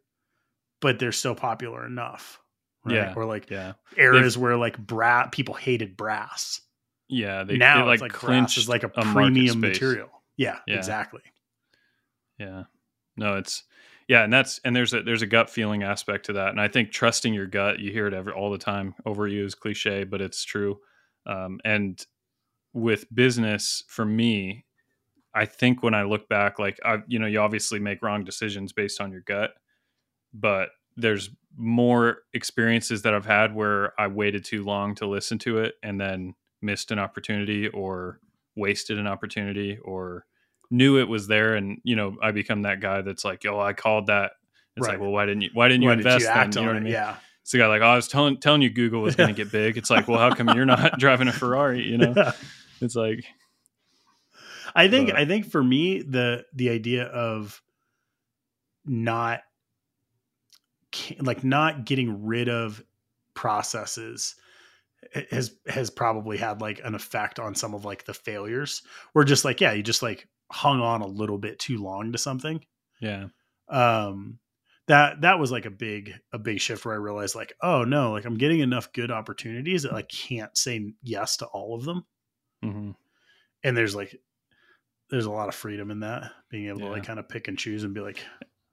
but 0.82 1.00
they're 1.00 1.12
still 1.12 1.36
popular 1.36 1.86
enough 1.86 2.40
right? 2.84 2.96
Yeah. 2.96 3.14
or 3.16 3.26
like 3.26 3.50
Yeah. 3.50 3.74
eras 3.98 4.38
where 4.38 4.58
like 4.58 4.78
brass 4.78 5.30
people 5.32 5.56
hated 5.56 5.98
brass 5.98 6.62
Yeah. 7.08 7.44
They 7.44 7.58
now 7.58 7.86
they, 7.86 7.94
it's 7.94 8.02
like 8.02 8.20
brass 8.20 8.58
is 8.58 8.70
like 8.70 8.84
a, 8.84 8.88
market 8.96 9.14
premium 9.14 9.60
material 9.60 10.10
yeah, 10.38 10.60
Yeah. 10.68 10.76
exactly 10.76 11.22
Yeah. 12.38 12.64
No, 13.18 13.36
it's 13.38 13.64
yeah, 14.08 14.24
and 14.24 14.32
that's 14.34 14.60
and 14.66 14.76
there's 14.76 14.94
a 14.94 15.02
there's 15.02 15.22
a 15.22 15.28
gut 15.28 15.50
feeling 15.50 15.84
aspect 15.84 16.26
to 16.26 16.34
that, 16.34 16.50
and 16.50 16.60
I 16.60 16.68
think 16.68 16.92
trusting 16.92 17.34
your 17.34 17.48
gut. 17.48 17.80
You 17.80 17.92
hear 17.92 18.08
it 18.08 18.14
every 18.14 18.34
all 18.34 18.52
the 18.52 18.58
time. 18.58 18.94
Overused 19.06 19.60
cliche, 19.60 20.04
but 20.04 20.22
it's 20.22 20.44
true. 20.44 20.80
Um, 21.26 21.60
and 21.64 22.06
with 22.74 23.14
business, 23.14 23.84
for 23.88 24.06
me, 24.06 24.66
I 25.34 25.46
think 25.46 25.84
when 25.84 25.94
I 25.96 26.04
look 26.04 26.30
back, 26.30 26.60
like 26.60 26.80
I, 26.86 27.00
you 27.08 27.20
know, 27.20 27.28
you 27.28 27.40
obviously 27.40 27.80
make 27.80 28.02
wrong 28.04 28.24
decisions 28.26 28.74
based 28.74 29.02
on 29.02 29.12
your 29.12 29.22
gut, 29.22 29.52
but 30.34 30.70
there's 30.98 31.30
more 31.58 32.20
experiences 32.34 33.02
that 33.04 33.14
I've 33.14 33.26
had 33.26 33.56
where 33.56 34.00
I 34.00 34.08
waited 34.08 34.46
too 34.46 34.64
long 34.64 34.96
to 34.96 35.08
listen 35.08 35.40
to 35.40 35.60
it 35.60 35.76
and 35.84 36.00
then 36.00 36.36
missed 36.62 36.92
an 36.92 37.00
opportunity 37.00 37.68
or 37.70 38.20
wasted 38.56 38.98
an 38.98 39.08
opportunity 39.08 39.78
or 39.84 40.26
knew 40.72 40.98
it 41.00 41.08
was 41.08 41.28
there 41.28 41.56
and 41.56 41.80
you 41.84 41.96
know 41.96 42.16
I 42.22 42.32
become 42.32 42.64
that 42.64 42.80
guy 42.82 43.02
that's 43.02 43.24
like 43.26 43.46
oh 43.46 43.60
I 43.60 43.74
called 43.74 44.08
that. 44.08 44.32
It's 44.78 44.86
Right. 44.88 44.94
like 44.94 45.02
well 45.02 45.12
why 45.12 45.26
didn't 45.26 45.42
you 45.42 45.50
why 45.54 45.68
didn't 45.68 45.84
you 45.84 45.90
Why 45.90 45.94
invest 45.94 46.20
did 46.20 46.28
you 46.28 46.34
then? 46.34 46.52
you 46.52 46.62
know 46.62 46.68
what 46.68 46.76
I 46.78 46.80
mean? 46.80 46.92
Yeah. 46.94 47.16
It's 47.44 47.52
the 47.52 47.60
guy 47.60 47.68
like 47.68 47.82
oh, 47.82 47.86
I 47.86 47.96
was 47.96 48.08
telling 48.08 48.38
telling 48.40 48.62
you 48.62 48.70
Google 48.72 49.02
was 49.02 49.16
going 49.16 49.30
to 49.30 49.36
get 49.36 49.52
big. 49.52 49.78
It's 49.78 49.90
like 49.90 50.08
well 50.08 50.20
how 50.20 50.34
come 50.36 50.50
you're 50.56 50.66
not 50.66 50.98
driving 51.00 51.28
a 51.28 51.32
Ferrari? 51.34 51.84
You 51.84 51.98
know? 52.00 52.32
It's 52.82 52.96
like 52.96 53.24
I 54.76 54.88
think 54.90 55.10
But- 55.12 55.20
I 55.20 55.26
think 55.26 55.50
for 55.52 55.64
me 55.64 56.02
the 56.02 56.46
the 56.54 56.70
idea 56.72 57.04
of 57.06 57.62
not 58.86 59.42
like 61.20 61.44
not 61.44 61.86
getting 61.86 62.26
rid 62.26 62.50
of 62.50 62.84
processes 63.34 64.36
has 65.32 65.56
has 65.68 65.90
probably 65.90 66.38
had 66.38 66.62
like 66.62 66.82
an 66.84 66.96
effect 66.96 67.40
on 67.40 67.56
some 67.56 67.74
of 67.74 67.86
like 67.86 68.06
the 68.06 68.14
failures. 68.14 68.82
We're 69.14 69.24
just 69.24 69.46
like 69.46 69.62
yeah, 69.62 69.74
you 69.74 69.84
just 69.84 70.04
like 70.04 70.28
hung 70.52 70.80
on 70.82 71.02
a 71.02 71.08
little 71.08 71.38
bit 71.38 71.60
too 71.60 71.78
long 71.78 72.12
to 72.12 72.18
something. 72.18 72.64
yeah 73.02 73.28
Um 73.70 74.40
that 74.88 75.22
that 75.22 75.40
was 75.40 75.52
like 75.52 75.66
a 75.66 75.72
big 75.72 76.14
a 76.32 76.38
big 76.38 76.60
shift 76.60 76.86
where 76.86 76.94
I 76.94 76.98
realized 76.98 77.36
like 77.36 77.54
oh 77.62 77.84
no, 77.84 78.12
like 78.12 78.26
I'm 78.26 78.38
getting 78.38 78.60
enough 78.60 78.94
good 78.94 79.12
opportunities 79.12 79.84
that 79.84 79.94
I 79.94 80.04
can't 80.04 80.56
say 80.58 80.94
yes 81.02 81.38
to 81.38 81.46
all 81.48 81.76
of 81.76 81.84
them 81.86 82.06
hmm 82.62 82.92
and 83.64 83.76
there's 83.76 83.96
like 83.96 84.16
there's 85.10 85.26
a 85.26 85.32
lot 85.32 85.50
of 85.50 85.56
freedom 85.56 85.92
in 85.92 86.00
that 86.02 86.32
being 86.50 86.68
able 86.68 86.80
to 86.80 86.88
like 86.88 87.04
kind 87.04 87.20
of 87.20 87.28
pick 87.28 87.48
and 87.48 87.58
choose 87.58 87.84
and 87.84 87.94
be 87.94 88.00
like 88.02 88.24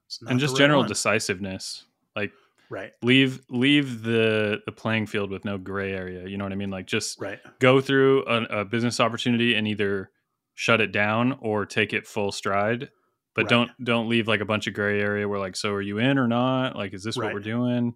it's 0.07 0.21
not 0.21 0.31
and 0.31 0.39
just 0.39 0.55
general 0.55 0.81
one. 0.81 0.87
decisiveness 0.87 1.83
like 2.15 2.31
right. 2.69 2.91
Leave 3.01 3.41
leave 3.49 4.03
the 4.03 4.61
the 4.65 4.71
playing 4.71 5.07
field 5.07 5.29
with 5.29 5.45
no 5.45 5.57
gray 5.57 5.93
area 5.93 6.27
you 6.27 6.37
know 6.37 6.45
what 6.45 6.53
I 6.53 6.55
mean? 6.55 6.69
Like 6.69 6.87
just 6.87 7.19
right. 7.19 7.39
go 7.59 7.81
through 7.81 8.25
a, 8.25 8.61
a 8.61 8.65
business 8.65 8.99
opportunity 8.99 9.55
and 9.55 9.67
either 9.67 10.09
shut 10.55 10.81
it 10.81 10.91
down 10.91 11.37
or 11.41 11.65
take 11.65 11.93
it 11.93 12.07
full 12.07 12.31
stride 12.31 12.89
but 13.35 13.43
Right. 13.43 13.49
don't 13.49 13.71
don't 13.83 14.09
leave 14.09 14.27
like 14.27 14.41
a 14.41 14.45
bunch 14.45 14.67
of 14.67 14.73
gray 14.73 15.01
area 15.01 15.27
where 15.27 15.39
like 15.39 15.55
so 15.55 15.71
are 15.71 15.81
you 15.81 15.97
in 15.97 16.17
or 16.17 16.27
not? 16.27 16.75
Like 16.75 16.93
is 16.93 17.03
this 17.03 17.17
what 17.17 17.33
we're 17.33 17.39
doing? 17.39 17.95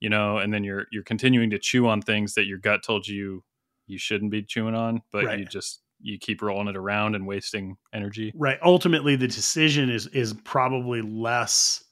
You 0.00 0.10
know 0.10 0.38
and 0.38 0.52
then 0.52 0.64
you're 0.64 0.86
you're 0.92 1.04
continuing 1.04 1.50
to 1.50 1.58
chew 1.58 1.88
on 1.88 2.02
things 2.02 2.34
that 2.34 2.46
your 2.46 2.58
gut 2.58 2.82
told 2.82 3.06
you 3.06 3.42
you 3.86 3.98
shouldn't 3.98 4.30
be 4.30 4.42
chewing 4.42 4.74
on 4.74 5.02
but 5.12 5.38
you 5.38 5.44
just 5.44 5.80
you 6.00 6.18
keep 6.18 6.42
rolling 6.42 6.68
it 6.68 6.76
around 6.76 7.14
and 7.14 7.26
wasting 7.26 7.76
energy. 7.92 8.32
Right. 8.36 8.58
Ultimately 8.62 9.16
the 9.16 9.26
decision 9.28 9.88
is 9.90 10.06
is 10.08 10.34
probably 10.44 11.00
less 11.00 11.82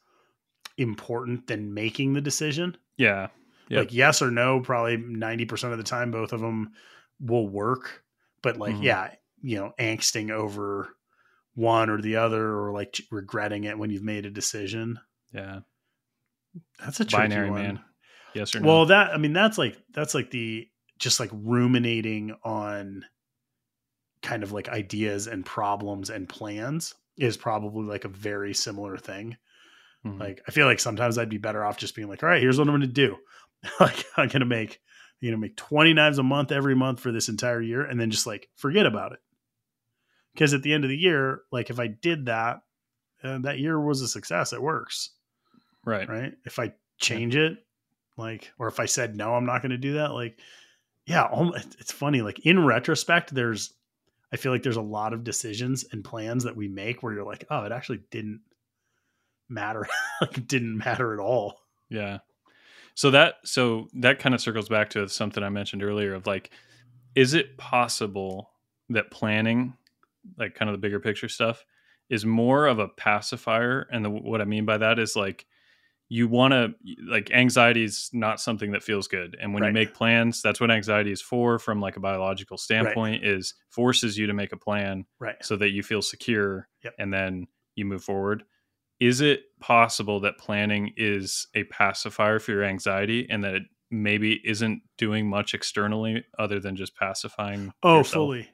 important 0.83 1.47
than 1.47 1.73
making 1.75 2.13
the 2.13 2.21
decision 2.21 2.77
yeah 2.99 3.29
Yep. 3.69 3.79
like 3.79 3.93
yes 3.95 4.21
or 4.21 4.31
no 4.31 4.61
probably 4.61 4.99
90% 4.99 5.73
of 5.73 5.79
the 5.79 5.85
time 5.85 6.11
both 6.11 6.33
of 6.35 6.41
them 6.41 6.73
will 7.21 7.49
work 7.49 8.03
but 8.43 8.57
like 8.59 8.75
Mhm. 8.75 8.83
yeah 8.83 9.11
you 9.41 9.57
know 9.57 9.73
angsting 9.79 10.31
over 10.31 10.91
one 11.55 11.89
or 11.89 12.01
the 12.03 12.17
other 12.17 12.55
or 12.59 12.73
like 12.73 13.01
regretting 13.11 13.65
it 13.65 13.79
when 13.79 13.89
you've 13.91 14.03
made 14.03 14.27
a 14.27 14.31
decision 14.31 14.99
yeah 15.33 15.61
that's 16.81 17.01
a 17.01 17.05
tricky 17.05 17.29
binary 17.29 17.51
one. 17.51 17.63
man 17.63 17.81
yes 18.35 18.55
or 18.55 18.61
no 18.61 18.69
Well, 18.69 18.87
that 18.87 19.11
I 19.15 19.17
mean, 19.19 19.33
that's 19.33 19.57
like 19.59 19.79
that's 19.95 20.15
like 20.15 20.31
the 20.31 20.69
just 20.99 21.19
like 21.21 21.31
ruminating 21.33 22.35
on 22.45 23.05
kind 24.23 24.43
of 24.43 24.53
like 24.53 24.69
ideas 24.69 25.27
and 25.27 25.45
problems 25.47 26.11
and 26.11 26.29
plans 26.29 26.95
is 27.17 27.37
probably 27.37 27.85
like 27.87 28.05
a 28.05 28.09
very 28.09 28.55
similar 28.55 28.97
thing. 28.97 29.37
Mhm. 30.05 30.19
Like 30.21 30.43
I 30.47 30.51
feel 30.51 30.67
like 30.67 30.81
sometimes 30.81 31.19
I'd 31.19 31.29
be 31.29 31.39
better 31.39 31.65
off 31.65 31.79
just 31.79 31.95
being 31.95 32.09
like, 32.09 32.23
all 32.23 32.29
right, 32.29 32.43
here's 32.43 32.59
what 32.59 32.67
I'm 32.69 32.75
gonna 32.75 32.87
do. 32.87 33.17
like 33.81 34.05
I'm 34.17 34.29
gonna 34.29 34.45
make 34.45 34.81
you 35.21 35.31
know 35.31 35.37
make 35.37 35.57
20 35.57 35.95
knives 35.95 36.19
a 36.19 36.23
month 36.23 36.51
every 36.53 36.75
month 36.75 37.01
for 37.01 37.13
this 37.13 37.29
entire 37.29 37.61
year 37.61 37.85
and 37.85 38.01
then 38.01 38.11
just 38.11 38.27
like 38.27 38.49
forget 38.57 38.87
about 38.87 39.13
it. 39.13 39.21
Because 40.35 40.55
at 40.55 40.63
the 40.63 40.73
end 40.73 40.85
of 40.85 40.91
the 40.91 40.97
year, 40.97 41.43
like 41.51 41.71
if 41.71 41.79
I 41.79 41.87
did 41.89 42.27
that, 42.27 42.63
uh, 43.23 43.39
that 43.39 43.59
year 43.59 43.81
was 43.81 44.01
a 44.01 44.09
success. 44.09 44.53
It 44.53 44.63
works 44.63 45.11
right 45.85 46.09
right? 46.09 46.35
If 46.45 46.59
I 46.59 46.75
change 46.99 47.37
it, 47.37 47.59
like, 48.17 48.53
or 48.59 48.69
if 48.69 48.81
I 48.81 48.87
said 48.87 49.17
no, 49.17 49.35
I'm 49.35 49.47
not 49.47 49.63
going 49.63 49.71
to 49.73 49.79
do 49.79 49.95
that. 49.95 50.13
Like, 50.13 50.39
yeah, 51.07 51.29
it's 51.81 51.93
funny. 51.93 52.23
Like 52.23 52.41
in 52.47 52.65
retrospect, 52.65 53.35
there's, 53.35 53.75
I 54.33 54.37
feel 54.37 54.53
like 54.53 54.63
there's 54.63 54.77
a 54.77 54.83
lot 54.83 55.13
of 55.13 55.25
decisions 55.25 55.85
and 55.93 56.05
plans 56.05 56.45
that 56.45 56.57
we 56.57 56.69
make 56.69 57.03
where 57.03 57.13
you're 57.15 57.25
like, 57.27 57.45
oh, 57.51 57.65
it 57.65 57.73
actually 57.73 58.01
didn't 58.11 58.41
matter. 59.49 59.87
like, 60.21 60.39
it 60.39 60.49
didn't 60.49 60.77
matter 60.79 61.13
at 61.15 61.21
all. 61.21 61.59
Yeah. 61.89 62.19
So 62.95 63.11
that 63.13 63.37
so 63.45 63.89
that 63.95 64.19
kind 64.19 64.35
of 64.35 64.41
circles 64.41 64.69
back 64.69 64.91
to 64.91 65.09
something 65.09 65.43
I 65.43 65.49
mentioned 65.49 65.83
earlier 65.83 66.15
of 66.15 66.27
like 66.27 66.51
is 67.15 67.33
it 67.35 67.57
possible 67.59 68.51
that 68.91 69.11
planning 69.11 69.75
like 70.39 70.55
kind 70.55 70.69
of 70.69 70.75
the 70.75 70.79
bigger 70.79 71.01
picture 71.01 71.29
stuff 71.29 71.65
is 72.11 72.27
more 72.27 72.67
of 72.67 72.79
a 72.79 72.89
pacifier 72.89 73.87
and 73.91 74.05
the, 74.05 74.11
what 74.11 74.41
I 74.43 74.45
mean 74.45 74.67
by 74.67 74.77
that 74.79 74.99
is 74.99 75.17
like 75.17 75.47
you 76.11 76.29
want 76.29 76.53
to 76.53 76.75
like 77.09 77.31
anxiety 77.31 77.85
is 77.85 78.11
not 78.13 78.39
something 78.41 78.73
that 78.73 78.83
feels 78.83 79.09
good 79.09 79.37
and 79.41 79.55
when 79.55 79.63
Right. 79.63 79.69
you 79.69 79.75
make 79.75 79.95
plans 79.95 80.43
that's 80.43 80.61
what 80.61 80.71
anxiety 80.71 81.13
is 81.13 81.23
for 81.23 81.59
from 81.59 81.81
like 81.81 81.97
a 81.97 82.01
biological 82.01 82.59
standpoint 82.59 83.25
is 83.25 83.55
forces 83.71 84.19
you 84.19 84.27
to 84.27 84.35
make 84.35 84.53
a 84.53 84.57
plan 84.59 85.07
Right. 85.19 85.37
so 85.43 85.57
that 85.57 85.71
you 85.71 85.83
feel 85.83 86.03
secure 86.03 86.69
Yep. 86.85 86.95
and 86.99 87.13
then 87.13 87.47
you 87.75 87.87
move 87.87 88.05
forward. 88.05 88.45
Is 89.03 89.21
it 89.21 89.59
possible 89.59 90.21
that 90.21 90.39
planning 90.39 90.93
is 90.97 91.49
a 91.57 91.65
pacifier 91.65 92.39
for 92.39 92.53
your 92.53 92.63
anxiety 92.63 93.27
and 93.29 93.43
that 93.43 93.55
it 93.57 93.63
maybe 93.91 94.41
isn't 94.45 94.81
doing 94.97 95.29
much 95.29 95.55
externally 95.55 96.25
other 96.39 96.61
than 96.61 96.77
just 96.77 96.95
pacifying? 96.95 97.73
Oh, 97.83 97.99
yourself? 97.99 98.13
fully. 98.13 98.49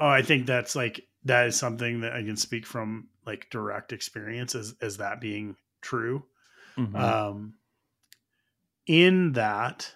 Oh, 0.00 0.08
I 0.08 0.22
think 0.22 0.46
that's 0.46 0.74
like, 0.74 1.06
that 1.24 1.46
is 1.46 1.56
something 1.56 2.00
that 2.00 2.12
I 2.12 2.24
can 2.24 2.36
speak 2.36 2.66
from 2.66 3.08
like 3.24 3.50
direct 3.50 3.92
experience 3.92 4.56
as, 4.56 4.74
as 4.80 4.96
that 4.96 5.20
being 5.20 5.54
true. 5.80 6.24
Mhm. 6.76 6.98
Um, 6.98 7.54
in 8.86 9.32
that 9.34 9.94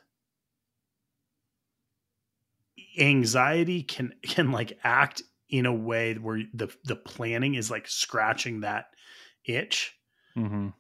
anxiety 2.99 3.83
can 3.83 4.15
can 4.23 4.53
like 4.53 4.79
act 4.85 5.23
in 5.49 5.67
a 5.67 5.75
way 5.75 6.15
where 6.15 6.43
the 6.55 6.69
the 6.85 6.97
planning 6.97 7.55
is 7.55 7.71
like 7.71 7.89
scratching 7.89 8.61
that 8.61 8.87
itch 9.45 9.95
Mhm. 10.37 10.73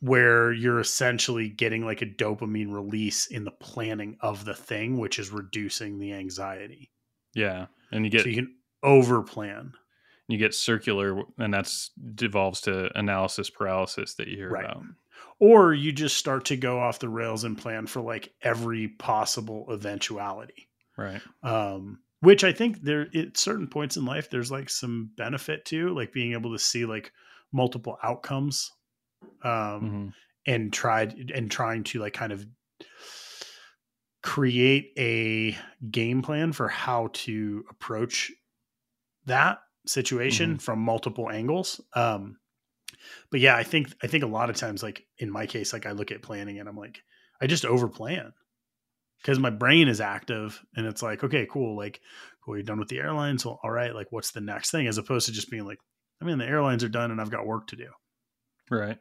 where 0.00 0.52
you're 0.52 0.80
essentially 0.80 1.48
getting 1.48 1.84
like 1.84 2.02
a 2.02 2.06
dopamine 2.06 2.72
release 2.72 3.26
in 3.26 3.44
the 3.44 3.50
planning 3.50 4.16
of 4.20 4.44
the 4.44 4.54
thing 4.54 4.98
which 4.98 5.18
is 5.18 5.30
reducing 5.30 5.98
the 5.98 6.12
anxiety 6.12 6.90
yeah, 7.34 7.66
and 7.92 8.04
you 8.04 8.10
get 8.10 8.22
so 8.22 8.28
you 8.28 8.34
can 8.34 8.56
over 8.82 9.22
plan 9.22 9.72
you 10.28 10.36
get 10.36 10.54
circular, 10.54 11.22
and 11.38 11.54
that's 11.54 11.90
devolves 12.14 12.60
to 12.62 12.96
analysis 12.98 13.48
paralysis 13.48 14.14
that 14.14 14.28
you 14.28 14.36
hear 14.36 14.50
Right. 14.50 14.64
about. 14.66 14.82
or 15.40 15.74
you 15.74 15.92
just 15.92 16.16
start 16.16 16.44
to 16.46 16.56
go 16.56 16.78
off 16.80 16.98
the 16.98 17.08
rails 17.08 17.44
and 17.44 17.56
plan 17.56 17.86
for 17.86 18.00
like 18.02 18.34
every 18.42 18.88
possible 18.88 19.66
eventuality 19.70 20.68
Right. 20.96 21.22
um 21.42 22.00
which 22.20 22.44
i 22.44 22.52
think 22.52 22.82
there 22.82 23.08
at 23.16 23.36
certain 23.36 23.68
points 23.68 23.96
in 23.96 24.04
life 24.04 24.30
there's 24.30 24.50
like 24.50 24.70
some 24.70 25.12
benefit 25.16 25.64
to 25.66 25.90
like 25.94 26.12
being 26.12 26.32
able 26.32 26.52
to 26.52 26.58
see 26.58 26.84
like 26.86 27.12
multiple 27.52 27.96
outcomes 28.02 28.70
um 29.42 29.80
Mhm. 29.82 30.14
and 30.46 30.72
tried 30.72 31.30
and 31.34 31.50
trying 31.50 31.84
to 31.84 31.98
like 32.00 32.12
kind 32.14 32.32
of 32.32 32.46
create 34.22 34.92
a 34.98 35.56
game 35.90 36.22
plan 36.22 36.52
for 36.52 36.68
how 36.68 37.08
to 37.12 37.64
approach 37.70 38.32
that 39.26 39.60
situation 39.86 40.58
from 40.58 40.78
multiple 40.80 41.30
angles. 41.30 41.80
Um 41.94 42.38
but 43.30 43.40
yeah 43.40 43.56
i 43.56 43.62
think 43.62 43.92
i 44.02 44.06
think 44.06 44.24
a 44.24 44.26
lot 44.28 44.50
of 44.50 44.56
times 44.56 44.82
like 44.82 45.06
in 45.18 45.30
my 45.30 45.46
case 45.46 45.72
like 45.72 45.86
i 45.86 45.92
look 45.92 46.10
at 46.10 46.22
planning 46.22 46.58
and 46.58 46.68
i'm 46.68 46.76
like 46.76 47.02
i 47.40 47.46
just 47.46 47.64
over 47.64 47.86
plan 47.88 48.32
because 49.20 49.38
my 49.38 49.50
brain 49.50 49.88
is 49.88 50.00
active 50.00 50.64
and 50.74 50.86
it's 50.86 51.02
like 51.02 51.22
okay 51.22 51.46
cool 51.50 51.76
like 51.76 52.00
cool 52.42 52.56
you're 52.56 52.62
done 52.64 52.78
with 52.78 52.88
the 52.88 52.98
airlines. 52.98 53.44
Well 53.44 53.60
all 53.62 53.70
right 53.70 53.94
like 53.94 54.10
what's 54.10 54.30
the 54.32 54.40
next 54.40 54.70
thing? 54.70 54.86
As 54.86 54.98
opposed 54.98 55.26
to 55.26 55.32
just 55.32 55.50
being 55.50 55.64
like 55.64 55.78
i 56.20 56.24
mean 56.24 56.38
the 56.38 56.46
airlines 56.46 56.82
are 56.84 56.88
done 56.88 57.10
and 57.10 57.20
i've 57.20 57.30
got 57.30 57.46
work 57.46 57.66
to 57.68 57.76
do 57.76 57.88
Right. 58.70 58.98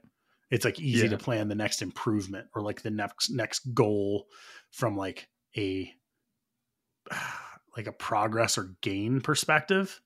it's 0.49 0.63
like 0.65 0.79
easy 0.79 1.03
Yeah. 1.05 1.11
to 1.11 1.17
plan 1.17 1.47
the 1.49 1.55
next 1.55 1.81
improvement 1.81 2.47
or 2.55 2.61
like 2.61 2.81
the 2.81 2.89
next 2.91 3.29
next 3.31 3.73
goal 3.73 4.27
from 4.71 4.95
like 4.95 5.27
a 5.57 5.91
like 7.77 7.87
a 7.87 7.91
progress 7.91 8.57
or 8.57 8.75
gain 8.81 9.21
perspective 9.21 10.01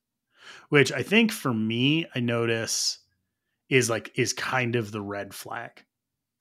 which 0.70 0.92
i 0.92 1.04
think 1.04 1.32
for 1.32 1.54
me 1.54 2.06
i 2.16 2.20
notice 2.20 3.00
is 3.70 3.90
like 3.90 4.12
is 4.16 4.34
kind 4.34 4.76
of 4.76 4.92
the 4.92 5.02
red 5.02 5.34
flag 5.34 5.72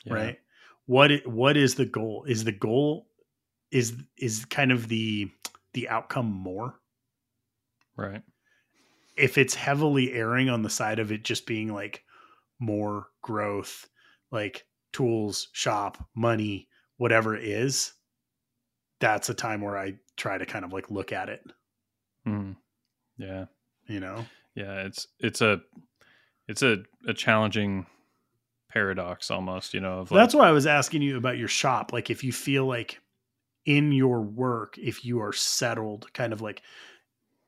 Yeah. 0.04 0.14
right 0.14 0.38
what 0.86 1.12
i- 1.12 1.22
what 1.24 1.56
is 1.56 1.74
the 1.76 1.86
goal 1.86 2.24
is 2.26 2.44
the 2.44 2.52
goal 2.52 3.06
is 3.70 3.94
is 4.18 4.44
kind 4.46 4.72
of 4.72 4.88
the 4.88 5.30
the 5.74 5.88
outcome 5.88 6.26
more 6.26 6.74
Right. 7.96 8.22
If 9.20 9.38
it's 9.38 9.54
heavily 9.54 10.12
erring 10.12 10.48
on 10.48 10.62
the 10.62 10.70
side 10.70 10.98
of 10.98 11.12
it 11.12 11.24
just 11.24 11.46
being 11.46 11.72
like 11.72 12.02
more 12.58 13.08
growth, 13.22 13.88
like 14.30 14.64
tools, 14.92 15.48
shop, 15.52 15.98
money, 16.14 16.68
whatever 16.96 17.36
it 17.36 17.44
is, 17.44 17.92
that's 19.00 19.28
a 19.30 19.34
time 19.34 19.60
where 19.60 19.78
I 19.78 19.94
try 20.16 20.36
to 20.38 20.46
kind 20.46 20.64
of 20.64 20.72
like 20.72 20.90
look 20.90 21.12
at 21.12 21.28
it, 21.28 21.42
Mhm. 22.26 22.56
Yeah. 23.16 23.46
you 23.86 24.00
know? 24.00 24.26
Yeah. 24.54 24.82
It's 24.82 25.06
it's 25.18 25.40
a 25.40 25.60
it's 26.48 26.62
a, 26.62 26.78
a 27.06 27.14
challenging 27.14 27.86
paradox 28.70 29.30
almost, 29.30 29.72
you 29.74 29.80
know, 29.80 30.00
of 30.00 30.10
like, 30.10 30.20
That's 30.20 30.34
why 30.34 30.48
I 30.48 30.52
was 30.52 30.66
asking 30.66 31.02
you 31.02 31.16
about 31.16 31.38
your 31.38 31.48
shop. 31.48 31.92
Like 31.92 32.10
if 32.10 32.22
you 32.24 32.32
feel 32.32 32.66
like 32.66 33.00
in 33.64 33.92
your 33.92 34.20
work, 34.22 34.76
if 34.78 35.04
you 35.04 35.20
are 35.20 35.32
settled, 35.32 36.12
kind 36.12 36.32
of 36.32 36.40
like 36.40 36.62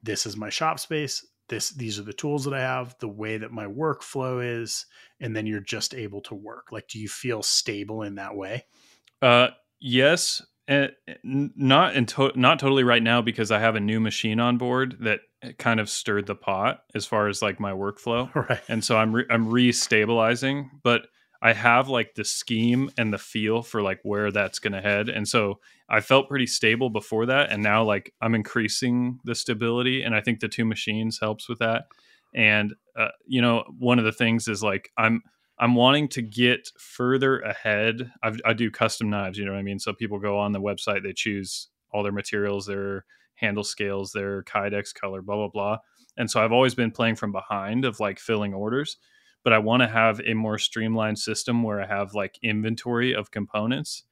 this 0.03 0.27
is 0.27 0.37
my 0.37 0.51
shop 0.51 0.79
space, 0.79 1.25
this 1.53 1.71
these 1.71 1.99
are 1.99 2.03
the 2.03 2.13
tools 2.13 2.45
that 2.47 2.55
I 2.55 2.61
have, 2.61 2.97
the 2.99 3.09
way 3.09 3.37
that 3.37 3.53
my 3.53 3.67
workflow 3.67 4.43
is, 4.63 4.87
and 5.21 5.37
then 5.37 5.47
you're 5.47 5.61
just 5.61 5.95
able 5.95 6.21
to 6.23 6.35
work. 6.35 6.73
Like 6.73 6.89
do 6.89 6.99
you 6.99 7.09
feel 7.09 7.43
stable 7.43 8.03
in 8.03 8.17
that 8.17 8.35
way? 8.35 8.65
Uh, 9.21 9.49
yes, 9.81 10.43
eh, 10.67 10.89
eh, 11.07 11.15
and 11.23 11.51
not 11.55 11.95
in 11.95 12.07
to- 12.07 12.33
not 12.35 12.59
totally 12.59 12.85
right 12.85 13.03
now 13.03 13.21
because 13.23 13.51
I 13.53 13.59
have 13.61 13.77
a 13.77 13.81
new 13.81 14.01
machine 14.01 14.41
on 14.41 14.57
board 14.59 14.97
that 15.01 15.21
eh, 15.43 15.53
kind 15.59 15.79
of 15.79 15.89
stirred 15.91 16.27
the 16.27 16.35
pot 16.35 16.83
as 16.95 17.07
far 17.07 17.29
as 17.29 17.43
like 17.43 17.61
my 17.61 17.73
workflow, 17.73 18.35
Right. 18.49 18.61
and 18.69 18.83
so 18.83 18.97
I'm 18.97 19.13
re- 19.15 19.27
I'm 19.31 19.49
re-stabilizing, 19.49 20.71
but 20.83 21.03
I 21.43 21.53
have 21.53 21.89
like 21.89 22.15
the 22.15 22.25
scheme 22.25 22.91
and 22.97 23.13
the 23.13 23.19
feel 23.19 23.63
for 23.63 23.83
like 23.83 24.01
where 24.05 24.31
that's 24.31 24.61
going 24.61 24.75
to 24.75 24.81
head, 24.81 25.09
and 25.09 25.27
so 25.27 25.61
I 25.89 26.01
felt 26.01 26.29
pretty 26.29 26.47
stable 26.47 26.89
before 26.89 27.27
that, 27.27 27.51
and 27.51 27.63
now 27.63 27.85
like 27.85 28.15
I'm 28.21 28.35
increasing 28.35 29.19
the 29.25 29.35
stability, 29.35 30.03
and 30.03 30.15
I 30.15 30.21
think 30.21 30.41
the 30.41 30.49
two 30.49 30.65
machines 30.65 31.19
helps 31.21 31.49
with 31.49 31.59
that, 31.59 31.87
and 32.35 32.75
uh, 32.97 33.09
you 33.27 33.43
know 33.43 33.65
one 33.79 33.99
of 33.99 34.05
the 34.05 34.13
things 34.13 34.49
is 34.49 34.63
like 34.63 34.91
I'm 34.97 35.23
I'm 35.59 35.75
wanting 35.75 36.09
to 36.09 36.23
get 36.23 36.69
further 36.79 37.39
ahead. 37.41 38.11
I've, 38.23 38.41
I 38.45 38.53
do 38.53 38.71
custom 38.71 39.11
knives, 39.11 39.39
you 39.39 39.45
know 39.45 39.53
what 39.53 39.59
I 39.59 39.63
mean? 39.63 39.79
So 39.79 39.93
people 39.93 40.19
go 40.19 40.39
on 40.39 40.51
the 40.51 40.61
website, 40.61 41.05
they 41.05 41.13
choose 41.13 41.69
all 41.93 42.03
their 42.03 42.11
materials, 42.11 42.67
their 42.67 43.05
handle 43.37 43.63
scales, 43.63 44.11
their 44.13 44.43
Kydex 44.43 44.93
color, 44.93 45.23
blah, 45.23 45.37
blah, 45.37 45.49
blah. 45.49 45.79
And 46.17 46.31
so 46.31 46.43
I've 46.43 46.53
always 46.53 46.75
been 46.75 46.91
playing 46.91 47.17
from 47.17 47.31
behind 47.31 47.85
of 47.85 48.01
like 48.01 48.19
filling 48.19 48.55
orders, 48.55 48.97
but 49.45 49.53
I 49.53 49.59
want 49.59 49.83
to 49.83 49.89
have 49.89 50.21
a 50.25 50.35
more 50.35 50.59
streamlined 50.59 51.19
system 51.19 51.63
where 51.63 51.81
I 51.81 51.87
have 51.87 52.15
like 52.15 52.39
inventory 52.43 53.15
of 53.15 53.31
components. 53.31 54.05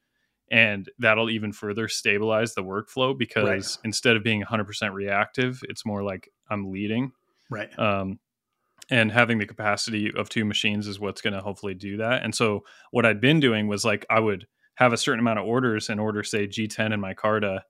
And 0.52 0.88
that'll 0.98 1.30
even 1.30 1.52
further 1.52 1.86
stabilize 1.86 2.54
the 2.54 2.64
workflow 2.64 3.16
because 3.16 3.78
instead 3.84 4.16
of 4.16 4.24
being 4.24 4.42
100% 4.42 4.92
reactive, 4.92 5.60
it's 5.68 5.86
more 5.86 6.02
like 6.02 6.28
I'm 6.50 6.72
leading 6.72 7.12
Right. 7.48 7.70
um, 7.78 8.18
and 8.90 9.12
having 9.12 9.38
the 9.38 9.46
capacity 9.46 10.12
of 10.12 10.28
two 10.28 10.44
machines 10.44 10.88
is 10.88 10.98
what's 10.98 11.20
going 11.20 11.34
to 11.34 11.40
hopefully 11.40 11.74
do 11.74 11.98
that. 11.98 12.24
And 12.24 12.34
so 12.34 12.64
what 12.90 13.06
I'd 13.06 13.20
been 13.20 13.38
doing 13.38 13.68
was 13.68 13.84
like 13.84 14.04
I 14.10 14.18
would 14.18 14.48
have 14.74 14.92
a 14.92 14.96
certain 14.96 15.20
amount 15.20 15.38
of 15.38 15.46
orders 15.46 15.88
and 15.88 16.00
order 16.00 16.24
say 16.24 16.48
G10 16.48 16.92
in 16.92 17.00
Micarta, 17.00 17.60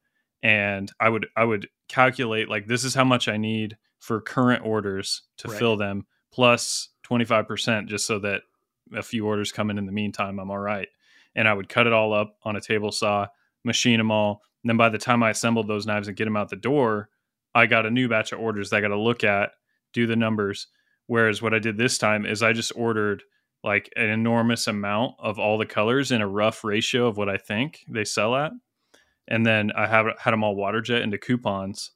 and 0.42 0.90
I 0.98 1.10
would 1.10 1.26
I 1.36 1.44
would 1.44 1.68
calculate 1.88 2.48
like 2.48 2.66
this 2.66 2.84
is 2.84 2.94
how 2.94 3.04
much 3.04 3.28
I 3.28 3.36
need 3.36 3.76
for 3.98 4.20
current 4.22 4.64
orders 4.64 5.22
to 5.38 5.48
Right. 5.48 5.58
fill 5.58 5.76
them 5.76 6.06
plus 6.32 6.88
25% 7.10 7.88
just 7.88 8.06
so 8.06 8.18
that 8.20 8.42
a 8.94 9.02
few 9.02 9.26
orders 9.26 9.52
come 9.52 9.70
in 9.70 9.78
in 9.78 9.86
the 9.86 9.92
meantime 9.92 10.38
I'm 10.38 10.50
all 10.50 10.58
right. 10.58 10.88
And 11.34 11.46
I 11.46 11.54
would 11.54 11.68
cut 11.68 11.86
it 11.86 11.92
all 11.92 12.12
up 12.12 12.36
on 12.42 12.56
a 12.56 12.60
table 12.60 12.92
saw, 12.92 13.28
machine 13.64 13.98
them 13.98 14.10
all. 14.10 14.42
And 14.62 14.70
then 14.70 14.76
by 14.76 14.88
the 14.88 14.98
time 14.98 15.22
I 15.22 15.30
assembled 15.30 15.68
those 15.68 15.86
knives 15.86 16.08
and 16.08 16.16
get 16.16 16.24
them 16.24 16.36
out 16.36 16.48
the 16.48 16.56
door, 16.56 17.08
I 17.54 17.66
got 17.66 17.86
a 17.86 17.90
new 17.90 18.08
batch 18.08 18.32
of 18.32 18.40
orders 18.40 18.70
that 18.70 18.76
I 18.76 18.80
got 18.80 18.88
to 18.88 18.98
look 18.98 19.24
at, 19.24 19.52
do 19.92 20.06
the 20.06 20.16
numbers. 20.16 20.68
Whereas 21.06 21.42
what 21.42 21.54
I 21.54 21.58
did 21.58 21.76
this 21.76 21.98
time 21.98 22.26
is 22.26 22.42
I 22.42 22.52
just 22.52 22.72
ordered 22.76 23.22
like 23.62 23.92
an 23.96 24.08
enormous 24.08 24.66
amount 24.66 25.16
of 25.18 25.38
all 25.38 25.58
the 25.58 25.66
colors 25.66 26.10
in 26.10 26.22
a 26.22 26.28
rough 26.28 26.64
ratio 26.64 27.06
of 27.06 27.16
what 27.16 27.28
I 27.28 27.36
think 27.36 27.84
they 27.88 28.04
sell 28.04 28.34
at. 28.34 28.52
And 29.28 29.44
then 29.44 29.70
I 29.76 29.86
have 29.86 30.06
had 30.18 30.32
them 30.32 30.42
all 30.42 30.56
water 30.56 30.80
jet 30.80 31.02
into 31.02 31.18
coupons. 31.18 31.92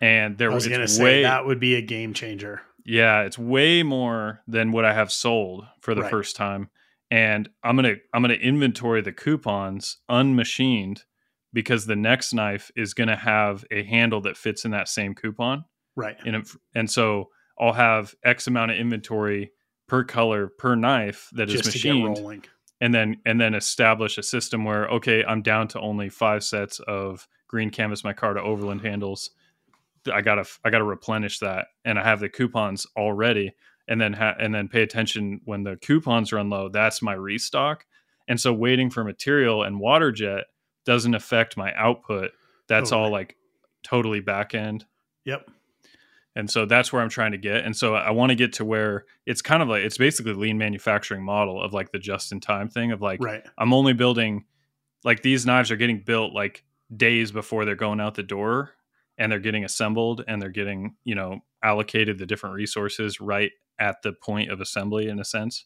And 0.00 0.36
there 0.36 0.50
I 0.50 0.54
was 0.54 0.66
going 0.66 0.80
to 0.80 0.88
say 0.88 1.02
way, 1.02 1.22
that 1.22 1.46
would 1.46 1.60
be 1.60 1.76
a 1.76 1.82
game 1.82 2.12
changer. 2.14 2.62
Yeah, 2.84 3.22
it's 3.22 3.38
way 3.38 3.82
more 3.82 4.42
than 4.46 4.72
what 4.72 4.84
I 4.84 4.92
have 4.94 5.12
sold 5.12 5.64
for 5.80 5.94
the 5.94 6.02
Right. 6.02 6.10
first 6.10 6.36
time. 6.36 6.70
And 7.10 7.48
I'm 7.62 7.76
gonna 7.76 7.96
I'm 8.14 8.22
gonna 8.22 8.34
inventory 8.34 9.02
the 9.02 9.12
coupons 9.12 9.98
unmachined 10.10 11.02
because 11.52 11.84
the 11.86 11.96
next 11.96 12.32
knife 12.32 12.70
is 12.74 12.94
gonna 12.94 13.16
have 13.16 13.64
a 13.70 13.82
handle 13.84 14.20
that 14.22 14.36
fits 14.36 14.64
in 14.64 14.70
that 14.70 14.88
same 14.88 15.14
coupon. 15.14 15.64
Right. 15.94 16.16
It, 16.24 16.48
and 16.74 16.90
so 16.90 17.28
I'll 17.60 17.74
have 17.74 18.14
X 18.24 18.46
amount 18.46 18.70
of 18.70 18.78
inventory 18.78 19.52
per 19.88 20.04
color 20.04 20.48
per 20.48 20.74
knife 20.74 21.28
that 21.32 21.50
is 21.50 21.60
Just 21.60 21.82
get 21.82 21.94
machined 21.94 22.48
and 22.80 22.94
then 22.94 23.20
and 23.26 23.38
then 23.38 23.54
establish 23.54 24.16
a 24.16 24.22
system 24.22 24.64
where 24.64 24.88
okay 24.88 25.22
i'm 25.24 25.42
down 25.42 25.68
to 25.68 25.78
only 25.80 26.08
five 26.08 26.42
sets 26.42 26.80
of 26.80 27.28
green 27.46 27.68
canvas 27.68 28.00
micarta 28.02 28.38
overland 28.38 28.80
handles 28.80 29.30
i 30.12 30.20
gotta 30.20 30.44
i 30.64 30.70
gotta 30.70 30.84
replenish 30.84 31.38
that 31.40 31.66
and 31.84 31.98
i 31.98 32.02
have 32.02 32.20
the 32.20 32.28
coupons 32.28 32.86
already 32.96 33.52
and 33.88 34.00
then 34.00 34.12
ha- 34.12 34.34
and 34.40 34.54
then 34.54 34.68
pay 34.68 34.82
attention 34.82 35.40
when 35.44 35.62
the 35.64 35.76
coupons 35.76 36.32
run 36.32 36.48
low 36.50 36.68
that's 36.68 37.02
my 37.02 37.12
restock 37.12 37.84
and 38.28 38.40
so 38.40 38.52
waiting 38.52 38.88
for 38.90 39.04
material 39.04 39.62
and 39.62 39.78
water 39.80 40.10
jet 40.12 40.44
doesn't 40.84 41.14
affect 41.14 41.56
my 41.56 41.72
output 41.74 42.30
that's 42.68 42.90
all 42.92 43.10
like 43.10 43.36
totally 43.82 44.20
back 44.20 44.54
end 44.54 44.84
Yep. 45.24 45.50
and 46.34 46.50
so 46.50 46.64
that's 46.66 46.92
where 46.92 47.02
i'm 47.02 47.08
trying 47.08 47.32
to 47.32 47.38
get 47.38 47.64
and 47.64 47.76
so 47.76 47.94
i 47.94 48.10
want 48.10 48.30
to 48.30 48.36
get 48.36 48.54
to 48.54 48.64
where 48.64 49.04
it's 49.26 49.42
kind 49.42 49.62
of 49.62 49.68
like 49.68 49.84
it's 49.84 49.98
basically 49.98 50.32
lean 50.34 50.58
manufacturing 50.58 51.22
model 51.24 51.62
of 51.62 51.72
like 51.72 51.92
the 51.92 51.98
just 51.98 52.32
in 52.32 52.40
time 52.40 52.68
thing 52.68 52.90
of 52.92 53.00
like 53.02 53.22
Right. 53.22 53.44
i'm 53.58 53.72
only 53.72 53.92
building 53.92 54.44
like 55.04 55.22
these 55.22 55.44
knives 55.46 55.70
are 55.70 55.76
getting 55.76 56.00
built 56.00 56.32
like 56.32 56.64
days 56.96 57.30
before 57.32 57.64
they're 57.64 57.74
going 57.76 58.00
out 58.00 58.14
the 58.14 58.22
door 58.22 58.70
and 59.22 59.30
they're 59.30 59.38
getting 59.38 59.64
assembled 59.64 60.24
and 60.26 60.42
they're 60.42 60.50
getting 60.50 60.96
you 61.04 61.14
know 61.14 61.40
allocated 61.62 62.18
the 62.18 62.26
different 62.26 62.54
resources 62.56 63.20
right 63.20 63.52
at 63.78 64.02
the 64.02 64.12
point 64.12 64.50
of 64.50 64.60
assembly 64.60 65.08
in 65.08 65.18
a 65.20 65.24
sense 65.24 65.64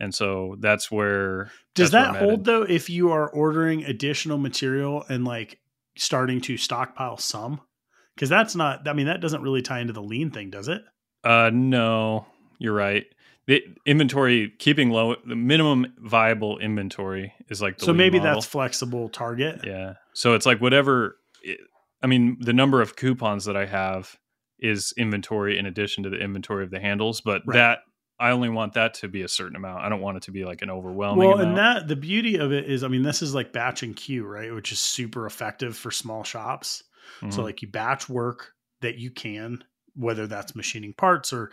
and 0.00 0.14
so 0.14 0.56
that's 0.60 0.90
where 0.90 1.50
Does 1.74 1.90
that's 1.90 2.14
that 2.14 2.22
I'm 2.22 2.28
hold 2.28 2.44
though 2.44 2.62
if 2.62 2.88
you 2.88 3.10
are 3.10 3.28
ordering 3.28 3.84
additional 3.84 4.38
material 4.38 5.04
and 5.08 5.24
like 5.24 5.58
starting 5.96 6.40
to 6.42 6.56
stockpile 6.56 7.16
some? 7.16 7.60
Because 8.14 8.28
that's 8.28 8.54
not. 8.54 8.86
I 8.88 8.92
mean, 8.92 9.06
that 9.06 9.20
doesn't 9.20 9.42
really 9.42 9.62
tie 9.62 9.80
into 9.80 9.92
the 9.92 10.02
lean 10.02 10.30
thing, 10.30 10.50
does 10.50 10.68
it? 10.68 10.82
Uh, 11.24 11.50
no, 11.52 12.26
you're 12.58 12.74
right. 12.74 13.06
The 13.46 13.62
inventory 13.86 14.52
keeping 14.58 14.90
low, 14.90 15.16
the 15.26 15.34
minimum 15.36 15.94
viable 15.98 16.58
inventory 16.58 17.32
is 17.48 17.60
like 17.62 17.78
the 17.78 17.86
So 17.86 17.92
maybe 17.92 18.18
model. 18.18 18.34
that's 18.34 18.46
flexible 18.46 19.08
target. 19.08 19.60
yeah. 19.64 19.94
So 20.12 20.34
it's 20.34 20.46
like 20.46 20.60
whatever. 20.60 21.16
I 22.02 22.06
mean, 22.06 22.36
the 22.40 22.52
number 22.52 22.80
of 22.80 22.96
coupons 22.96 23.44
that 23.46 23.56
I 23.56 23.66
have 23.66 24.16
is 24.58 24.92
inventory 24.96 25.58
in 25.58 25.66
addition 25.66 26.04
to 26.04 26.10
the 26.10 26.18
inventory 26.18 26.64
of 26.64 26.70
the 26.70 26.80
handles, 26.80 27.20
but 27.20 27.42
Right. 27.46 27.56
that 27.56 27.78
I 28.20 28.30
only 28.30 28.48
want 28.48 28.72
that 28.74 28.94
to 28.94 29.08
be 29.08 29.22
a 29.22 29.28
certain 29.28 29.54
amount. 29.56 29.84
I 29.84 29.88
don't 29.88 30.00
want 30.00 30.16
it 30.16 30.24
to 30.24 30.32
be 30.32 30.44
like 30.44 30.62
an 30.62 30.70
overwhelming. 30.70 31.20
Well, 31.20 31.38
amount. 31.38 31.48
and 31.48 31.56
that 31.58 31.88
the 31.88 31.94
beauty 31.96 32.36
of 32.36 32.52
it 32.52 32.68
is, 32.68 32.82
I 32.82 32.88
mean, 32.88 33.02
this 33.02 33.22
is 33.22 33.34
like 33.34 33.52
batch 33.52 33.82
and 33.84 33.94
queue, 33.94 34.24
right? 34.26 34.52
Which 34.52 34.72
is 34.72 34.80
super 34.80 35.24
effective 35.26 35.76
for 35.76 35.90
small 35.92 36.24
shops. 36.24 36.82
So 37.30 37.42
Mhm. 37.42 37.44
like 37.44 37.62
you 37.62 37.68
batch 37.68 38.08
work 38.08 38.52
that 38.80 38.96
you 38.98 39.10
can, 39.12 39.62
whether 39.94 40.26
that's 40.26 40.54
machining 40.56 40.94
parts 40.94 41.32
or 41.32 41.52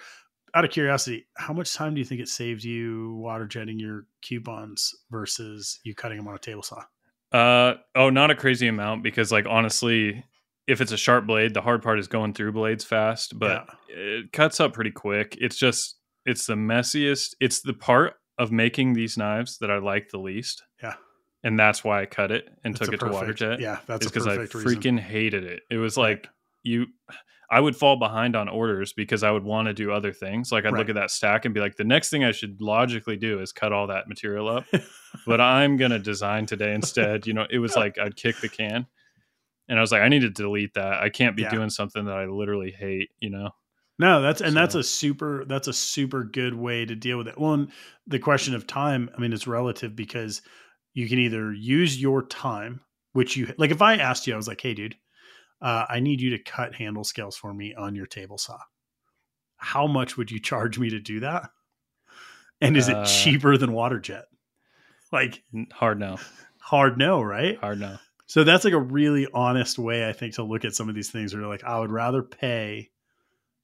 out 0.56 0.66
of 0.66 0.72
curiosity, 0.72 1.28
how 1.38 1.54
much 1.54 1.74
time 1.74 1.94
do 1.94 2.00
you 2.00 2.06
think 2.06 2.22
it 2.22 2.30
saves 2.30 2.66
you 2.66 3.14
water 3.16 3.46
jetting 3.46 3.78
your 3.78 4.08
coupons 4.22 4.92
versus 5.12 5.80
you 5.84 5.94
cutting 5.94 6.18
them 6.18 6.28
on 6.28 6.36
a 6.36 6.40
table 6.40 6.64
saw? 6.64 6.84
Uh 7.32 7.76
oh, 7.96 8.10
not 8.10 8.32
a 8.32 8.36
crazy 8.36 8.68
amount 8.68 9.04
because 9.04 9.32
like 9.32 9.46
honestly, 9.48 10.24
if 10.68 10.82
it's 10.82 10.92
a 10.92 10.98
sharp 10.98 11.26
blade, 11.28 11.54
the 11.54 11.62
hard 11.62 11.82
part 11.84 12.00
is 12.00 12.08
going 12.08 12.34
through 12.34 12.52
blades 12.52 12.84
fast, 12.84 13.38
but 13.38 13.68
it 13.90 14.32
cuts 14.32 14.60
up 14.60 14.74
pretty 14.74 14.92
quick. 14.92 15.38
It's 15.40 15.58
just 15.58 15.98
it's 16.26 16.46
the 16.48 16.56
messiest. 16.56 17.36
It's 17.40 17.62
the 17.62 17.74
part 17.74 18.14
of 18.38 18.52
making 18.52 18.94
these 18.94 19.18
knives 19.18 19.58
that 19.60 19.70
I 19.72 19.78
like 19.78 20.10
the 20.10 20.18
least. 20.20 20.64
Yeah. 20.82 20.96
And 21.44 21.60
that's 21.60 21.84
why 21.84 22.02
I 22.02 22.06
cut 22.08 22.32
it 22.32 22.50
and 22.64 22.74
That's 22.74 22.86
took 22.88 22.96
it 22.96 23.06
to 23.06 23.12
water 23.12 23.34
jet. 23.34 23.60
Yeah, 23.60 23.78
that's 23.86 24.06
because 24.08 24.26
I 24.26 24.36
perfect 24.38 24.56
reason. 24.56 24.82
freaking 24.82 25.00
hated 25.00 25.44
it. 25.44 25.62
It 25.70 25.78
was 25.78 25.96
Right. 25.98 26.04
like 26.18 26.28
you 26.64 26.88
I 27.52 27.60
would 27.60 27.76
fall 27.76 27.98
behind 27.98 28.36
on 28.36 28.50
orders 28.50 28.92
because 28.94 29.22
I 29.22 29.30
would 29.30 29.44
want 29.44 29.68
to 29.68 29.74
do 29.76 29.92
other 29.92 30.12
things. 30.12 30.52
Like 30.52 30.66
I'd 30.66 30.74
Right. 30.74 30.80
look 30.80 30.90
at 30.90 30.96
that 30.96 31.12
stack 31.12 31.46
and 31.46 31.54
be 31.54 31.60
like, 31.62 31.76
the 31.76 31.84
next 31.84 32.10
thing 32.10 32.24
I 32.24 32.32
should 32.32 32.60
logically 32.60 33.18
do 33.18 33.40
is 33.40 33.52
cut 33.52 33.72
all 33.72 33.86
that 33.88 34.08
material 34.10 34.50
up 34.50 34.66
but 35.28 35.40
I'm 35.40 35.78
gonna 35.78 36.00
design 36.00 36.48
today 36.48 36.74
instead. 36.74 37.28
You 37.28 37.34
know, 37.34 37.46
it 37.52 37.60
was 37.60 37.76
like 37.76 38.00
I'd 38.00 38.16
kick 38.16 38.38
the 38.42 38.50
can, 38.50 38.88
and 39.70 39.78
I 39.78 39.82
was 39.82 39.92
like, 39.92 40.02
I 40.02 40.10
need 40.10 40.22
to 40.22 40.30
delete 40.30 40.74
that. 40.76 41.02
I 41.02 41.10
can't 41.10 41.36
be 41.36 41.44
Yeah. 41.44 41.50
doing 41.50 41.70
something 41.70 42.06
that 42.06 42.18
I 42.18 42.26
literally 42.26 42.72
hate. 42.72 43.10
You 43.20 43.30
know, 43.32 43.52
No, 43.98 44.22
that's 44.22 44.42
and 44.42 44.56
that's 44.56 44.76
a 44.76 44.84
super 44.84 45.46
that's 45.46 45.68
a 45.68 45.74
super 45.74 46.24
good 46.24 46.54
way 46.56 46.86
to 46.86 46.96
deal 46.96 47.18
with 47.18 47.28
it. 47.28 47.38
Well, 47.40 47.54
and 47.54 47.72
the 48.08 48.20
question 48.20 48.54
of 48.54 48.68
time, 48.68 49.10
I 49.16 49.22
mean, 49.22 49.32
it's 49.32 49.48
relative 49.48 49.96
because 49.96 50.42
you 50.94 51.08
can 51.08 51.20
either 51.20 51.54
use 51.54 52.02
your 52.02 52.26
time, 52.28 52.82
which 53.14 53.38
you 53.38 53.54
like. 53.58 53.72
If 53.72 53.82
I 53.82 53.96
asked 53.96 54.28
you, 54.28 54.34
I 54.34 54.38
was 54.38 54.48
like, 54.50 54.60
"Hey, 54.62 54.74
dude, 54.74 54.98
uh, 55.62 55.86
I 55.90 56.00
need 56.02 56.22
you 56.22 56.32
to 56.32 56.40
cut 56.44 56.76
handle 56.76 57.04
scales 57.06 57.38
for 57.38 57.54
me 57.54 57.76
on 57.76 57.96
your 57.96 58.08
table 58.08 58.38
saw. 58.40 58.60
How 59.58 59.88
much 59.88 60.18
would 60.18 60.32
you 60.32 60.40
charge 60.40 60.80
me 60.80 60.90
to 60.92 61.00
do 61.00 61.20
that? 61.22 61.52
And 62.62 62.76
is 62.76 62.88
Uh, 62.88 62.90
it 62.90 63.04
cheaper 63.04 63.58
than 63.58 63.72
water 63.74 64.00
jet? 64.00 64.26
Like 65.12 65.44
hard 65.74 66.00
no, 66.00 66.22
hard 66.62 66.98
no, 66.98 67.22
right? 67.22 67.60
hard 67.62 67.80
no. 67.80 68.00
So 68.28 68.44
that's 68.44 68.66
like 68.66 68.74
a 68.74 68.80
really 68.80 69.28
honest 69.34 69.78
way, 69.78 70.08
I 70.08 70.14
think, 70.14 70.36
to 70.36 70.44
look 70.44 70.66
at 70.66 70.74
some 70.74 70.90
of 70.90 70.96
these 70.96 71.12
things 71.12 71.34
where 71.34 71.42
you're 71.42 71.52
like, 71.52 71.64
I 71.64 71.80
would 71.80 71.92
rather 71.92 72.24
pay 72.24 72.90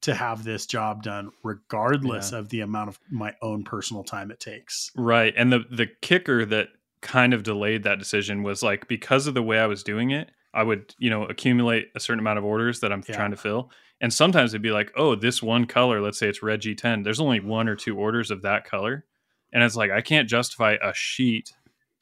to 0.02 0.14
have 0.16 0.44
this 0.44 0.66
job 0.66 1.04
done, 1.04 1.32
regardless 1.44 2.32
of 2.32 2.50
the 2.50 2.62
amount 2.62 2.90
of 2.90 3.00
my 3.10 3.36
own 3.42 3.64
personal 3.64 4.04
time 4.04 4.32
it 4.32 4.40
takes. 4.40 4.92
Right, 4.96 5.34
and 5.38 5.52
the 5.52 5.60
the 5.70 5.88
kicker 6.02 6.46
that 6.46 6.70
kind 7.02 7.34
of 7.34 7.44
delayed 7.44 7.84
that 7.84 8.00
decision 8.00 8.44
was 8.44 8.62
like 8.62 8.88
because 8.88 9.26
of 9.28 9.34
the 9.34 9.44
way 9.44 9.60
I 9.60 9.68
was 9.68 9.84
doing 9.84 10.12
it, 10.12 10.32
I 10.54 10.64
would 10.64 10.94
you 10.98 11.10
know 11.10 11.26
accumulate 11.26 11.90
a 11.96 12.00
certain 12.00 12.20
amount 12.20 12.40
of 12.40 12.46
orders 12.46 12.80
that 12.80 12.92
I'm 12.92 13.04
Yeah. 13.08 13.16
trying 13.16 13.32
to 13.32 13.38
fill, 13.38 13.72
and 14.00 14.12
sometimes 14.12 14.54
it'd 14.54 14.62
be 14.64 14.72
like, 14.72 14.92
oh, 14.96 15.16
this 15.16 15.42
one 15.44 15.66
color, 15.66 16.02
let's 16.02 16.18
say 16.18 16.28
it's 16.30 16.42
red 16.44 16.62
G10. 16.62 17.04
There's 17.04 17.20
only 17.20 17.40
one 17.40 17.68
or 17.68 17.76
two 17.76 17.98
orders 17.98 18.32
of 18.32 18.42
that 18.42 18.66
color, 18.66 19.06
and 19.54 19.64
it's 19.64 19.76
like 19.76 19.92
I 19.92 20.02
can't 20.02 20.28
justify 20.30 20.78
a 20.82 20.94
sheet 20.96 21.54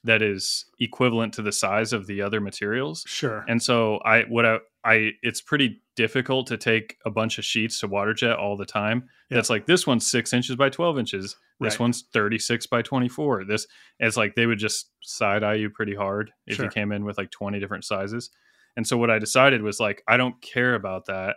that 0.05 0.21
is 0.21 0.65
equivalent 0.79 1.33
to 1.33 1.41
the 1.41 1.51
size 1.51 1.91
of 1.93 2.07
the 2.07 2.21
other 2.21 2.39
materials. 2.39 3.03
Sure. 3.07 3.43
And 3.47 3.61
so 3.61 3.97
I 4.05 4.21
what 4.23 4.45
I, 4.45 4.59
I 4.83 5.11
it's 5.21 5.41
pretty 5.41 5.81
difficult 5.95 6.47
to 6.47 6.57
take 6.57 6.95
a 7.05 7.11
bunch 7.11 7.37
of 7.37 7.43
sheets 7.45 7.79
to 7.81 7.87
water 7.87 8.13
jet 8.13 8.37
all 8.37 8.55
the 8.55 8.65
time. 8.65 9.09
Yeah. 9.29 9.35
That's 9.35 9.49
like 9.49 9.65
this 9.65 9.85
one's 9.85 10.09
six 10.09 10.31
inches 10.33 10.55
by 10.55 10.69
twelve 10.69 10.97
inches. 10.97 11.35
This 11.59 11.73
Right. 11.73 11.79
one's 11.81 12.03
thirty 12.13 12.39
six 12.39 12.65
by 12.65 12.81
twenty 12.81 13.09
four. 13.09 13.43
This 13.43 13.67
it's 13.99 14.15
like 14.15 14.35
they 14.35 14.45
would 14.45 14.59
just 14.59 14.89
side 15.01 15.43
eye 15.43 15.55
you 15.55 15.69
pretty 15.69 15.95
hard 15.95 16.31
if 16.47 16.55
Sure. 16.55 16.65
you 16.65 16.71
came 16.71 16.91
in 16.93 17.03
with 17.03 17.17
like 17.17 17.31
twenty 17.31 17.59
different 17.59 17.83
sizes. 17.83 18.29
And 18.77 18.87
so 18.87 18.97
what 18.97 19.09
I 19.09 19.19
decided 19.19 19.61
was 19.61 19.79
like 19.81 20.01
I 20.07 20.15
don't 20.15 20.41
care 20.41 20.75
about 20.75 21.07
that. 21.07 21.35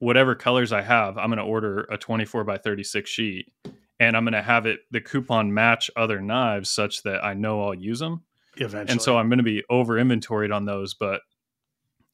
Whatever 0.00 0.34
colors 0.34 0.70
I 0.72 0.82
have, 0.82 1.18
I'm 1.18 1.28
going 1.28 1.38
to 1.38 1.42
order 1.42 1.80
a 1.90 1.96
24 1.98 2.44
by 2.44 2.56
36 2.58 3.10
sheet 3.10 3.52
and 4.00 4.16
I'm 4.16 4.24
going 4.24 4.32
to 4.32 4.42
have 4.42 4.66
it 4.66 4.80
the 4.90 5.00
coupon 5.00 5.52
match 5.52 5.90
other 5.96 6.20
knives 6.20 6.70
such 6.70 7.02
that 7.02 7.24
I 7.24 7.34
know 7.34 7.62
I'll 7.64 7.74
use 7.74 7.98
them 7.98 8.22
Eventually. 8.56 8.92
and 8.92 9.02
so 9.02 9.16
I'm 9.18 9.28
going 9.28 9.38
to 9.38 9.42
be 9.44 9.64
over 9.70 9.98
inventoried 9.98 10.50
on 10.52 10.64
those, 10.64 10.94
but 10.94 11.20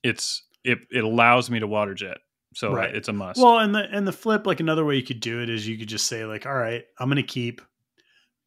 it's 0.03 0.43
it 0.65 0.79
it 0.91 1.05
allows 1.05 1.51
me 1.51 1.61
to 1.61 1.67
water 1.67 1.95
jet, 1.95 2.19
so 2.55 2.73
Right. 2.73 2.95
it's 2.95 3.09
a 3.09 3.13
must. 3.13 3.41
well, 3.41 3.59
and 3.59 3.75
the 3.75 3.87
and 3.91 4.07
the 4.07 4.13
flip, 4.13 4.47
like 4.47 4.61
another 4.61 4.85
way 4.85 4.97
you 4.97 5.03
could 5.03 5.21
do 5.21 5.43
it 5.43 5.49
is 5.51 5.67
you 5.69 5.77
could 5.79 5.89
just 5.89 6.07
say, 6.07 6.25
like, 6.25 6.47
all 6.47 6.55
right, 6.55 6.85
I'm 6.99 7.09
gonna 7.09 7.23
keep 7.23 7.61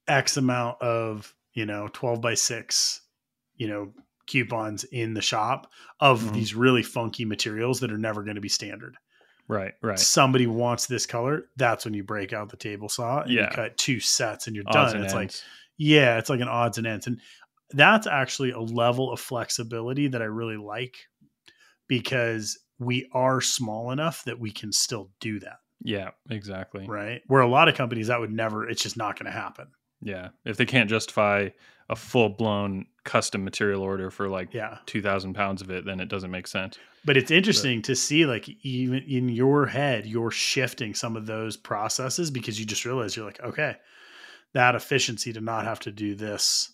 X 0.08 0.38
amount 0.38 0.82
of, 0.82 1.34
you 1.54 1.66
know, 1.66 1.90
12 1.94 2.22
by 2.22 2.34
6, 2.34 3.02
you 3.56 3.68
know, 3.68 3.94
coupons 4.26 4.84
in 4.86 5.14
the 5.14 5.22
shop 5.22 5.72
of 6.00 6.22
Mhm. 6.22 6.34
these 6.34 6.56
really 6.56 6.84
funky 6.84 7.26
materials 7.26 7.80
that 7.82 7.92
are 7.92 7.98
never 7.98 8.24
going 8.24 8.36
to 8.36 8.42
be 8.42 8.50
standard. 8.50 8.98
Right, 9.48 9.74
right, 9.82 10.00
somebody 10.00 10.48
wants 10.48 10.86
this 10.88 11.06
color, 11.06 11.44
that's 11.58 11.86
when 11.86 11.94
you 11.94 12.04
break 12.04 12.34
out 12.34 12.50
the 12.50 12.58
table 12.58 12.90
saw 12.90 13.22
and 13.22 13.32
Yeah. 13.32 13.44
you 13.44 13.56
cut 13.56 13.78
two 13.78 14.00
sets 14.00 14.48
and 14.48 14.56
you're 14.56 14.66
Odds 14.68 14.94
done. 14.94 14.96
and 14.98 15.06
It's 15.06 15.14
like, 15.14 15.32
yeah, 15.78 16.18
it's 16.18 16.30
like 16.30 16.42
an 16.42 16.48
odds 16.48 16.78
and 16.78 16.88
ends. 16.88 17.08
And 17.08 17.20
that's 17.72 18.08
actually 18.08 18.52
a 18.52 18.60
level 18.60 19.12
of 19.12 19.20
flexibility 19.20 20.08
that 20.08 20.22
I 20.22 20.26
really 20.26 20.58
like 20.58 20.98
because 21.88 22.60
we 22.80 23.10
are 23.14 23.42
small 23.42 23.92
enough 23.92 24.24
that 24.26 24.40
we 24.40 24.52
can 24.52 24.72
still 24.72 25.10
do 25.20 25.40
that. 25.40 25.58
yeah, 25.84 26.10
exactly. 26.30 26.86
Right. 26.88 27.22
Where 27.28 27.42
a 27.42 27.48
lot 27.48 27.70
of 27.70 27.76
companies 27.76 28.08
that 28.08 28.20
would 28.20 28.32
never, 28.32 28.68
it's 28.70 28.82
just 28.82 28.98
not 28.98 29.18
going 29.18 29.26
to 29.32 29.38
happen. 29.38 29.68
Yeah, 30.02 30.30
if 30.46 30.58
they 30.58 30.66
can't 30.66 30.90
justify 30.90 31.50
a 31.90 31.96
full 31.96 32.30
blown 32.30 32.86
custom 33.06 33.44
material 33.44 33.82
order 33.82 34.10
for 34.12 34.28
like 34.28 34.54
Yeah. 34.54 34.80
two 34.86 35.02
thousand 35.02 35.34
pounds 35.34 35.62
of 35.62 35.70
it, 35.72 35.86
then 35.86 36.00
it 36.00 36.10
doesn't 36.10 36.32
make 36.32 36.48
sense. 36.48 36.78
But 37.06 37.16
it's 37.16 37.32
interesting 37.32 37.82
to 37.84 37.96
see, 37.96 38.26
like, 38.26 38.50
even 38.64 39.02
in 39.08 39.30
your 39.30 39.66
head, 39.66 40.06
you're 40.06 40.32
shifting 40.32 40.94
some 40.94 41.16
of 41.16 41.26
those 41.26 41.56
processes 41.56 42.30
because 42.32 42.60
you 42.60 42.66
just 42.66 42.84
realize 42.84 43.16
you're 43.16 43.26
like, 43.26 43.40
okay, 43.42 43.78
that 44.54 44.76
efficiency 44.76 45.32
to 45.32 45.40
not 45.40 45.64
have 45.64 45.80
to 45.82 45.92
do 45.92 46.16
this 46.16 46.70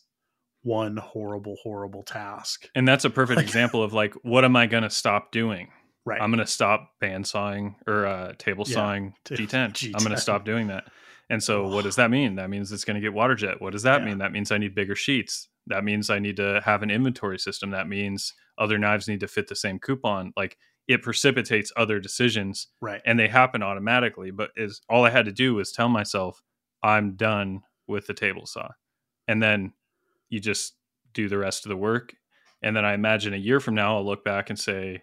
one 0.64 0.98
horrible, 0.98 1.58
horrible 1.62 2.02
task. 2.02 2.68
And 2.74 2.88
that's 2.88 3.06
a 3.06 3.10
perfect 3.12 3.38
Like- 3.38 3.46
example 3.46 3.84
of 3.84 3.94
like, 3.94 4.16
what 4.24 4.44
am 4.44 4.56
I 4.56 4.66
going 4.66 4.84
to 4.84 4.90
stop 4.90 5.32
doing? 5.32 5.70
Right. 6.06 6.20
I'm 6.20 6.32
going 6.32 6.44
to 6.44 6.52
stop 6.52 6.90
bandsawing 7.02 7.76
or 7.86 8.06
uh, 8.08 8.34
table 8.40 8.66
Yeah, 8.68 8.74
sawing 8.74 9.14
ta- 9.26 9.36
G10. 9.36 9.94
I'm 9.96 10.04
going 10.04 10.16
to 10.16 10.22
stop 10.22 10.46
doing 10.46 10.68
that. 10.68 10.86
And 11.34 11.42
so, 11.42 11.68
what 11.68 11.84
does 11.84 11.96
that 11.96 12.12
mean? 12.12 12.36
That 12.36 12.52
means 12.52 12.72
it's 12.72 12.86
going 12.86 12.94
to 12.94 13.02
get 13.02 13.12
water 13.12 13.34
jet. 13.34 13.60
What 13.60 13.72
does 13.72 13.82
that 13.82 14.02
Yeah. 14.02 14.06
mean? 14.06 14.18
That 14.20 14.32
means 14.32 14.52
I 14.52 14.60
need 14.60 14.76
bigger 14.76 14.94
sheets. 14.94 15.50
That 15.66 15.84
means 15.84 16.12
I 16.12 16.20
need 16.20 16.38
to 16.38 16.62
have 16.64 16.84
an 16.84 16.92
inventory 16.92 17.40
system. 17.40 17.72
That 17.72 17.88
means 17.88 18.36
other 18.60 18.78
knives 18.78 19.08
need 19.08 19.20
to 19.22 19.28
fit 19.28 19.48
the 19.48 19.56
same 19.56 19.80
coupon. 19.80 20.32
Like 20.38 20.60
it 20.88 21.02
precipitates 21.02 21.72
other 21.76 22.00
decisions 22.00 22.68
right. 22.82 23.02
and 23.04 23.18
they 23.20 23.30
happen 23.30 23.64
automatically. 23.64 24.30
But 24.30 24.52
is 24.56 24.82
all 24.88 25.06
I 25.06 25.10
had 25.10 25.26
to 25.26 25.32
do 25.32 25.56
was 25.56 25.72
tell 25.72 25.90
myself, 25.90 26.44
I'm 26.84 27.16
done 27.16 27.64
with 27.88 28.06
the 28.06 28.14
table 28.14 28.46
saw. 28.46 28.70
And 29.28 29.42
then 29.42 29.74
you 30.30 30.40
just 30.40 30.76
do 31.14 31.28
the 31.28 31.40
rest 31.40 31.66
of 31.66 31.70
the 31.70 31.78
work. 31.78 32.14
And 32.62 32.76
then 32.78 32.86
I 32.86 32.94
imagine 32.94 33.34
a 33.34 33.38
year 33.38 33.60
from 33.60 33.74
now, 33.74 33.96
I'll 33.98 34.06
look 34.06 34.24
back 34.24 34.52
and 34.52 34.60
say, 34.60 35.02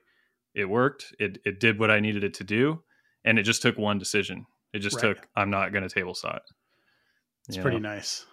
it 0.55 0.67
worked. 0.67 1.13
It, 1.19 1.39
it 1.45 1.59
did 1.59 1.81
what 1.81 1.91
I 1.91 1.99
needed 1.99 2.23
it 2.23 2.35
to 2.35 2.45
do. 2.45 2.85
And 3.25 3.37
it 3.37 3.43
just 3.43 3.63
took 3.63 3.77
one 3.79 3.99
decision. 3.99 4.47
It 4.73 4.79
just 4.81 4.97
Right. 4.97 5.17
took, 5.17 5.27
I'm 5.35 5.51
not 5.51 5.73
going 5.73 5.83
to 5.87 5.93
table 5.93 6.15
saw 6.15 6.37
it. 6.37 6.43
It's 7.49 7.57
pretty 7.57 7.79
know? 7.81 7.89
nice. 7.95 8.27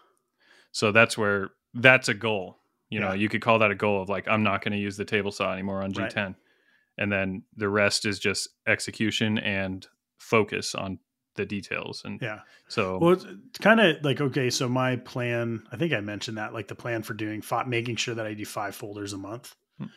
So 0.72 0.92
that's 0.92 1.18
where 1.18 1.50
that's 1.74 2.08
a 2.10 2.14
goal. 2.14 2.60
You 2.90 3.00
know, 3.02 3.14
you 3.14 3.28
could 3.28 3.42
call 3.42 3.60
that 3.60 3.72
a 3.72 3.76
goal 3.76 4.02
of 4.02 4.08
like, 4.10 4.28
I'm 4.28 4.44
not 4.44 4.64
going 4.64 4.72
to 4.72 4.78
use 4.78 4.96
the 4.96 5.06
table 5.06 5.32
saw 5.32 5.52
anymore 5.52 5.84
on 5.84 5.92
G10. 5.92 6.36
And 6.98 7.12
then 7.12 7.44
the 7.56 7.68
rest 7.70 8.06
is 8.06 8.18
just 8.20 8.50
execution 8.66 9.38
and 9.40 9.86
focus 10.18 10.74
on 10.74 11.00
the 11.36 11.46
details. 11.46 12.04
And 12.06 12.20
Yeah. 12.22 12.40
so, 12.68 12.98
Well, 12.98 13.12
it's, 13.14 13.26
kind 13.60 13.80
of 13.80 14.04
like, 14.04 14.22
okay, 14.22 14.50
so 14.50 14.68
my 14.70 14.96
plan, 14.96 15.68
I 15.72 15.78
think 15.78 15.94
I 15.94 16.00
mentioned 16.00 16.38
that, 16.38 16.54
like 16.54 16.68
the 16.68 16.76
plan 16.76 17.04
for 17.04 17.14
doing 17.14 17.42
five, 17.42 17.68
making 17.68 17.98
sure 17.98 18.16
that 18.16 18.26
I 18.26 18.34
do 18.34 18.46
five 18.46 18.76
folders 18.76 19.14
a 19.14 19.18
month. 19.18 19.56
Mm. 19.82 19.90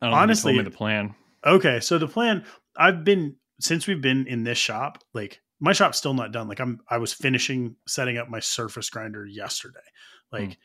I 0.00 0.06
don't 0.06 0.14
honestly- 0.14 0.52
think 0.52 0.58
told 0.58 0.66
me 0.66 0.70
the 0.70 0.76
plan. 0.76 1.14
Okay. 1.44 1.80
So 1.80 1.98
the 1.98 2.08
plan, 2.08 2.44
I've 2.76 3.04
been, 3.04 3.36
since 3.60 3.86
we've 3.86 4.00
been 4.00 4.26
in 4.26 4.44
this 4.44 4.58
shop, 4.58 5.02
like 5.12 5.40
my 5.62 5.72
shop's 5.72 5.96
still 5.96 6.12
not 6.12 6.32
done. 6.32 6.48
Like 6.48 6.60
I'm 6.60 6.80
I 6.90 6.98
was 6.98 7.12
finishing 7.12 7.76
setting 7.86 8.18
up 8.18 8.28
my 8.28 8.40
surface 8.40 8.90
grinder 8.90 9.24
yesterday. 9.24 9.78
Like 10.32 10.50
mm. 10.50 10.56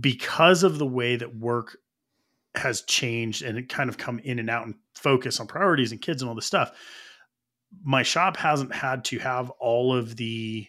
because 0.00 0.62
of 0.62 0.78
the 0.78 0.86
way 0.86 1.16
that 1.16 1.36
work 1.36 1.76
has 2.54 2.82
changed 2.82 3.42
and 3.42 3.58
it 3.58 3.68
kind 3.68 3.90
of 3.90 3.98
come 3.98 4.20
in 4.20 4.38
and 4.38 4.48
out 4.48 4.66
and 4.66 4.76
focus 4.94 5.40
on 5.40 5.48
priorities 5.48 5.90
and 5.90 6.00
kids 6.00 6.22
and 6.22 6.28
all 6.28 6.36
this 6.36 6.46
stuff. 6.46 6.70
My 7.82 8.04
shop 8.04 8.36
hasn't 8.36 8.72
had 8.72 9.04
to 9.06 9.18
have 9.18 9.50
all 9.50 9.92
of 9.92 10.14
the 10.14 10.66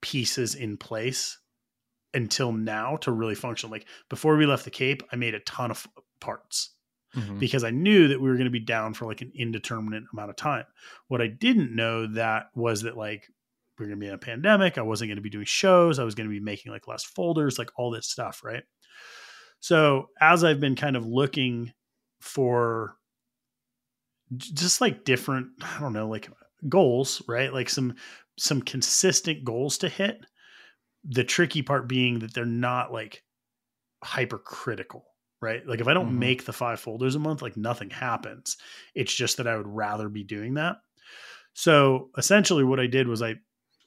pieces 0.00 0.54
in 0.54 0.76
place 0.76 1.36
until 2.14 2.52
now 2.52 2.96
to 2.98 3.10
really 3.10 3.34
function. 3.34 3.70
Like 3.70 3.86
before 4.08 4.36
we 4.36 4.46
left 4.46 4.64
the 4.64 4.70
Cape, 4.70 5.02
I 5.12 5.16
made 5.16 5.34
a 5.34 5.40
ton 5.40 5.72
of 5.72 5.84
parts 6.20 6.76
mm-hmm. 7.14 7.38
because 7.38 7.64
I 7.64 7.70
knew 7.70 8.08
that 8.08 8.20
we 8.20 8.28
were 8.28 8.36
going 8.36 8.44
to 8.44 8.50
be 8.50 8.60
down 8.60 8.94
for 8.94 9.06
like 9.06 9.22
an 9.22 9.32
indeterminate 9.34 10.04
amount 10.12 10.30
of 10.30 10.36
time. 10.36 10.64
What 11.08 11.22
I 11.22 11.26
didn't 11.26 11.74
know 11.74 12.06
that 12.14 12.46
was 12.54 12.82
that 12.82 12.96
like 12.96 13.28
we 13.78 13.84
are 13.84 13.88
going 13.88 13.98
to 13.98 14.04
be 14.04 14.08
in 14.08 14.14
a 14.14 14.18
pandemic. 14.18 14.78
I 14.78 14.82
wasn't 14.82 15.08
going 15.08 15.16
to 15.16 15.22
be 15.22 15.30
doing 15.30 15.44
shows. 15.44 15.98
I 15.98 16.04
was 16.04 16.14
going 16.14 16.28
to 16.28 16.34
be 16.34 16.40
making 16.40 16.72
like 16.72 16.88
less 16.88 17.04
folders, 17.04 17.58
like 17.58 17.70
all 17.76 17.90
this 17.90 18.08
stuff, 18.08 18.42
right? 18.44 18.64
So 19.60 20.08
as 20.20 20.44
I've 20.44 20.60
been 20.60 20.76
kind 20.76 20.96
of 20.96 21.06
looking 21.06 21.72
for 22.20 22.96
just 24.36 24.80
like 24.80 25.04
different, 25.04 25.48
I 25.62 25.80
don't 25.80 25.92
know, 25.92 26.08
like 26.08 26.28
goals, 26.68 27.22
right? 27.28 27.52
Like 27.52 27.68
some 27.68 27.94
some 28.38 28.62
consistent 28.62 29.44
goals 29.44 29.78
to 29.78 29.88
hit. 29.88 30.20
The 31.04 31.24
tricky 31.24 31.62
part 31.62 31.88
being 31.88 32.20
that 32.20 32.34
they're 32.34 32.44
not 32.44 32.92
like 32.92 33.22
hypercritical, 34.04 35.04
right? 35.40 35.66
Like 35.66 35.80
if 35.80 35.88
I 35.88 35.94
don't 35.94 36.08
mm-hmm. 36.08 36.18
make 36.18 36.44
the 36.44 36.52
five 36.52 36.80
folders 36.80 37.14
a 37.14 37.18
month, 37.18 37.42
like 37.42 37.56
nothing 37.56 37.90
happens. 37.90 38.56
It's 38.94 39.14
just 39.14 39.36
that 39.36 39.46
I 39.46 39.56
would 39.56 39.68
rather 39.68 40.08
be 40.08 40.24
doing 40.24 40.54
that. 40.54 40.76
So 41.54 42.10
essentially 42.16 42.64
what 42.64 42.80
I 42.80 42.86
did 42.86 43.08
was 43.08 43.22
I 43.22 43.36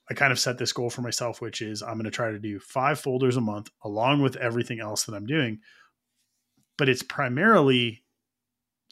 I 0.10 0.14
kind 0.14 0.34
of 0.34 0.39
set 0.39 0.58
this 0.58 0.74
goal 0.74 0.89
for 0.89 1.02
myself, 1.02 1.39
which 1.39 1.62
is 1.62 1.82
I'm 1.82 1.93
going 1.93 2.04
to 2.04 2.12
try 2.12 2.32
to 2.32 2.39
do 2.39 2.60
five 2.60 2.99
folders 2.99 3.38
a 3.38 3.41
month 3.41 3.70
along 3.84 4.22
with 4.22 4.36
everything 4.36 4.82
else 4.82 5.06
that 5.06 5.16
I'm 5.16 5.26
doing. 5.26 5.60
But 6.78 6.89
it's 6.89 7.04
primarily 7.04 8.04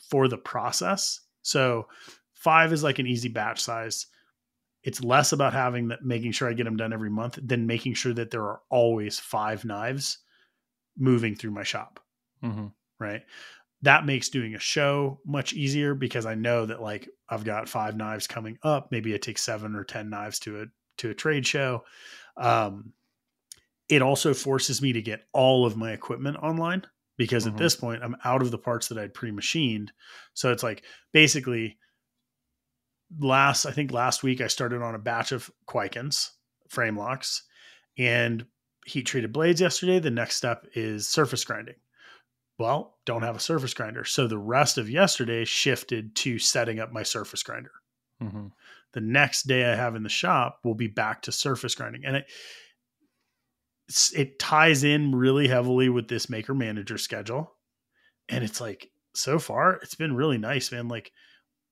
for 0.09 0.29
the 0.29 0.37
process. 0.37 1.19
So 1.41 1.87
five 2.33 2.71
is 2.71 2.83
like 2.83 2.99
an 2.99 3.07
easy 3.07 3.27
batch 3.27 3.59
size. 3.61 4.07
It's 4.83 5.03
less 5.03 5.33
about 5.33 5.51
having 5.51 5.89
that, 5.89 6.05
making 6.05 6.31
sure 6.31 6.47
I 6.47 6.53
get 6.53 6.63
them 6.63 6.77
done 6.77 6.93
every 6.93 7.09
month 7.09 7.37
than 7.43 7.67
making 7.67 7.95
sure 7.95 8.13
that 8.13 8.31
there 8.31 8.43
are 8.43 8.61
always 8.69 9.19
five 9.19 9.65
knives 9.65 10.19
moving 10.97 11.35
through 11.35 11.51
my 11.51 11.63
shop. 11.63 11.99
Mm-hmm. 12.43 12.67
Right. 12.99 13.23
That 13.81 14.05
makes 14.05 14.29
doing 14.29 14.55
a 14.55 14.59
show 14.59 15.19
much 15.25 15.53
easier 15.53 15.95
because 15.95 16.25
I 16.25 16.35
know 16.35 16.65
that 16.65 16.81
like 16.81 17.07
I've 17.29 17.45
got 17.45 17.69
five 17.69 17.95
knives 17.95 18.27
coming 18.27 18.57
up. 18.63 18.91
Maybe 18.91 19.13
I 19.13 19.17
take 19.17 19.37
seven 19.37 19.75
or 19.75 19.83
10 19.83 20.09
knives 20.09 20.39
to 20.39 20.61
a 20.61 20.65
to 20.97 21.09
a 21.09 21.15
trade 21.15 21.47
show. 21.47 21.83
Um, 22.35 22.93
it 23.87 24.01
also 24.01 24.33
forces 24.33 24.81
me 24.81 24.93
to 24.93 25.01
get 25.01 25.25
all 25.33 25.65
of 25.65 25.77
my 25.77 25.91
equipment 25.91 26.37
online 26.37 26.83
because 27.17 27.45
mm-hmm. 27.45 27.55
at 27.55 27.59
this 27.59 27.75
point 27.75 28.03
I'm 28.03 28.17
out 28.23 28.41
of 28.41 28.51
the 28.51 28.57
parts 28.57 28.89
that 28.89 28.97
I'd 28.97 29.13
pre-machined. 29.13 29.91
So 30.33 30.51
it's 30.51 30.63
like 30.63 30.83
basically 31.13 31.77
last 33.17 33.65
I 33.65 33.71
think 33.71 33.91
last 33.91 34.23
week 34.23 34.41
I 34.41 34.47
started 34.47 34.81
on 34.81 34.95
a 34.95 34.99
batch 34.99 35.31
of 35.31 35.49
Kwaikens 35.67 36.31
frame 36.69 36.97
locks 36.97 37.43
and 37.97 38.45
heat 38.85 39.03
treated 39.03 39.33
blades 39.33 39.61
yesterday. 39.61 39.99
The 39.99 40.11
next 40.11 40.35
step 40.35 40.65
is 40.75 41.07
surface 41.07 41.43
grinding. 41.43 41.75
Well, 42.59 42.97
don't 43.05 43.23
have 43.23 43.35
a 43.35 43.39
surface 43.39 43.73
grinder. 43.73 44.03
So 44.05 44.27
the 44.27 44.37
rest 44.37 44.77
of 44.77 44.89
yesterday 44.89 45.45
shifted 45.45 46.15
to 46.17 46.37
setting 46.37 46.79
up 46.79 46.91
my 46.91 47.03
surface 47.03 47.41
grinder. 47.41 47.71
Mm-hmm 48.21 48.47
the 48.93 49.01
next 49.01 49.43
day 49.43 49.65
I 49.65 49.75
have 49.75 49.95
in 49.95 50.03
the 50.03 50.09
shop 50.09 50.59
will 50.63 50.75
be 50.75 50.87
back 50.87 51.23
to 51.23 51.31
surface 51.31 51.75
grinding. 51.75 52.05
And 52.05 52.17
it, 52.17 52.25
it 54.15 54.39
ties 54.39 54.83
in 54.83 55.15
really 55.15 55.47
heavily 55.47 55.89
with 55.89 56.07
this 56.07 56.29
maker 56.29 56.53
manager 56.53 56.97
schedule. 56.97 57.53
And 58.27 58.43
it's 58.43 58.61
like, 58.61 58.91
so 59.13 59.39
far, 59.39 59.73
it's 59.75 59.95
been 59.95 60.15
really 60.15 60.37
nice, 60.37 60.71
man. 60.71 60.87
Like, 60.87 61.11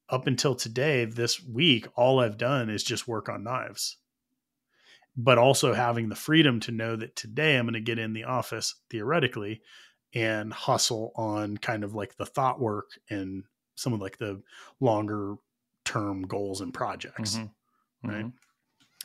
up 0.09 0.25
until 0.25 0.55
today, 0.55 1.05
this 1.05 1.43
week, 1.43 1.88
all 1.95 2.19
I've 2.19 2.38
done 2.38 2.69
is 2.69 2.83
just 2.83 3.07
work 3.07 3.29
on 3.29 3.43
knives. 3.43 3.97
But 5.15 5.38
also 5.38 5.73
having 5.73 6.09
the 6.09 6.15
freedom 6.15 6.59
to 6.61 6.71
know 6.71 6.95
that 6.95 7.15
today 7.15 7.57
I'm 7.57 7.65
going 7.65 7.73
to 7.73 7.81
get 7.81 7.99
in 7.99 8.13
the 8.13 8.23
office 8.23 8.75
theoretically 8.89 9.61
and 10.14 10.53
hustle 10.53 11.12
on 11.16 11.58
kind 11.58 11.84
of 11.84 11.93
like 11.93 12.16
the 12.18 12.26
thought 12.26 12.60
work 12.60 12.91
and 13.10 13.43
some 13.76 13.93
of 13.93 14.01
like 14.01 14.18
the 14.18 14.41
longer 14.80 15.36
term 15.86 16.24
goals 16.24 16.62
and 16.62 16.74
projects. 16.74 17.36
Mm-hmm. 17.36 18.10
Right. 18.10 18.26
Mm-hmm. 18.26 18.30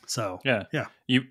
So 0.06 0.40
yeah, 0.44 0.64
yeah. 0.72 0.86
You 1.06 1.24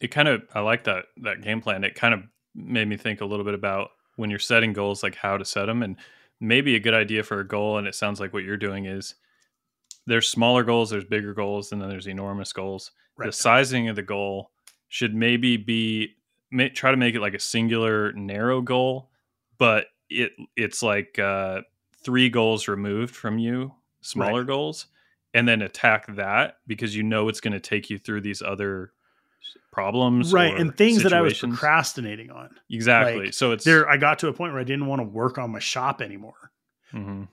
it 0.00 0.08
kind 0.08 0.28
of 0.28 0.42
I 0.54 0.60
like 0.60 0.84
that 0.84 1.06
that 1.22 1.42
game 1.42 1.60
plan. 1.60 1.84
It 1.84 1.94
kind 1.94 2.14
of 2.14 2.22
made 2.54 2.88
me 2.88 2.96
think 2.96 3.20
a 3.20 3.26
little 3.26 3.44
bit 3.44 3.54
about 3.54 3.90
when 4.16 4.30
you're 4.30 4.38
setting 4.38 4.72
goals, 4.72 5.02
like 5.02 5.16
how 5.16 5.36
to 5.36 5.44
set 5.44 5.66
them, 5.66 5.82
and 5.82 5.96
maybe 6.40 6.74
a 6.74 6.80
good 6.80 6.94
idea 6.94 7.22
for 7.22 7.40
a 7.40 7.46
goal. 7.46 7.78
And 7.78 7.86
it 7.86 7.94
sounds 7.94 8.20
like 8.20 8.32
what 8.32 8.44
you're 8.44 8.56
doing 8.56 8.86
is 8.86 9.14
there's 10.06 10.28
smaller 10.28 10.62
goals, 10.62 10.90
there's 10.90 11.04
bigger 11.04 11.34
goals, 11.34 11.72
and 11.72 11.80
then 11.80 11.88
there's 11.88 12.06
enormous 12.06 12.52
goals. 12.52 12.92
Right. 13.16 13.26
The 13.26 13.32
sizing 13.32 13.88
of 13.88 13.96
the 13.96 14.02
goal 14.02 14.50
should 14.88 15.14
maybe 15.14 15.56
be 15.56 16.14
may, 16.54 16.68
try 16.70 16.90
to 16.90 16.96
make 16.96 17.14
it 17.14 17.20
like 17.20 17.34
a 17.34 17.40
singular 17.40 18.12
narrow 18.12 18.60
goal, 18.62 19.10
but 19.58 19.86
it 20.08 20.32
it's 20.56 20.82
like 20.82 21.18
uh, 21.18 21.62
three 22.02 22.28
goals 22.28 22.68
removed 22.68 23.14
from 23.14 23.38
you 23.38 23.72
smaller 24.00 24.40
right. 24.40 24.46
goals 24.46 24.86
and 25.32 25.48
then 25.48 25.62
attack 25.62 26.06
that 26.14 26.58
because 26.66 26.94
you 26.94 27.02
know 27.02 27.28
it's 27.28 27.40
going 27.40 27.52
to 27.52 27.60
take 27.60 27.90
you 27.90 27.98
through 27.98 28.20
these 28.20 28.42
other 28.42 28.92
problems 29.72 30.32
right 30.32 30.56
and 30.56 30.76
things 30.76 30.98
situations. 30.98 31.10
that 31.10 31.16
i 31.16 31.20
was 31.20 31.38
procrastinating 31.38 32.30
on 32.30 32.48
exactly 32.70 33.26
like, 33.26 33.34
so 33.34 33.50
it's 33.50 33.64
there 33.64 33.88
i 33.88 33.96
got 33.96 34.20
to 34.20 34.28
a 34.28 34.32
point 34.32 34.52
where 34.52 34.60
i 34.60 34.64
didn't 34.64 34.86
want 34.86 35.00
to 35.00 35.04
work 35.04 35.36
on 35.36 35.50
my 35.50 35.58
shop 35.58 36.00
anymore 36.00 36.52
mm-hmm. 36.92 37.24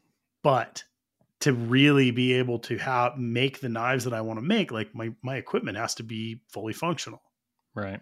but 0.41 0.83
to 1.39 1.53
really 1.53 2.09
be 2.09 2.33
able 2.33 2.57
to 2.57 2.77
have 2.77 3.17
make 3.17 3.59
the 3.59 3.69
knives 3.69 4.05
that 4.05 4.13
i 4.13 4.21
want 4.21 4.39
to 4.39 4.45
make 4.45 4.71
like 4.71 4.93
my 4.95 5.11
my 5.21 5.35
equipment 5.35 5.77
has 5.77 5.93
to 5.93 6.03
be 6.03 6.41
fully 6.47 6.73
functional 6.73 7.21
right 7.75 8.01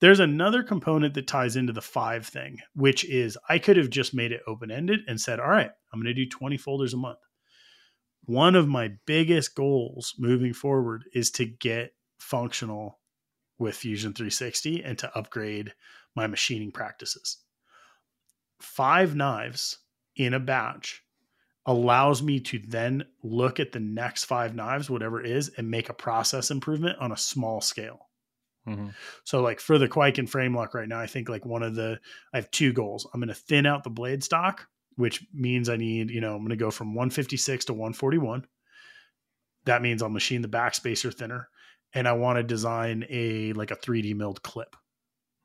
there's 0.00 0.20
another 0.20 0.62
component 0.62 1.14
that 1.14 1.26
ties 1.26 1.56
into 1.56 1.72
the 1.72 1.82
five 1.82 2.26
thing 2.26 2.58
which 2.74 3.04
is 3.04 3.36
i 3.48 3.58
could 3.58 3.76
have 3.76 3.90
just 3.90 4.14
made 4.14 4.32
it 4.32 4.42
open 4.46 4.70
ended 4.70 5.00
and 5.06 5.20
said 5.20 5.38
all 5.38 5.48
right 5.48 5.70
i'm 5.92 6.00
going 6.00 6.14
to 6.14 6.24
do 6.24 6.28
20 6.28 6.56
folders 6.56 6.94
a 6.94 6.96
month 6.96 7.18
one 8.24 8.54
of 8.54 8.68
my 8.68 8.92
biggest 9.06 9.54
goals 9.54 10.14
moving 10.18 10.52
forward 10.52 11.04
is 11.12 11.30
to 11.32 11.44
get 11.44 11.94
functional 12.18 13.00
with 13.58 13.76
Fusion 13.76 14.12
360 14.12 14.84
and 14.84 14.98
to 14.98 15.16
upgrade 15.16 15.72
my 16.14 16.26
machining 16.26 16.72
practices. 16.72 17.38
Five 18.60 19.14
knives 19.14 19.78
in 20.16 20.34
a 20.34 20.40
batch 20.40 21.02
allows 21.66 22.22
me 22.22 22.40
to 22.40 22.58
then 22.66 23.04
look 23.22 23.60
at 23.60 23.72
the 23.72 23.80
next 23.80 24.24
five 24.24 24.54
knives, 24.54 24.88
whatever 24.88 25.20
it 25.20 25.30
is, 25.30 25.50
and 25.56 25.70
make 25.70 25.88
a 25.88 25.94
process 25.94 26.50
improvement 26.50 26.98
on 27.00 27.12
a 27.12 27.16
small 27.16 27.60
scale. 27.60 28.09
Mm-hmm. 28.70 28.88
So, 29.24 29.42
like 29.42 29.60
for 29.60 29.78
the 29.78 29.88
Kwaiken 29.88 30.28
frame 30.28 30.56
lock 30.56 30.74
right 30.74 30.88
now, 30.88 31.00
I 31.00 31.06
think 31.06 31.28
like 31.28 31.44
one 31.44 31.62
of 31.62 31.74
the 31.74 31.98
I 32.32 32.36
have 32.38 32.50
two 32.50 32.72
goals. 32.72 33.06
I'm 33.12 33.20
going 33.20 33.28
to 33.28 33.34
thin 33.34 33.66
out 33.66 33.84
the 33.84 33.90
blade 33.90 34.24
stock 34.24 34.66
which 35.00 35.24
means 35.32 35.68
I 35.68 35.76
need, 35.76 36.10
you 36.10 36.20
know, 36.20 36.34
I'm 36.34 36.40
going 36.40 36.50
to 36.50 36.56
go 36.56 36.70
from 36.70 36.94
156 36.94 37.64
to 37.66 37.72
141. 37.72 38.46
That 39.64 39.82
means 39.82 40.02
I'll 40.02 40.10
machine 40.10 40.42
the 40.42 40.48
backspacer 40.48 41.12
thinner 41.12 41.48
and 41.94 42.06
I 42.06 42.12
want 42.12 42.36
to 42.36 42.42
design 42.42 43.06
a 43.08 43.52
like 43.54 43.70
a 43.70 43.76
3D 43.76 44.14
milled 44.14 44.42
clip. 44.42 44.76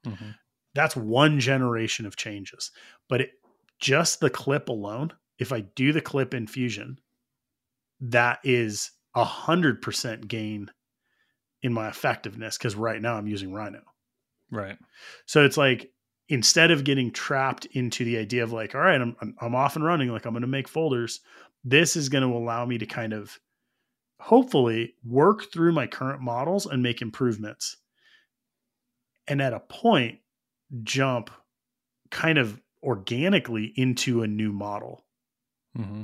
Mm-hmm. 0.06 0.32
That's 0.74 0.96
one 0.96 1.40
generation 1.40 2.06
of 2.06 2.18
changes. 2.18 2.72
But 3.08 3.22
it, 3.22 3.32
just 3.80 4.20
the 4.20 4.30
clip 4.30 4.68
alone, 4.68 5.14
if 5.40 5.52
I 5.54 5.62
do 5.62 5.94
the 5.94 6.02
clip 6.02 6.34
in 6.34 6.48
Fusion, 6.48 7.00
that 8.02 8.40
is 8.44 8.92
a 9.16 9.24
hundred 9.24 9.82
percent 9.82 10.28
gain 10.28 10.70
in 11.66 11.74
my 11.74 11.90
effectiveness 11.90 12.60
because 12.60 12.76
right 12.76 13.02
now 13.02 13.16
I'm 13.16 13.26
using 13.26 13.52
Rhino. 13.52 13.82
Right. 14.52 14.78
So 15.26 15.44
it's 15.44 15.58
like 15.58 15.92
instead 16.30 16.70
of 16.70 16.84
getting 16.84 17.12
trapped 17.12 17.66
into 17.66 18.06
the 18.06 18.18
idea 18.18 18.44
of 18.44 18.54
like, 18.54 18.76
all 18.76 18.82
right, 18.82 19.02
I'm 19.02 19.16
I'm 19.42 19.56
off 19.56 19.76
and 19.76 19.84
running, 19.84 20.10
like 20.10 20.26
I'm 20.26 20.34
going 20.34 20.42
to 20.42 20.48
make 20.48 20.68
folders. 20.68 21.22
This 21.64 21.96
is 21.96 22.08
going 22.08 22.24
to 22.24 22.38
allow 22.38 22.68
me 22.68 22.78
to 22.78 22.86
kind 22.86 23.14
of 23.14 23.40
hopefully 24.20 24.94
work 25.04 25.52
through 25.52 25.72
my 25.72 25.88
current 25.88 26.22
models 26.22 26.68
and 26.68 26.84
make 26.84 27.02
improvements. 27.02 27.78
And 29.28 29.42
at 29.42 29.54
a 29.54 29.60
point, 29.60 30.20
jump 30.84 31.32
kind 32.12 32.38
of 32.38 32.62
organically 32.84 33.74
into 33.76 34.22
a 34.22 34.28
new 34.28 34.54
model. 34.54 35.04
Mm-hmm. 35.76 36.04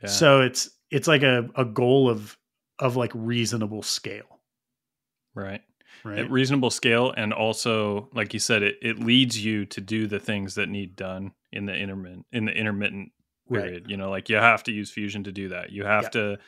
Yeah. 0.00 0.08
So 0.08 0.42
it's 0.42 0.70
it's 0.92 1.08
like 1.08 1.24
a, 1.24 1.50
a 1.56 1.64
goal 1.64 2.08
of 2.08 2.38
of 2.78 2.94
like 2.94 3.10
reasonable 3.16 3.82
scale. 3.82 4.39
Right 5.34 5.60
right. 6.04 6.18
at 6.18 6.30
reasonable 6.30 6.70
scale 6.70 7.12
and 7.16 7.32
also 7.32 8.08
like 8.12 8.32
you 8.32 8.40
said 8.40 8.62
it 8.62 8.76
it 8.82 8.98
leads 8.98 9.42
you 9.42 9.66
to 9.66 9.80
do 9.80 10.06
the 10.06 10.18
things 10.18 10.54
that 10.54 10.68
need 10.68 10.96
done 10.96 11.32
in 11.52 11.66
the 11.66 11.74
intermittent 11.74 12.26
in 12.32 12.44
the 12.44 12.52
intermittent 12.52 13.12
period 13.50 13.82
right. 13.84 13.90
you 13.90 13.96
know 13.96 14.10
like 14.10 14.28
you 14.28 14.36
have 14.36 14.62
to 14.62 14.72
use 14.72 14.90
fusion 14.90 15.24
to 15.24 15.32
do 15.32 15.48
that 15.48 15.70
you 15.70 15.84
have 15.84 16.04
yeah. 16.04 16.08
to 16.10 16.38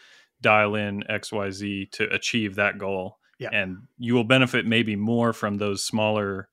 dial 0.41 0.75
in 0.75 1.03
xyz 1.09 1.91
to 1.91 2.05
achieve 2.15 2.57
that 2.57 2.79
goal 2.79 3.19
Yeah. 3.39 3.51
and 3.53 3.79
you 3.99 4.15
will 4.15 4.25
benefit 4.25 4.67
maybe 4.67 4.97
more 4.97 5.33
from 5.33 5.59
those 5.59 5.85
smaller 5.85 6.49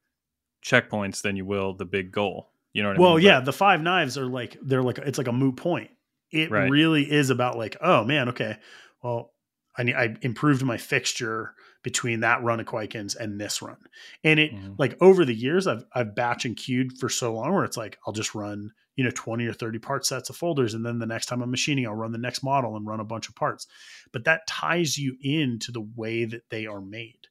checkpoints 0.64 1.22
than 1.22 1.36
you 1.36 1.46
will 1.46 1.74
the 1.74 1.86
big 1.86 2.12
goal 2.12 2.52
you 2.74 2.84
know 2.84 2.90
what 2.90 2.98
well 3.00 3.10
i 3.12 3.16
mean 3.16 3.26
Well, 3.26 3.34
yeah 3.34 3.40
the 3.42 3.54
five 3.54 3.82
knives 3.82 4.18
are 4.18 4.26
like 4.28 4.58
they're 4.62 4.84
like 4.84 4.98
it's 5.00 5.18
like 5.18 5.28
a 5.28 5.32
moot 5.34 5.56
point 5.58 5.90
it 6.32 6.52
Right. 6.52 6.70
really 6.70 7.10
is 7.10 7.30
about 7.30 7.58
like 7.58 7.78
oh 7.82 8.04
man 8.04 8.30
okay 8.30 8.58
well 9.04 9.32
i 9.78 9.84
need 9.84 9.96
i 9.96 10.16
improved 10.22 10.64
my 10.64 10.78
fixture 10.78 11.54
between 11.84 12.20
that 12.22 12.44
run 12.44 12.60
of 12.60 12.66
Kwaikens 12.66 13.16
and 13.16 13.40
this 13.40 13.62
run 13.62 13.78
and 14.24 14.40
it 14.40 14.52
Mhm. 14.52 14.76
like 14.78 14.98
over 15.02 15.24
the 15.26 15.34
years 15.34 15.68
i've 15.68 15.86
i've 15.94 16.16
batch 16.16 16.46
and 16.46 16.58
queued 16.58 16.98
for 17.00 17.10
so 17.10 17.34
long 17.34 17.54
where 17.54 17.64
it's 17.64 17.78
like 17.78 17.98
i'll 18.06 18.14
just 18.14 18.36
run 18.36 18.72
you 18.96 19.04
know 19.04 19.12
20 19.16 19.46
or 19.46 19.54
30 19.54 19.80
part 19.80 20.06
sets 20.06 20.30
of 20.30 20.36
folders 20.36 20.74
and 20.74 20.86
then 20.86 21.00
the 21.00 21.06
next 21.06 21.28
time 21.28 21.42
i'm 21.42 21.52
machining 21.52 21.88
i'll 21.88 21.96
run 21.96 22.12
the 22.12 22.18
next 22.18 22.44
model 22.44 22.76
and 22.76 22.86
run 22.88 23.00
a 23.00 23.06
bunch 23.06 23.30
of 23.30 23.36
parts 23.36 23.68
but 24.12 24.26
that 24.26 24.46
ties 24.48 24.98
you 24.98 25.16
into 25.22 25.72
the 25.72 25.82
way 25.96 26.26
that 26.26 26.50
they 26.50 26.66
are 26.66 26.82
made 26.82 27.28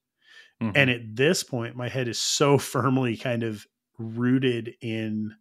Mhm. 0.61 0.70
and 0.74 0.90
at 0.90 1.16
this 1.16 1.42
point 1.44 1.76
my 1.76 1.88
head 1.88 2.09
is 2.09 2.18
so 2.18 2.59
firmly 2.59 3.16
kind 3.16 3.42
of 3.42 3.66
rooted 3.99 4.74
in 4.80 5.34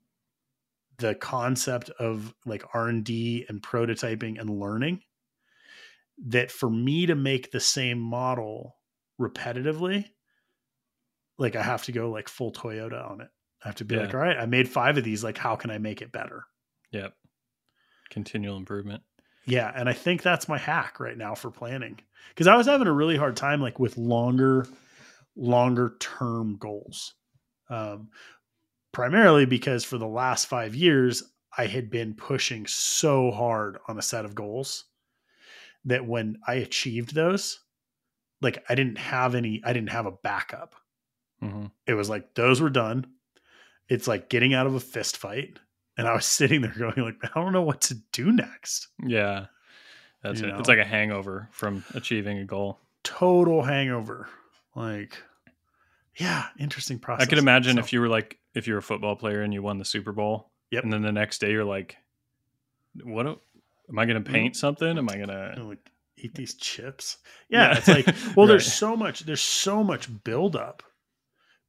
the 0.98 1.16
concept 1.16 1.90
of 1.92 2.36
like 2.46 2.64
r&d 2.74 3.46
and 3.50 3.62
prototyping 3.62 4.40
and 4.40 4.50
learning 4.50 5.04
that 6.18 6.52
for 6.52 6.70
me 6.70 7.06
to 7.06 7.16
make 7.16 7.52
the 7.52 7.60
same 7.60 8.00
model 8.00 8.78
repetitively 9.20 10.06
like 11.38 11.56
i 11.56 11.62
have 11.64 11.84
to 11.84 11.92
go 11.92 12.10
like 12.10 12.28
full 12.30 12.52
toyota 12.52 13.10
on 13.10 13.22
it 13.22 13.30
i 13.64 13.68
have 13.68 13.76
to 13.76 13.86
be 13.86 13.96
Yeah. 13.96 14.02
like 14.02 14.14
all 14.14 14.20
right 14.20 14.38
i 14.38 14.46
made 14.46 14.70
five 14.70 14.98
of 14.98 15.04
these 15.04 15.24
like 15.24 15.38
how 15.38 15.56
can 15.56 15.72
i 15.72 15.78
make 15.78 16.02
it 16.02 16.12
better 16.12 16.44
yep 16.92 17.14
continual 18.10 18.58
improvement 18.58 19.04
Yeah, 19.46 19.72
and 19.76 19.88
I 19.90 19.94
think 19.94 20.22
that's 20.22 20.48
my 20.50 20.58
hack 20.58 21.00
right 21.00 21.18
now 21.18 21.34
for 21.36 21.50
planning. 21.52 22.00
Cuz 22.36 22.48
I 22.48 22.56
was 22.58 22.68
having 22.68 22.88
a 22.88 22.92
really 22.94 23.16
hard 23.18 23.36
time 23.38 23.62
like 23.62 23.80
with 23.80 23.98
longer 23.98 24.66
longer 25.36 25.96
term 26.00 26.58
goals. 26.58 27.16
Um 27.70 28.10
primarily 28.94 29.46
because 29.46 29.84
for 29.86 29.98
the 29.98 30.08
last 30.08 30.48
5 30.48 30.74
years 30.76 31.24
I 31.58 31.66
had 31.68 31.90
been 31.90 32.14
pushing 32.14 32.66
so 32.68 33.32
hard 33.32 33.78
on 33.88 33.98
a 33.98 34.02
set 34.02 34.26
of 34.26 34.36
goals 34.36 34.86
that 35.86 36.06
when 36.06 36.38
I 36.48 36.56
achieved 36.56 37.14
those 37.16 37.60
like 38.42 38.64
I 38.70 38.76
didn't 38.76 38.98
have 38.98 39.36
any 39.36 39.62
I 39.64 39.74
didn't 39.74 39.90
have 39.92 40.06
a 40.06 40.12
backup. 40.12 40.76
hmm 41.42 41.66
It 41.86 41.94
was 41.94 42.10
like 42.10 42.34
those 42.36 42.62
were 42.62 42.70
done. 42.70 43.06
It's 43.90 44.08
like 44.08 44.30
getting 44.30 44.54
out 44.54 44.68
of 44.68 44.76
a 44.76 44.80
fist 44.80 45.18
fight 45.18 45.60
and 45.98 46.08
I 46.08 46.14
was 46.14 46.26
sitting 46.40 46.62
there 46.62 46.76
going 46.78 46.98
like 47.02 47.18
I 47.24 47.40
don't 47.40 47.54
know 47.54 47.62
what 47.64 47.82
to 47.82 47.96
do 48.12 48.32
next. 48.32 48.88
yeah 49.06 49.48
that's 50.24 50.42
You 50.42 50.48
it 50.48 50.50
know? 50.52 50.60
it's 50.60 50.68
like 50.70 50.80
a 50.80 50.86
hangover 50.86 51.48
from 51.52 51.84
achieving 51.94 52.40
a 52.40 52.46
goal 52.46 52.80
total 53.04 53.62
hangover. 53.64 54.28
Like, 54.76 55.18
yeah, 56.18 56.46
interesting 56.60 57.00
process. 57.00 57.26
I 57.26 57.30
could 57.30 57.38
imagine 57.38 57.76
So, 57.78 57.80
if 57.80 57.94
you 57.94 58.02
were 58.02 58.10
like 58.10 58.38
if 58.54 58.68
you're 58.68 58.78
a 58.80 58.82
football 58.84 59.16
player 59.16 59.42
and 59.42 59.54
you 59.54 59.62
won 59.64 59.78
the 59.78 59.86
Super 59.86 60.12
Bowl, 60.12 60.52
Yep. 60.72 60.84
and 60.84 60.92
then 60.94 61.02
the 61.04 61.12
next 61.12 61.40
day 61.40 61.52
you're 61.52 61.64
like, 61.64 61.96
"What 63.04 63.26
am 63.28 63.38
I 63.98 64.06
going 64.06 64.22
to 64.22 64.30
paint 64.30 64.56
something? 64.58 64.98
Am 64.98 65.08
I 65.10 65.16
going 65.16 65.30
to 65.30 65.64
like 65.64 65.80
eat 66.18 66.34
these 66.36 66.56
chips. 66.56 67.18
Yeah, 67.50 67.72
Yeah. 67.72 67.78
it's 67.78 67.88
like, 67.88 68.08
well, 68.36 68.48
there's 68.48 68.72
so 68.72 68.96
much. 68.96 69.22
There's 69.22 69.42
so 69.42 69.84
much 69.84 70.10
buildup 70.24 70.84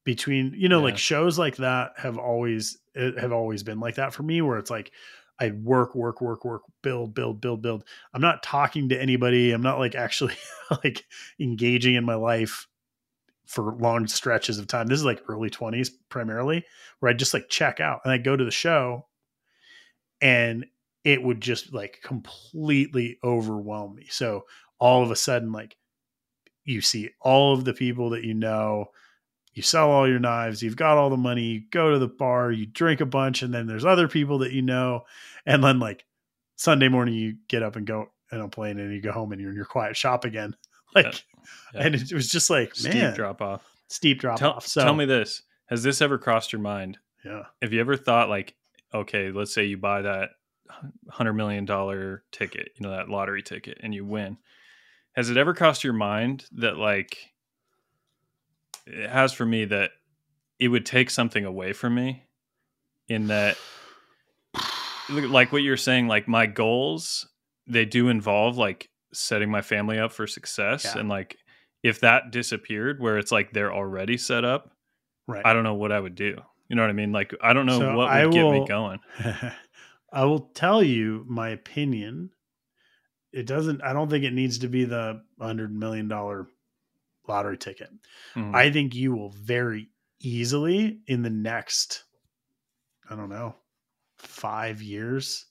between 0.05 0.55
you 0.57 0.69
know, 0.69 0.79
Yeah. 0.79 0.85
like 0.85 0.99
shows 0.99 1.39
like 1.39 1.57
that 1.57 1.93
have 1.97 2.19
always 2.19 2.79
eh, 2.97 3.13
have 3.21 3.33
always 3.33 3.63
been 3.63 3.81
like 3.81 3.97
that 3.97 4.13
for 4.15 4.23
me, 4.23 4.43
where 4.43 4.59
it's 4.59 4.71
like. 4.71 4.93
I 5.41 5.53
work, 5.53 5.95
work, 5.95 6.21
work, 6.21 6.45
work, 6.45 6.63
build, 6.83 7.15
build, 7.15 7.41
build, 7.41 7.63
build. 7.63 7.85
I'm 8.13 8.21
not 8.21 8.43
talking 8.43 8.89
to 8.89 9.01
anybody. 9.01 9.53
I'm 9.53 9.63
not 9.63 9.79
like 9.79 9.95
actually 10.07 10.35
like 10.83 11.05
engaging 11.39 11.95
in 11.95 12.05
my 12.05 12.17
life 12.17 12.67
for 13.47 13.73
long 13.77 14.09
stretches 14.09 14.59
of 14.59 14.67
time. 14.67 14.89
This 14.89 14.99
is 14.99 15.05
like 15.05 15.23
early 15.29 15.49
20s 15.49 15.91
primarily, 16.09 16.65
where 16.99 17.09
I 17.09 17.13
just 17.13 17.35
like 17.35 17.49
check 17.49 17.79
out 17.79 18.01
and 18.03 18.13
I 18.13 18.19
go 18.19 18.37
to 18.37 18.45
the 18.45 18.51
show 18.51 19.07
and 20.21 20.67
it 21.09 21.23
would 21.23 21.41
just 21.41 21.73
like 21.73 22.01
completely 22.03 23.19
overwhelm 23.25 23.95
me. 23.95 24.07
So 24.11 24.45
all 24.79 25.03
of 25.03 25.11
a 25.11 25.17
sudden, 25.17 25.53
like 25.53 25.77
you 26.65 26.83
see 26.83 27.09
all 27.21 27.55
of 27.55 27.65
the 27.65 27.73
people 27.73 28.11
that 28.11 28.25
you 28.25 28.35
know, 28.35 28.91
you 29.55 29.63
sell 29.63 29.91
all 29.91 30.07
your 30.07 30.19
knives, 30.19 30.63
you've 30.63 30.77
got 30.77 30.99
all 30.99 31.09
the 31.09 31.17
money, 31.17 31.43
you 31.45 31.63
go 31.71 31.93
to 31.93 31.99
the 31.99 32.09
bar, 32.09 32.53
you 32.53 32.67
drink 32.67 33.01
a 33.01 33.07
bunch, 33.07 33.43
and 33.43 33.55
then 33.55 33.67
there's 33.67 33.87
other 33.87 34.07
people 34.07 34.39
that 34.41 34.53
you 34.53 34.61
know. 34.63 35.05
And 35.47 35.65
then 35.65 35.81
like 35.81 36.05
Sunday 36.57 36.89
morning, 36.89 37.15
you 37.15 37.37
get 37.49 37.63
up 37.63 37.77
and 37.77 37.87
go 37.87 38.11
and 38.31 38.43
I'm 38.43 38.51
playing 38.51 38.79
and 38.79 38.93
you 38.93 39.01
go 39.01 39.13
home 39.13 39.33
and 39.33 39.41
you're 39.41 39.51
in 39.51 39.57
your 39.57 39.65
quiet 39.65 39.97
shop 39.97 40.25
again. 40.25 40.55
Like, 40.95 41.23
Yeah. 41.75 41.83
and 41.83 41.95
it 41.95 42.13
was 42.15 42.29
just 42.29 42.49
like, 42.51 42.75
steep 42.75 42.95
man, 42.95 43.15
drop 43.15 43.43
off? 43.43 43.63
steep 43.89 44.21
drop 44.21 44.39
Tell, 44.39 44.53
off. 44.53 44.67
So 44.67 44.83
tell 44.83 44.95
me 44.95 45.05
this: 45.05 45.43
Has 45.67 45.83
this 45.83 46.01
ever 46.01 46.17
crossed 46.17 46.51
your 46.53 46.63
mind? 46.63 46.99
yeah. 47.25 47.43
Have 47.61 47.75
you 47.75 47.81
ever 47.81 47.95
thought 47.97 48.31
like, 48.31 48.55
okay, 48.95 49.31
let's 49.31 49.53
say 49.55 49.65
you 49.67 49.77
buy 49.77 50.01
that 50.03 50.31
hundred 51.11 51.35
million 51.35 51.65
dollar 51.65 52.23
ticket, 52.33 52.71
you 52.77 52.87
know, 52.87 52.91
that 52.97 53.09
lottery 53.09 53.43
ticket, 53.43 53.79
and 53.83 53.95
you 53.95 54.05
win. 54.05 54.37
Has 55.15 55.31
it 55.31 55.37
ever 55.37 55.55
crossed 55.55 55.85
your 55.85 55.93
mind 55.93 56.45
that 56.53 56.77
like 56.77 57.17
it 58.87 59.11
has 59.11 59.33
for 59.33 59.45
me 59.47 59.65
that 59.67 59.91
it 60.59 60.69
would 60.69 60.87
take 60.87 61.11
something 61.11 61.45
away 61.45 61.73
from 61.73 61.95
me 61.95 62.25
in 63.09 63.27
that 63.29 63.57
like 65.11 65.53
what 65.53 65.63
you're 65.63 65.77
saying 65.77 66.09
like 66.09 66.29
my 66.29 66.47
goals 66.47 67.29
they 67.67 67.85
do 67.85 68.09
involve 68.09 68.57
like 68.59 68.89
setting 69.13 69.51
my 69.51 69.63
family 69.63 69.99
up 69.99 70.13
for 70.13 70.27
success 70.27 70.85
Yeah. 70.85 71.01
and 71.01 71.09
like 71.09 71.37
if 71.83 72.01
that 72.01 72.31
disappeared 72.31 73.01
where 73.01 73.19
it's 73.19 73.33
like 73.33 73.53
they're 73.53 73.73
already 73.73 74.17
set 74.19 74.45
up 74.45 74.73
Right. 75.27 75.45
I 75.45 75.53
don't 75.53 75.63
know 75.65 75.75
what 75.75 75.93
I 75.93 76.01
would 76.01 76.15
do. 76.15 76.37
You 76.71 76.77
know 76.77 76.81
what 76.83 76.89
I 76.89 76.95
mean? 76.95 77.13
Like 77.13 77.35
I 77.43 77.53
don't 77.53 77.67
know 77.67 77.79
So 77.79 77.89
what 77.95 78.09
would 78.09 78.17
I 78.17 78.29
get 78.31 78.51
me 78.51 78.65
going. 78.67 78.99
I 80.13 80.25
will 80.25 80.41
tell 80.41 80.83
you 80.83 81.25
my 81.29 81.51
opinion. 81.51 82.31
It 83.33 83.47
doesn't. 83.47 83.83
I 83.83 83.93
don't 83.93 84.09
think 84.09 84.25
it 84.25 84.33
needs 84.33 84.59
to 84.61 84.69
be 84.69 84.85
the 84.85 85.23
hundred 85.41 85.75
million 85.75 86.09
dollar 86.09 86.49
lottery 87.29 87.59
ticket. 87.59 87.91
Mhm. 88.35 88.55
I 88.55 88.71
think 88.73 88.95
you 88.95 89.15
will 89.15 89.31
very 89.31 89.91
easily 90.21 91.03
in 91.07 91.23
the 91.23 91.31
next, 91.31 92.05
I 93.11 93.17
don't 93.17 93.29
know, 93.29 93.57
five 94.19 94.83
years, 94.83 95.47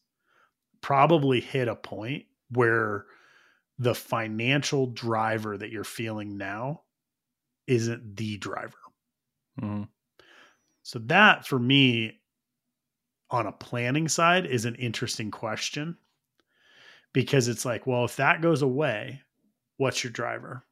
probably 0.81 1.41
hit 1.41 1.67
a 1.67 1.75
point 1.75 2.25
where 2.49 3.05
the 3.79 3.95
financial 3.95 4.87
driver 4.87 5.57
that 5.57 5.71
you're 5.71 5.83
feeling 5.83 6.37
now 6.37 6.83
isn't 7.67 8.15
the 8.17 8.37
driver. 8.37 8.77
Mhm. 9.61 9.89
So 10.83 10.99
that 10.99 11.45
for 11.45 11.59
me 11.59 12.16
on 13.29 13.45
a 13.47 13.51
planning 13.51 14.07
side 14.07 14.45
is 14.45 14.65
an 14.65 14.75
interesting 14.75 15.31
question 15.31 15.97
because 17.13 17.47
it's 17.47 17.65
like, 17.65 17.85
well, 17.87 18.05
if 18.05 18.15
that 18.17 18.41
goes 18.41 18.61
away, 18.61 19.21
what's 19.77 20.03
your 20.03 20.11
driver? 20.11 20.63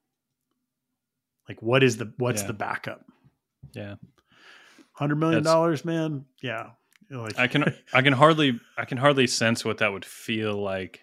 Like 1.48 1.62
what 1.62 1.84
is 1.84 1.98
the 1.98 2.14
what's 2.18 2.42
Yeah. 2.42 2.48
the 2.48 2.54
backup? 2.54 3.06
Yeah. 3.74 3.96
100 4.98 5.16
million 5.16 5.44
dollars, 5.44 5.84
man. 5.86 6.26
Yeah. 6.42 6.72
Like 7.10 7.38
I 7.38 7.48
can 7.48 7.66
I 7.94 8.02
can 8.02 8.14
hardly 8.14 8.60
I 8.78 8.86
can 8.86 8.98
hardly 8.98 9.28
sense 9.28 9.64
what 9.66 9.80
that 9.80 9.92
would 9.94 10.06
feel 10.06 10.56
like. 10.56 11.02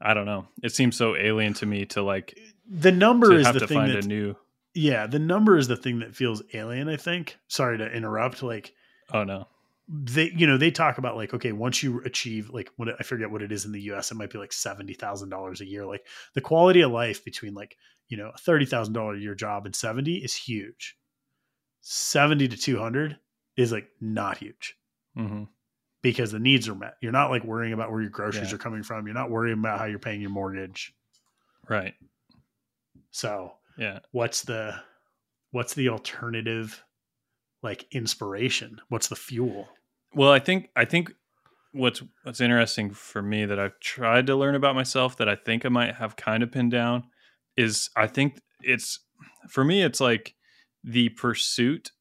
I 0.00 0.14
don't 0.14 0.26
know. 0.26 0.48
It 0.62 0.72
seems 0.72 0.96
so 0.96 1.14
alien 1.14 1.54
to 1.54 1.66
me 1.66 1.84
to 1.86 2.02
like 2.02 2.36
the 2.68 2.90
number 2.90 3.32
is 3.32 3.46
have 3.46 3.54
the 3.54 3.60
to 3.60 3.66
thing 3.68 3.76
find 3.78 3.92
that 3.92 4.04
a 4.04 4.08
new 4.08 4.34
yeah, 4.74 5.06
the 5.06 5.18
number 5.18 5.58
is 5.58 5.68
the 5.68 5.76
thing 5.76 5.98
that 5.98 6.16
feels 6.16 6.42
alien, 6.54 6.88
I 6.88 6.96
think. 6.96 7.36
Sorry 7.46 7.76
to 7.78 7.86
interrupt 7.86 8.42
like 8.42 8.72
oh 9.12 9.22
no. 9.22 9.46
They 9.94 10.30
you 10.34 10.46
know 10.46 10.56
they 10.56 10.70
talk 10.70 10.96
about 10.96 11.16
like 11.16 11.34
okay 11.34 11.52
once 11.52 11.82
you 11.82 12.00
achieve 12.06 12.48
like 12.48 12.70
what 12.76 12.88
i 12.98 13.02
forget 13.02 13.30
what 13.30 13.42
it 13.42 13.52
is 13.52 13.66
in 13.66 13.72
the 13.72 13.80
us 13.80 14.10
it 14.10 14.14
might 14.14 14.30
be 14.30 14.38
like 14.38 14.50
$70000 14.50 15.60
a 15.60 15.66
year 15.66 15.84
like 15.84 16.06
the 16.32 16.40
quality 16.40 16.80
of 16.80 16.90
life 16.90 17.22
between 17.24 17.52
like 17.52 17.76
you 18.08 18.16
know 18.16 18.30
a 18.34 18.38
$30000 18.38 19.16
a 19.16 19.20
year 19.20 19.34
job 19.34 19.66
and 19.66 19.76
70 19.76 20.16
is 20.16 20.34
huge. 20.34 20.96
70 21.82 22.48
to 22.48 22.56
200 22.56 23.18
is 23.56 23.70
like 23.72 23.88
not 24.00 24.38
huge. 24.38 24.76
Hmm 25.14 25.44
because 26.02 26.32
the 26.32 26.40
needs 26.40 26.68
are 26.68 26.74
met. 26.74 26.96
You're 27.00 27.12
not 27.12 27.30
like 27.30 27.44
worrying 27.44 27.72
about 27.72 27.92
where 27.92 28.00
your 28.00 28.10
groceries 28.10 28.48
Yeah. 28.50 28.56
are 28.56 28.58
coming 28.58 28.82
from. 28.82 29.06
You're 29.06 29.14
not 29.14 29.30
worrying 29.30 29.58
about 29.60 29.78
how 29.78 29.84
you're 29.84 30.00
paying 30.00 30.20
your 30.20 30.30
mortgage. 30.30 30.92
Right. 31.68 31.94
so 33.10 33.52
Yeah. 33.78 34.00
what's 34.10 34.42
the 34.42 34.74
what's 35.52 35.74
the 35.74 35.90
alternative 35.90 36.82
like 37.62 37.86
inspiration? 37.92 38.80
What's 38.88 39.08
the 39.08 39.16
fuel 39.16 39.68
Well, 40.14 40.30
I 40.30 40.38
think 40.38 40.70
I 40.76 40.84
think 40.84 41.12
what's 41.72 42.02
what's 42.22 42.40
interesting 42.40 42.90
for 42.90 43.22
me 43.22 43.46
that 43.46 43.58
I've 43.58 43.78
tried 43.80 44.26
to 44.26 44.36
learn 44.36 44.54
about 44.54 44.74
myself 44.74 45.16
that 45.16 45.28
I 45.28 45.36
think 45.36 45.64
I 45.64 45.68
might 45.70 45.94
have 45.94 46.16
kind 46.16 46.42
of 46.42 46.52
pinned 46.52 46.70
down 46.72 47.04
is 47.56 47.88
I 47.96 48.06
think 48.06 48.38
it's 48.62 49.00
for 49.48 49.64
me 49.64 49.82
it's 49.82 50.00
like 50.00 50.34
the 50.84 51.08
pursuit 51.10 51.92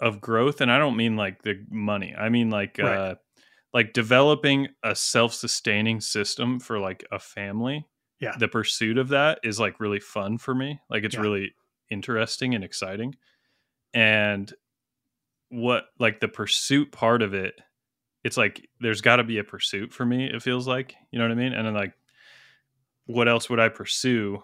of 0.00 0.20
growth 0.20 0.60
and 0.60 0.70
I 0.70 0.78
don't 0.78 0.96
mean 0.96 1.16
like 1.16 1.42
the 1.42 1.64
money. 1.70 2.14
I 2.16 2.28
mean 2.28 2.50
like 2.50 2.78
Right. 2.78 2.96
uh 2.98 3.14
like 3.74 3.92
developing 3.92 4.68
a 4.82 4.94
self-sustaining 4.94 6.00
system 6.00 6.60
for 6.60 6.78
like 6.78 7.04
a 7.12 7.18
family 7.18 7.86
Yeah. 8.20 8.36
the 8.38 8.48
pursuit 8.48 8.96
of 8.96 9.08
that 9.08 9.40
is 9.42 9.58
like 9.60 9.80
really 9.80 10.00
fun 10.00 10.38
for 10.38 10.54
me. 10.54 10.80
Like 10.88 11.04
it's 11.04 11.14
Yeah. 11.16 11.20
really 11.22 11.54
interesting 11.90 12.54
and 12.54 12.62
exciting. 12.64 13.16
And 13.94 14.52
what 15.50 15.84
like 15.98 16.20
the 16.20 16.28
pursuit 16.28 16.92
part 16.92 17.22
of 17.22 17.34
it, 17.34 17.54
it's 18.24 18.36
like 18.36 18.68
there's 18.80 19.00
got 19.00 19.16
to 19.16 19.24
be 19.24 19.38
a 19.38 19.44
pursuit 19.44 19.92
for 19.92 20.04
me. 20.04 20.26
It 20.26 20.42
feels 20.42 20.66
like 20.66 20.94
you 21.10 21.18
know 21.18 21.24
what 21.24 21.32
I 21.32 21.36
mean. 21.36 21.52
And 21.52 21.66
then 21.66 21.74
like, 21.74 21.94
what 23.06 23.28
else 23.28 23.48
would 23.48 23.60
I 23.60 23.68
pursue 23.68 24.42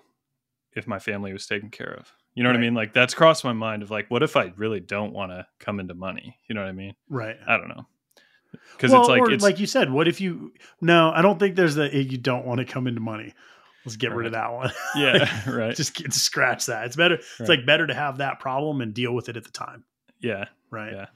if 0.75 0.87
my 0.87 0.99
family 0.99 1.33
was 1.33 1.47
taken 1.47 1.71
care 1.71 1.95
of? 1.99 2.11
You 2.35 2.43
know 2.43 2.49
what 2.49 2.57
I 2.57 2.61
mean? 2.61 2.75
Like 2.75 2.95
that's 2.95 3.13
crossed 3.15 3.45
my 3.45 3.53
mind 3.53 3.83
of 3.83 3.91
like, 3.91 4.11
what 4.11 4.23
if 4.23 4.37
I 4.37 4.53
really 4.57 4.81
don't 4.81 5.13
want 5.13 5.33
to 5.33 5.47
come 5.59 5.81
into 5.81 5.95
money? 5.95 6.39
You 6.49 6.55
know 6.55 6.63
what 6.63 6.69
I 6.69 6.73
mean? 6.73 6.95
Right. 7.11 7.37
I 7.47 7.57
don't 7.59 7.69
know. 7.69 7.87
Because 8.73 8.91
well, 8.91 9.01
it's 9.01 9.09
like 9.09 9.23
it's 9.31 9.43
like 9.43 9.61
you 9.61 9.67
said, 9.67 9.91
what 9.91 10.09
if 10.09 10.21
you? 10.21 10.53
No, 10.81 11.11
I 11.11 11.21
don't 11.23 11.39
think 11.39 11.57
there's 11.57 11.75
the 11.75 11.95
you 11.95 12.19
don't 12.19 12.47
want 12.47 12.59
to 12.61 12.65
come 12.65 12.87
into 12.87 13.01
money. 13.01 13.35
Let's 13.85 13.97
get 13.97 14.13
rid 14.13 14.27
of 14.27 14.33
that 14.33 14.53
one. 14.53 14.71
yeah, 14.97 15.51
right. 15.51 15.75
just 15.75 15.95
get, 15.95 16.13
scratch 16.13 16.67
that. 16.67 16.87
It's 16.87 16.97
better. 16.97 17.15
It's 17.17 17.41
Right. 17.41 17.49
like 17.51 17.67
better 17.67 17.87
to 17.87 17.95
have 17.95 18.19
that 18.19 18.39
problem 18.39 18.81
and 18.81 18.95
deal 18.95 19.13
with 19.13 19.29
it 19.29 19.37
at 19.37 19.45
the 19.45 19.51
time, 19.51 19.85
yeah, 20.23 20.47
right? 20.71 20.93
Yeah. 20.93 21.07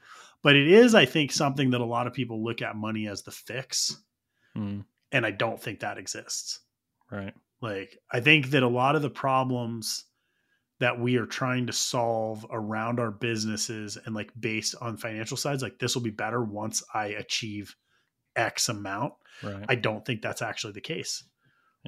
But 0.43 0.57
it 0.57 0.69
is, 0.69 0.95
I 0.95 1.07
think, 1.07 1.33
something 1.33 1.71
that 1.71 1.81
a 1.81 1.85
lot 1.85 2.07
of 2.07 2.13
people 2.13 2.45
look 2.45 2.63
at 2.63 2.77
money 2.77 3.09
as 3.09 3.23
the 3.23 3.31
fix, 3.33 3.97
Mm, 4.57 4.85
and 5.13 5.27
I 5.27 5.31
don't 5.33 5.61
think 5.61 5.81
that 5.81 5.99
exists. 5.99 6.61
right. 7.11 7.35
Like, 7.63 7.99
I 8.13 8.21
think 8.21 8.51
that 8.51 8.63
a 8.63 8.69
lot 8.69 8.97
of 8.97 9.03
the 9.03 9.11
problems 9.11 10.05
that 10.79 11.01
we 11.01 11.17
are 11.17 11.25
trying 11.27 11.67
to 11.69 11.73
solve 11.73 12.45
around 12.51 13.01
our 13.01 13.11
businesses 13.11 13.97
and 14.05 14.15
like 14.15 14.31
based 14.39 14.75
on 14.81 14.99
financial 14.99 15.37
sides, 15.39 15.63
like 15.63 15.79
this 15.79 15.95
will 15.95 16.03
be 16.03 16.11
better 16.11 16.43
once 16.45 16.83
I 16.93 17.07
achieve 17.07 17.75
X 18.37 18.69
amount. 18.69 19.15
Right. 19.43 19.65
I 19.69 19.75
don't 19.75 20.05
think 20.05 20.21
that's 20.21 20.43
actually 20.43 20.75
the 20.75 20.83
case. 20.83 21.25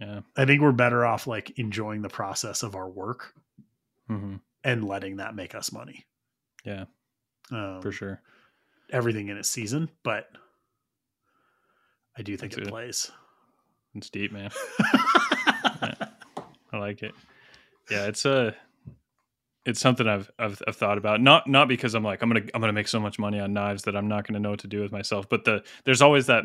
yeah. 0.01 0.21
I 0.37 0.47
think 0.47 0.63
we're 0.63 0.73
better 0.73 1.05
off 1.05 1.27
like 1.27 1.59
enjoying 1.59 2.01
the 2.03 2.09
process 2.09 2.63
of 2.63 2.75
our 2.77 2.89
work 2.89 3.35
hmm 4.07 4.37
and 4.65 4.85
letting 4.89 5.17
that 5.17 5.35
make 5.35 5.55
us 5.55 5.71
money. 5.71 6.07
Yeah, 6.65 6.85
Um, 7.51 7.81
for 7.83 7.93
sure. 7.93 8.21
Everything 8.91 9.29
in 9.29 9.37
its 9.37 9.51
season, 9.51 9.91
but 10.03 10.29
I 12.17 12.23
do 12.23 12.37
think 12.37 12.53
That's 12.53 12.63
it 12.63 12.65
good. 12.65 12.71
plays. 12.71 13.11
It's 13.95 14.11
deep, 14.11 14.33
man. 14.33 14.51
I 16.73 16.77
like 16.77 17.03
it. 17.03 17.15
Yeah, 17.91 18.07
it's 18.07 18.25
a 18.25 18.55
it's 19.65 19.81
something 19.81 20.07
I've, 20.07 20.31
I've 20.39 20.61
I've 20.67 20.77
thought 20.77 20.99
about. 20.99 21.21
Not 21.21 21.47
not 21.47 21.69
because 21.69 21.95
I'm 21.95 22.05
like 22.05 22.23
I'm 22.23 22.29
gonna 22.29 22.47
I'm 22.55 22.61
gonna 22.61 22.73
make 22.73 22.89
so 22.89 23.01
much 23.01 23.19
money 23.19 23.41
on 23.41 23.53
knives 23.53 23.83
that 23.85 23.97
I'm 23.97 24.09
not 24.09 24.27
gonna 24.27 24.41
know 24.41 24.51
what 24.51 24.61
to 24.61 24.67
do 24.67 24.81
with 24.81 24.93
myself. 24.93 25.29
But 25.29 25.45
the 25.45 25.63
there's 25.85 26.03
always 26.03 26.27
that 26.27 26.45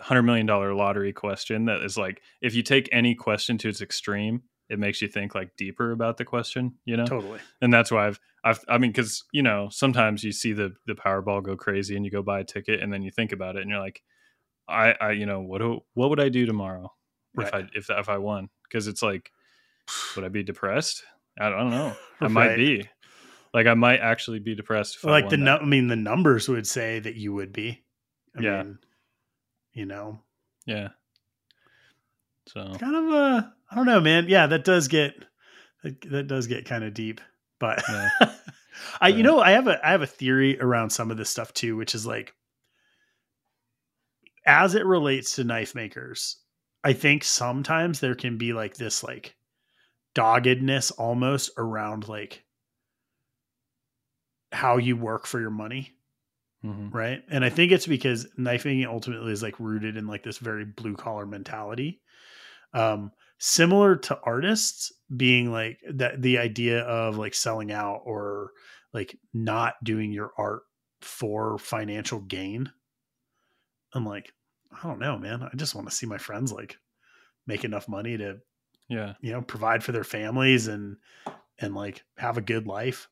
hundred 0.00 0.22
million 0.22 0.46
dollar 0.46 0.74
lottery 0.74 1.12
question 1.12 1.66
that 1.66 1.82
is 1.82 1.96
like 1.96 2.22
if 2.40 2.54
you 2.54 2.62
take 2.62 2.88
any 2.92 3.14
question 3.14 3.58
to 3.58 3.68
its 3.68 3.80
extreme, 3.80 4.42
it 4.72 4.78
makes 4.78 5.02
you 5.02 5.08
think 5.08 5.34
like 5.34 5.54
deeper 5.56 5.92
about 5.92 6.16
the 6.16 6.24
question. 6.24 6.74
You 6.86 6.96
know, 6.96 7.04
totally. 7.04 7.40
and 7.60 7.72
that's 7.72 7.90
why 7.92 8.06
I've 8.06 8.18
I've 8.42 8.64
I 8.68 8.78
mean 8.78 8.90
because 8.90 9.24
you 9.32 9.42
know 9.42 9.68
sometimes 9.70 10.24
you 10.24 10.32
see 10.32 10.52
the 10.54 10.74
the 10.86 10.94
Powerball 10.94 11.42
go 11.42 11.56
crazy 11.56 11.94
and 11.94 12.04
you 12.04 12.10
go 12.10 12.22
buy 12.22 12.40
a 12.40 12.44
ticket 12.44 12.80
and 12.80 12.92
then 12.92 13.02
you 13.02 13.10
think 13.10 13.32
about 13.32 13.56
it 13.56 13.60
and 13.60 13.70
you're 13.70 13.78
like 13.78 14.02
I 14.68 14.94
I 15.00 15.10
you 15.12 15.26
know 15.26 15.40
what 15.42 15.58
do, 15.58 15.80
what 15.94 16.10
would 16.10 16.20
I 16.20 16.30
do 16.30 16.46
tomorrow 16.46 16.92
if 17.38 17.52
I 17.52 17.64
if 17.74 17.90
if 17.90 18.08
I 18.08 18.18
won 18.18 18.48
because 18.64 18.88
it's 18.88 19.02
like 19.02 19.30
would 20.16 20.24
I 20.24 20.28
be 20.28 20.42
depressed 20.42 21.02
I 21.38 21.50
don't 21.50 21.70
know 21.70 21.94
I 22.20 22.28
might 22.28 22.56
be 22.56 22.88
like 23.52 23.66
I 23.66 23.74
might 23.74 24.00
actually 24.00 24.38
be 24.38 24.54
depressed 24.54 24.96
if 24.96 25.04
I 25.04 25.10
like 25.10 25.24
won 25.24 25.40
the 25.40 25.44
that. 25.44 25.62
I 25.62 25.64
mean 25.66 25.88
the 25.88 25.96
numbers 25.96 26.48
would 26.48 26.66
say 26.66 26.98
that 26.98 27.16
you 27.16 27.34
would 27.34 27.52
be. 27.52 27.84
I 28.34 28.40
Yeah. 28.40 28.62
mean, 28.62 28.78
you 29.74 29.84
know, 29.84 30.20
yeah 30.64 30.88
so 32.46 32.72
kind 32.78 32.96
of 32.96 33.04
a 33.14 33.54
I 33.72 33.74
don't 33.74 33.86
know, 33.86 34.00
man. 34.00 34.26
Yeah, 34.28 34.46
that 34.48 34.64
does 34.64 34.88
get 34.88 35.14
that, 35.82 36.00
that 36.10 36.26
does 36.26 36.46
get 36.46 36.66
kind 36.66 36.84
of 36.84 36.92
deep. 36.94 37.20
But 37.58 37.82
Yeah. 37.88 38.10
I 39.00 39.08
you 39.08 39.22
know, 39.22 39.40
I 39.40 39.52
have 39.52 39.66
a 39.66 39.84
I 39.86 39.90
have 39.92 40.02
a 40.02 40.06
theory 40.06 40.60
around 40.60 40.90
some 40.90 41.10
of 41.10 41.16
this 41.16 41.30
stuff 41.30 41.54
too, 41.54 41.76
which 41.76 41.94
is 41.94 42.06
like 42.06 42.34
as 44.46 44.74
it 44.74 44.84
relates 44.84 45.36
to 45.36 45.44
knife 45.44 45.74
makers, 45.74 46.36
I 46.84 46.92
think 46.92 47.24
sometimes 47.24 48.00
there 48.00 48.14
can 48.14 48.38
be 48.38 48.52
like 48.52 48.76
this 48.76 49.02
like 49.02 49.36
doggedness 50.14 50.90
almost 50.90 51.50
around 51.56 52.08
like 52.08 52.44
how 54.52 54.76
you 54.76 54.96
work 54.96 55.26
for 55.26 55.40
your 55.40 55.50
money 55.50 55.94
mhm. 56.64 56.92
right 56.92 57.22
and 57.30 57.44
i 57.44 57.48
think 57.48 57.72
it's 57.72 57.86
because 57.86 58.28
knife 58.36 58.66
making 58.66 58.84
ultimately 58.84 59.32
is 59.32 59.42
like 59.42 59.58
rooted 59.58 59.96
in 59.96 60.06
like 60.06 60.22
this 60.22 60.38
very 60.38 60.66
blue 60.66 60.94
collar 60.94 61.24
mentality 61.24 62.02
um 62.74 63.10
similar 63.44 63.96
to 63.96 64.16
artists 64.22 64.92
being 65.16 65.50
like 65.50 65.80
that 65.94 66.22
the 66.22 66.38
idea 66.38 66.82
of 66.82 67.18
like 67.18 67.34
selling 67.34 67.72
out 67.72 68.00
or 68.04 68.52
like 68.94 69.18
not 69.34 69.74
doing 69.82 70.12
your 70.12 70.30
art 70.38 70.62
for 71.00 71.58
financial 71.58 72.20
gain. 72.20 72.70
I'm 73.92 74.06
like 74.06 74.32
i 74.70 74.86
don't 74.86 75.00
know 75.00 75.18
man. 75.18 75.42
I 75.42 75.56
just 75.56 75.74
want 75.74 75.90
to 75.90 75.94
see 75.94 76.06
my 76.06 76.18
friends 76.18 76.52
like 76.52 76.76
make 77.44 77.64
enough 77.64 77.88
money 77.88 78.16
to 78.16 78.38
yeah. 78.88 79.14
you 79.20 79.32
know 79.32 79.42
provide 79.42 79.82
for 79.82 79.90
their 79.90 80.04
families 80.04 80.68
and 80.68 80.98
and 81.58 81.74
like 81.74 82.04
have 82.18 82.38
a 82.38 82.42
good 82.42 82.68
life. 82.68 83.08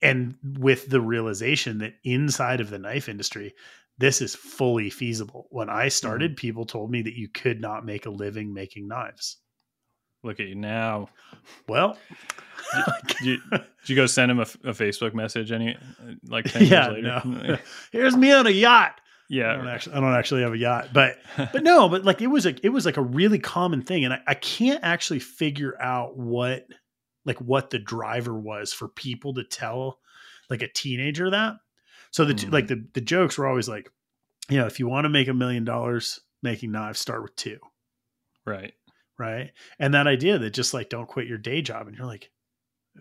And 0.00 0.36
with 0.42 0.88
the 0.88 1.02
realization 1.02 1.78
that 1.78 1.92
inside 2.04 2.62
of 2.62 2.70
the 2.70 2.78
knife 2.78 3.06
industry 3.06 3.54
this 3.98 4.22
is 4.22 4.34
fully 4.34 4.88
feasible. 4.88 5.46
When 5.50 5.68
i 5.68 5.82
mm-hmm. 5.82 5.88
started 5.90 6.36
people 6.38 6.64
told 6.64 6.90
me 6.90 7.02
that 7.02 7.18
you 7.18 7.28
could 7.28 7.60
not 7.60 7.84
make 7.84 8.06
a 8.06 8.10
living 8.10 8.54
making 8.54 8.88
knives 8.88 9.36
look 10.22 10.40
at 10.40 10.46
you 10.48 10.54
now. 10.54 11.08
Well 11.68 11.96
did 13.06 13.20
you, 13.22 13.38
did 13.50 13.62
you 13.86 13.96
go 13.96 14.06
send 14.06 14.30
him 14.30 14.40
a 14.40 14.44
Facebook 14.44 15.14
message 15.14 15.52
any 15.52 15.76
like 16.28 16.44
10 16.46 16.66
yeah 16.66 16.90
years 16.90 17.02
no. 17.04 17.22
Later 17.40 17.60
here's 17.92 18.16
me 18.16 18.32
on 18.32 18.46
a 18.46 18.50
yacht. 18.50 19.00
Yeah. 19.30 19.52
I 19.52 19.56
don't 19.56 19.68
actually 19.68 19.96
I 19.96 20.00
don't 20.00 20.14
actually 20.14 20.42
have 20.42 20.52
a 20.52 20.58
yacht, 20.58 20.88
but 20.92 21.16
but 21.36 21.62
no, 21.62 21.88
but 21.88 22.04
like 22.04 22.20
it 22.22 22.26
was 22.28 22.44
like 22.44 22.60
it 22.62 22.70
was 22.70 22.84
like 22.86 22.96
a 22.96 23.02
really 23.02 23.38
common 23.38 23.82
thing, 23.82 24.04
and 24.04 24.14
I, 24.14 24.20
I 24.26 24.34
can't 24.34 24.80
actually 24.82 25.20
figure 25.20 25.80
out 25.80 26.16
what 26.16 26.66
like 27.26 27.38
what 27.38 27.68
the 27.70 27.78
driver 27.78 28.32
was 28.34 28.72
for 28.72 28.88
people 28.88 29.34
to 29.34 29.44
tell 29.44 29.98
like 30.48 30.62
a 30.62 30.68
teenager 30.72 31.30
that. 31.30 31.56
So 32.10 32.24
the 32.24 32.32
Mhm. 32.34 32.52
like 32.52 32.68
the 32.68 32.86
the 32.94 33.02
jokes 33.02 33.36
were 33.36 33.46
always 33.46 33.68
like, 33.68 33.90
you 34.48 34.56
know, 34.58 34.66
if 34.66 34.80
you 34.80 34.88
want 34.88 35.04
to 35.04 35.10
make 35.10 35.28
a 35.28 35.34
million 35.34 35.64
dollars 35.64 36.20
making 36.42 36.72
knives, 36.72 36.98
start 36.98 37.20
with 37.22 37.36
two, 37.36 37.58
right 38.46 38.72
right? 39.18 39.50
And 39.78 39.94
that 39.94 40.06
idea 40.06 40.38
that 40.38 40.50
just 40.54 40.72
like 40.74 40.88
don't 40.88 41.08
quit 41.08 41.26
your 41.26 41.38
day 41.38 41.60
job, 41.62 41.86
and 41.88 41.96
you're 41.96 42.06
like, 42.06 42.30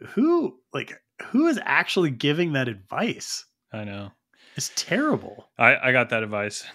who 0.10 0.60
like 0.74 0.94
who 1.28 1.48
is 1.48 1.60
actually 1.64 2.12
giving 2.12 2.54
that 2.54 2.68
advice? 2.68 3.46
I 3.74 3.84
know 3.84 4.12
It's 4.56 4.72
terrible. 4.76 5.50
I, 5.58 5.76
I 5.90 5.92
got 5.92 6.10
that 6.10 6.24
advice 6.24 6.66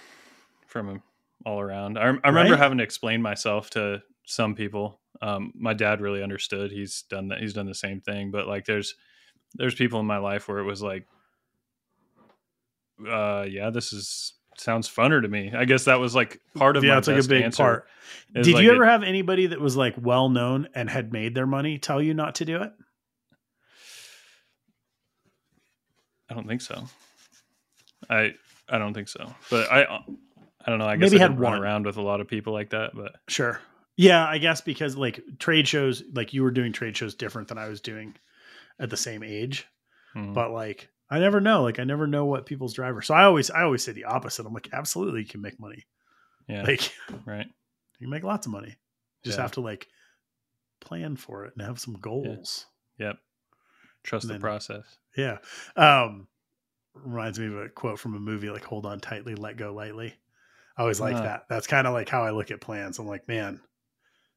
from 0.66 0.88
him 0.88 1.03
all 1.47 1.61
around. 1.61 1.99
I, 1.99 2.03
I 2.03 2.07
remember 2.07 2.53
Right? 2.53 2.59
having 2.59 2.78
to 2.78 2.84
explain 2.84 3.22
myself 3.22 3.70
to 3.70 4.03
some 4.26 4.55
people. 4.55 5.01
Um, 5.20 5.53
my 5.55 5.74
dad 5.74 6.01
really 6.01 6.22
understood. 6.22 6.70
He's 6.72 7.03
done 7.03 7.28
that. 7.28 7.38
He's 7.40 7.53
done 7.55 7.66
the 7.66 7.74
same 7.74 8.01
thing. 8.01 8.30
But 8.30 8.47
like, 8.49 8.64
there's 8.64 8.95
there's 9.55 9.74
people 9.74 10.01
in 10.01 10.07
my 10.07 10.18
life 10.18 10.49
where 10.49 10.59
it 10.59 10.64
was 10.64 10.82
like, 10.82 11.07
uh, 13.09 13.47
yeah, 13.49 13.70
this 13.70 13.93
is 13.93 14.34
sounds 14.59 14.89
funner 14.89 15.21
to 15.23 15.29
me. 15.29 15.53
I 15.57 15.65
guess 15.65 15.85
that 15.85 15.99
was 16.01 16.15
like 16.15 16.41
part 16.55 16.77
of 16.77 16.85
yeah, 16.85 16.99
it's 16.99 17.09
like 17.09 17.23
a 17.25 17.29
big 17.29 17.43
answer, 17.43 17.63
part. 17.63 17.87
Did 18.35 18.55
like 18.55 18.63
you 18.65 18.71
it- 18.71 18.75
ever 18.75 18.87
have 18.87 19.03
anybody 19.03 19.47
that 19.49 19.61
was 19.61 19.77
like 19.77 19.95
well 19.99 20.29
known 20.29 20.69
and 20.75 20.89
had 20.91 21.13
made 21.13 21.35
their 21.35 21.47
money 21.47 21.79
tell 21.79 22.01
you 22.03 22.15
not 22.15 22.37
to 22.37 22.45
do 22.45 22.63
it? 22.63 22.73
I 26.31 26.35
don't 26.35 26.47
think 26.47 26.61
so. 26.61 26.85
I 28.09 28.35
I 28.69 28.79
don't 28.79 28.95
think 28.95 29.09
so. 29.09 29.35
But 29.51 29.71
I 29.71 29.83
I 29.85 30.71
don't 30.71 30.79
know. 30.79 30.87
I 30.87 30.97
guess 30.97 31.11
Maybe 31.11 31.23
I 31.23 31.27
had 31.29 31.39
run 31.39 31.53
one. 31.53 31.63
around 31.63 31.87
with 31.87 31.97
a 31.97 32.03
lot 32.03 32.21
of 32.21 32.29
people 32.29 32.53
like 32.53 32.71
that. 32.71 32.93
But 32.95 33.17
Sure. 33.29 33.61
Yeah, 33.97 34.27
I 34.27 34.39
guess 34.39 34.61
because 34.61 34.97
like 34.97 35.21
trade 35.39 35.69
shows, 35.69 36.03
like 36.15 36.33
you 36.33 36.43
were 36.43 36.51
doing 36.51 36.73
trade 36.73 36.97
shows 36.97 37.15
different 37.15 37.49
than 37.49 37.59
I 37.59 37.69
was 37.69 37.81
doing 37.81 38.15
at 38.79 38.89
the 38.91 38.97
same 38.97 39.23
age. 39.23 39.67
mhm. 40.17 40.33
But 40.35 40.51
like 40.53 40.89
I 41.13 41.19
never 41.19 41.41
know. 41.41 41.63
Like 41.63 41.79
I 41.79 41.85
never 41.85 42.07
know 42.07 42.25
what 42.25 42.47
people's 42.47 42.73
driver. 42.75 43.03
So 43.03 43.15
I 43.15 43.25
always 43.25 43.51
I 43.51 43.63
always 43.63 43.83
say 43.85 43.93
the 43.93 44.05
opposite. 44.05 44.47
I'm 44.47 44.53
like, 44.55 44.71
absolutely 44.73 45.21
you 45.21 45.27
can 45.29 45.43
make 45.43 45.61
money. 45.61 45.85
yeah, 46.49 46.63
Like 46.63 46.93
right. 47.27 47.47
you 47.99 48.09
make 48.09 48.23
lots 48.25 48.47
of 48.47 48.53
money. 48.53 48.69
You 48.69 48.77
just 49.25 49.37
Yeah. 49.39 49.43
have 49.43 49.53
to 49.53 49.61
like 49.61 49.89
plan 50.81 51.17
for 51.17 51.45
it 51.45 51.53
and 51.57 51.67
have 51.67 51.79
some 51.79 51.95
goals. 51.95 52.67
Yep. 52.99 53.19
Trust 54.03 54.29
the 54.29 54.39
process. 54.39 54.85
Yeah. 55.17 55.39
Um 55.77 56.29
reminds 56.95 57.39
me 57.39 57.47
of 57.47 57.57
a 57.57 57.69
quote 57.69 57.99
from 57.99 58.15
a 58.15 58.21
movie 58.21 58.51
like 58.51 58.65
hold 58.65 58.87
on 58.87 58.99
tightly, 59.01 59.35
let 59.35 59.57
go 59.57 59.73
lightly. 59.75 60.15
I 60.77 60.83
always 60.83 61.01
like 61.01 61.17
Ah. 61.17 61.23
that. 61.23 61.43
That's 61.49 61.67
kind 61.67 61.87
of 61.87 61.93
like 61.93 62.09
how 62.09 62.23
I 62.23 62.31
look 62.31 62.51
at 62.51 62.61
plans. 62.61 62.99
I'm 62.99 63.07
like, 63.07 63.29
man, 63.29 63.61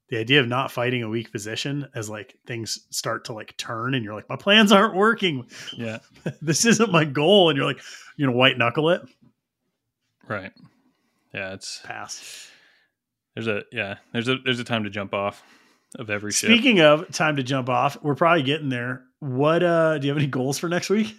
the 0.10 0.18
idea 0.18 0.40
of 0.40 0.48
not 0.48 0.72
fighting 0.72 1.02
a 1.04 1.10
weak 1.10 1.32
position 1.32 1.88
as 1.96 2.10
like 2.10 2.36
things 2.46 2.86
start 2.92 3.26
to 3.26 3.34
like 3.34 3.58
turn 3.58 3.96
and 3.96 4.04
you're 4.04 4.14
like, 4.14 4.30
my 4.30 4.36
plans 4.36 4.72
aren't 4.72 4.96
working. 4.96 5.48
Yeah. 5.76 6.00
this 6.42 6.66
isn't 6.66 6.92
my 6.92 7.06
goal. 7.06 7.50
And 7.50 7.58
you're 7.58 7.66
like, 7.66 7.82
you 8.18 8.26
know, 8.26 8.32
white 8.32 8.58
knuckle 8.58 8.90
it. 8.92 9.02
Right. 10.28 10.52
Yeah, 11.34 11.54
it's 11.54 11.82
Pass. 11.84 12.50
there's 13.34 13.48
a 13.48 13.64
yeah, 13.72 13.96
there's 14.14 14.28
a 14.30 14.38
there's 14.46 14.60
a 14.60 14.64
time 14.64 14.86
to 14.86 14.90
jump 14.90 15.14
off. 15.14 15.44
of 16.00 16.10
every 16.10 16.32
ship. 16.32 16.50
Speaking 16.50 16.80
of 16.82 17.10
time 17.12 17.36
to 17.36 17.44
jump 17.44 17.70
off, 17.70 17.98
we're 18.02 18.16
probably 18.16 18.44
getting 18.44 18.70
there. 18.70 19.04
What 19.20 19.64
uh 19.64 19.98
do 19.98 20.08
you 20.08 20.14
have 20.14 20.18
any 20.22 20.28
goals 20.28 20.58
for 20.58 20.70
next 20.70 20.90
week? 20.90 21.16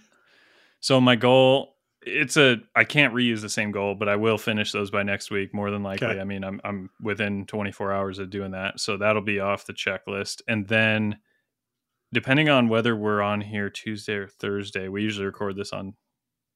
So 0.80 1.00
my 1.00 1.16
goal, 1.16 1.75
it's 2.06 2.36
a 2.36 2.58
I 2.74 2.84
can't 2.84 3.12
reuse 3.12 3.40
the 3.40 3.48
same 3.48 3.72
goal, 3.72 3.96
but 3.96 4.08
I 4.08 4.16
will 4.16 4.38
finish 4.38 4.70
those 4.70 4.90
by 4.90 5.02
next 5.02 5.30
week 5.30 5.52
more 5.52 5.70
than 5.70 5.82
likely. 5.82 6.06
Okay. 6.06 6.20
I 6.20 6.24
mean, 6.24 6.44
I'm 6.44 6.60
I'm 6.64 6.90
within 7.00 7.46
24 7.46 7.92
hours 7.92 8.18
of 8.18 8.30
doing 8.30 8.52
that, 8.52 8.80
so 8.80 8.96
that'll 8.96 9.22
be 9.22 9.40
off 9.40 9.66
the 9.66 9.72
checklist. 9.74 10.40
And 10.46 10.68
then, 10.68 11.18
depending 12.12 12.48
on 12.48 12.68
whether 12.68 12.94
we're 12.96 13.20
on 13.20 13.40
here 13.40 13.68
Tuesday 13.68 14.14
or 14.14 14.28
Thursday, 14.28 14.88
we 14.88 15.02
usually 15.02 15.26
record 15.26 15.56
this 15.56 15.72
on 15.72 15.94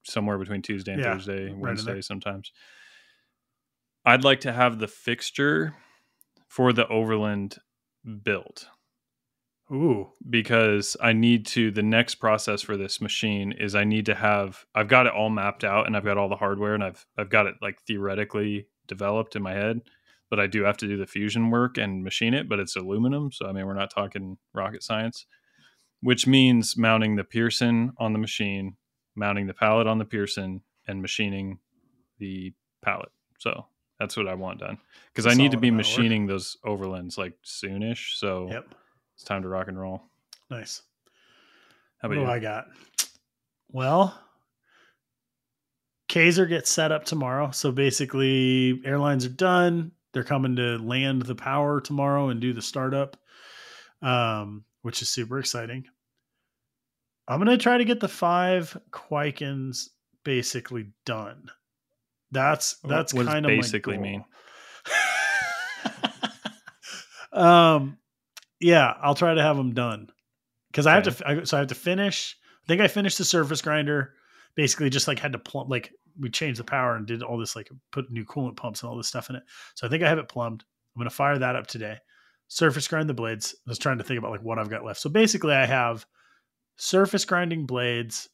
somewhere 0.04 0.38
between 0.38 0.62
Tuesday 0.62 0.92
and 0.92 1.02
Yeah, 1.02 1.14
Thursday, 1.14 1.50
in 1.50 1.60
Wednesday 1.60 2.00
sometimes. 2.00 2.52
I'd 4.04 4.24
like 4.24 4.40
to 4.40 4.52
have 4.52 4.78
the 4.78 4.88
fixture 4.88 5.74
for 6.48 6.72
the 6.72 6.86
Overland 6.88 7.58
built 8.22 8.66
Ooh. 9.72 10.08
because 10.28 10.96
I 11.00 11.12
need 11.12 11.46
to 11.46 11.70
the 11.70 11.82
next 11.82 12.16
process 12.16 12.62
for 12.62 12.76
this 12.76 13.00
machine 13.00 13.52
is 13.52 13.74
I 13.74 13.84
need 13.84 14.06
to 14.06 14.14
have 14.14 14.64
I've 14.74 14.88
got 14.88 15.06
it 15.06 15.12
all 15.12 15.30
mapped 15.30 15.62
out 15.62 15.86
and 15.86 15.96
I've 15.96 16.04
got 16.04 16.18
all 16.18 16.28
the 16.28 16.36
hardware 16.36 16.74
and 16.74 16.82
I've 16.82 17.06
I've 17.16 17.30
got 17.30 17.46
it 17.46 17.54
like 17.62 17.80
theoretically 17.82 18.66
developed 18.88 19.36
in 19.36 19.42
my 19.42 19.52
head, 19.52 19.80
but 20.28 20.40
I 20.40 20.48
do 20.48 20.64
have 20.64 20.76
to 20.78 20.88
do 20.88 20.96
the 20.96 21.06
fusion 21.06 21.50
work 21.50 21.78
and 21.78 22.02
machine 22.02 22.34
it, 22.34 22.48
but 22.48 22.58
it's 22.58 22.74
aluminum, 22.74 23.30
so 23.30 23.46
I 23.46 23.52
mean 23.52 23.66
we're 23.66 23.74
not 23.74 23.92
talking 23.92 24.38
rocket 24.52 24.82
science, 24.82 25.26
which 26.00 26.26
means 26.26 26.76
mounting 26.76 27.14
the 27.14 27.24
Pierson 27.24 27.92
on 27.98 28.12
the 28.12 28.18
machine, 28.18 28.76
mounting 29.14 29.46
the 29.46 29.54
pallet 29.54 29.86
on 29.86 29.98
the 29.98 30.04
Pierson 30.04 30.62
and 30.88 31.00
machining 31.00 31.60
the 32.18 32.52
pallet. 32.82 33.10
So 33.38 33.66
that's 34.00 34.16
what 34.16 34.26
I 34.26 34.34
want 34.34 34.58
done 34.58 34.78
because 35.14 35.26
I 35.26 35.34
need 35.34 35.52
to 35.52 35.58
be 35.58 35.68
of 35.68 35.74
work. 35.74 35.86
machining 35.86 36.26
those 36.26 36.56
overlands 36.64 37.16
like 37.16 37.34
soonish. 37.44 38.16
So 38.16 38.48
Yep. 38.50 38.74
It's 39.20 39.26
time 39.26 39.42
to 39.42 39.48
rock 39.48 39.68
and 39.68 39.78
roll. 39.78 40.00
Nice. 40.48 40.80
How 41.98 42.08
What 42.08 42.16
about 42.16 42.24
do 42.24 42.26
you? 42.26 42.34
I 42.36 42.38
got? 42.38 42.68
Well, 43.70 44.18
Kaiser 46.08 46.46
gets 46.46 46.70
set 46.70 46.90
up 46.90 47.04
tomorrow. 47.04 47.50
So 47.50 47.70
basically, 47.70 48.80
airlines 48.82 49.26
are 49.26 49.28
done. 49.28 49.92
They're 50.14 50.24
coming 50.24 50.56
to 50.56 50.78
land 50.78 51.20
the 51.20 51.34
power 51.34 51.82
tomorrow 51.82 52.30
and 52.30 52.40
do 52.40 52.54
the 52.54 52.62
startup, 52.62 53.18
um, 54.00 54.64
which 54.80 55.02
is 55.02 55.10
super 55.10 55.38
exciting. 55.38 55.84
I'm 57.28 57.44
going 57.44 57.58
to 57.58 57.62
try 57.62 57.76
to 57.76 57.84
get 57.84 58.00
the 58.00 58.08
five 58.08 58.74
Kwaikens 58.90 59.90
basically 60.24 60.92
done. 61.04 61.50
That's 62.30 62.78
that's 62.84 63.12
kind 63.12 63.44
of 63.44 63.50
basically 63.50 63.98
mean? 63.98 64.24
um, 67.34 67.98
yeah, 68.60 68.94
I'll 69.02 69.14
try 69.14 69.34
to 69.34 69.42
have 69.42 69.56
them 69.56 69.74
done 69.74 70.10
because 70.70 70.86
I 70.86 70.94
have 70.94 71.04
to. 71.04 71.28
I, 71.28 71.44
so 71.44 71.56
I 71.56 71.60
have 71.60 71.68
to 71.68 71.74
finish. 71.74 72.36
I 72.64 72.66
think 72.66 72.80
I 72.80 72.88
finished 72.88 73.18
the 73.18 73.24
surface 73.24 73.62
grinder. 73.62 74.14
Basically, 74.54 74.90
just 74.90 75.08
like 75.08 75.18
had 75.18 75.32
to 75.32 75.38
plumb. 75.38 75.68
Like 75.68 75.92
we 76.18 76.28
changed 76.28 76.60
the 76.60 76.64
power 76.64 76.94
and 76.94 77.06
did 77.06 77.22
all 77.22 77.38
this, 77.38 77.56
like 77.56 77.70
put 77.90 78.10
new 78.10 78.24
coolant 78.24 78.56
pumps 78.56 78.82
and 78.82 78.90
all 78.90 78.96
this 78.96 79.08
stuff 79.08 79.30
in 79.30 79.36
it. 79.36 79.42
So 79.74 79.86
I 79.86 79.90
think 79.90 80.02
I 80.02 80.08
have 80.08 80.18
it 80.18 80.28
plumbed. 80.28 80.64
I'm 80.94 81.00
gonna 81.00 81.10
fire 81.10 81.38
that 81.38 81.56
up 81.56 81.66
today. 81.66 81.98
Surface 82.48 82.86
grind 82.88 83.08
the 83.08 83.14
blades. 83.14 83.54
I 83.66 83.70
was 83.70 83.78
trying 83.78 83.98
to 83.98 84.04
think 84.04 84.18
about 84.18 84.32
like 84.32 84.42
what 84.42 84.58
I've 84.58 84.70
got 84.70 84.84
left. 84.84 85.00
So 85.00 85.08
basically, 85.08 85.54
I 85.54 85.66
have 85.66 86.04
surface 86.76 87.24
grinding 87.24 87.66
blades, 87.66 88.28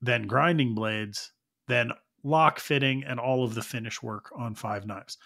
then 0.00 0.26
grinding 0.26 0.74
blades, 0.74 1.32
then 1.66 1.92
lock 2.22 2.60
fitting, 2.60 3.04
and 3.04 3.18
all 3.18 3.44
of 3.44 3.54
the 3.54 3.62
finish 3.62 4.02
work 4.02 4.30
on 4.36 4.54
five 4.54 4.86
knives. 4.86 5.18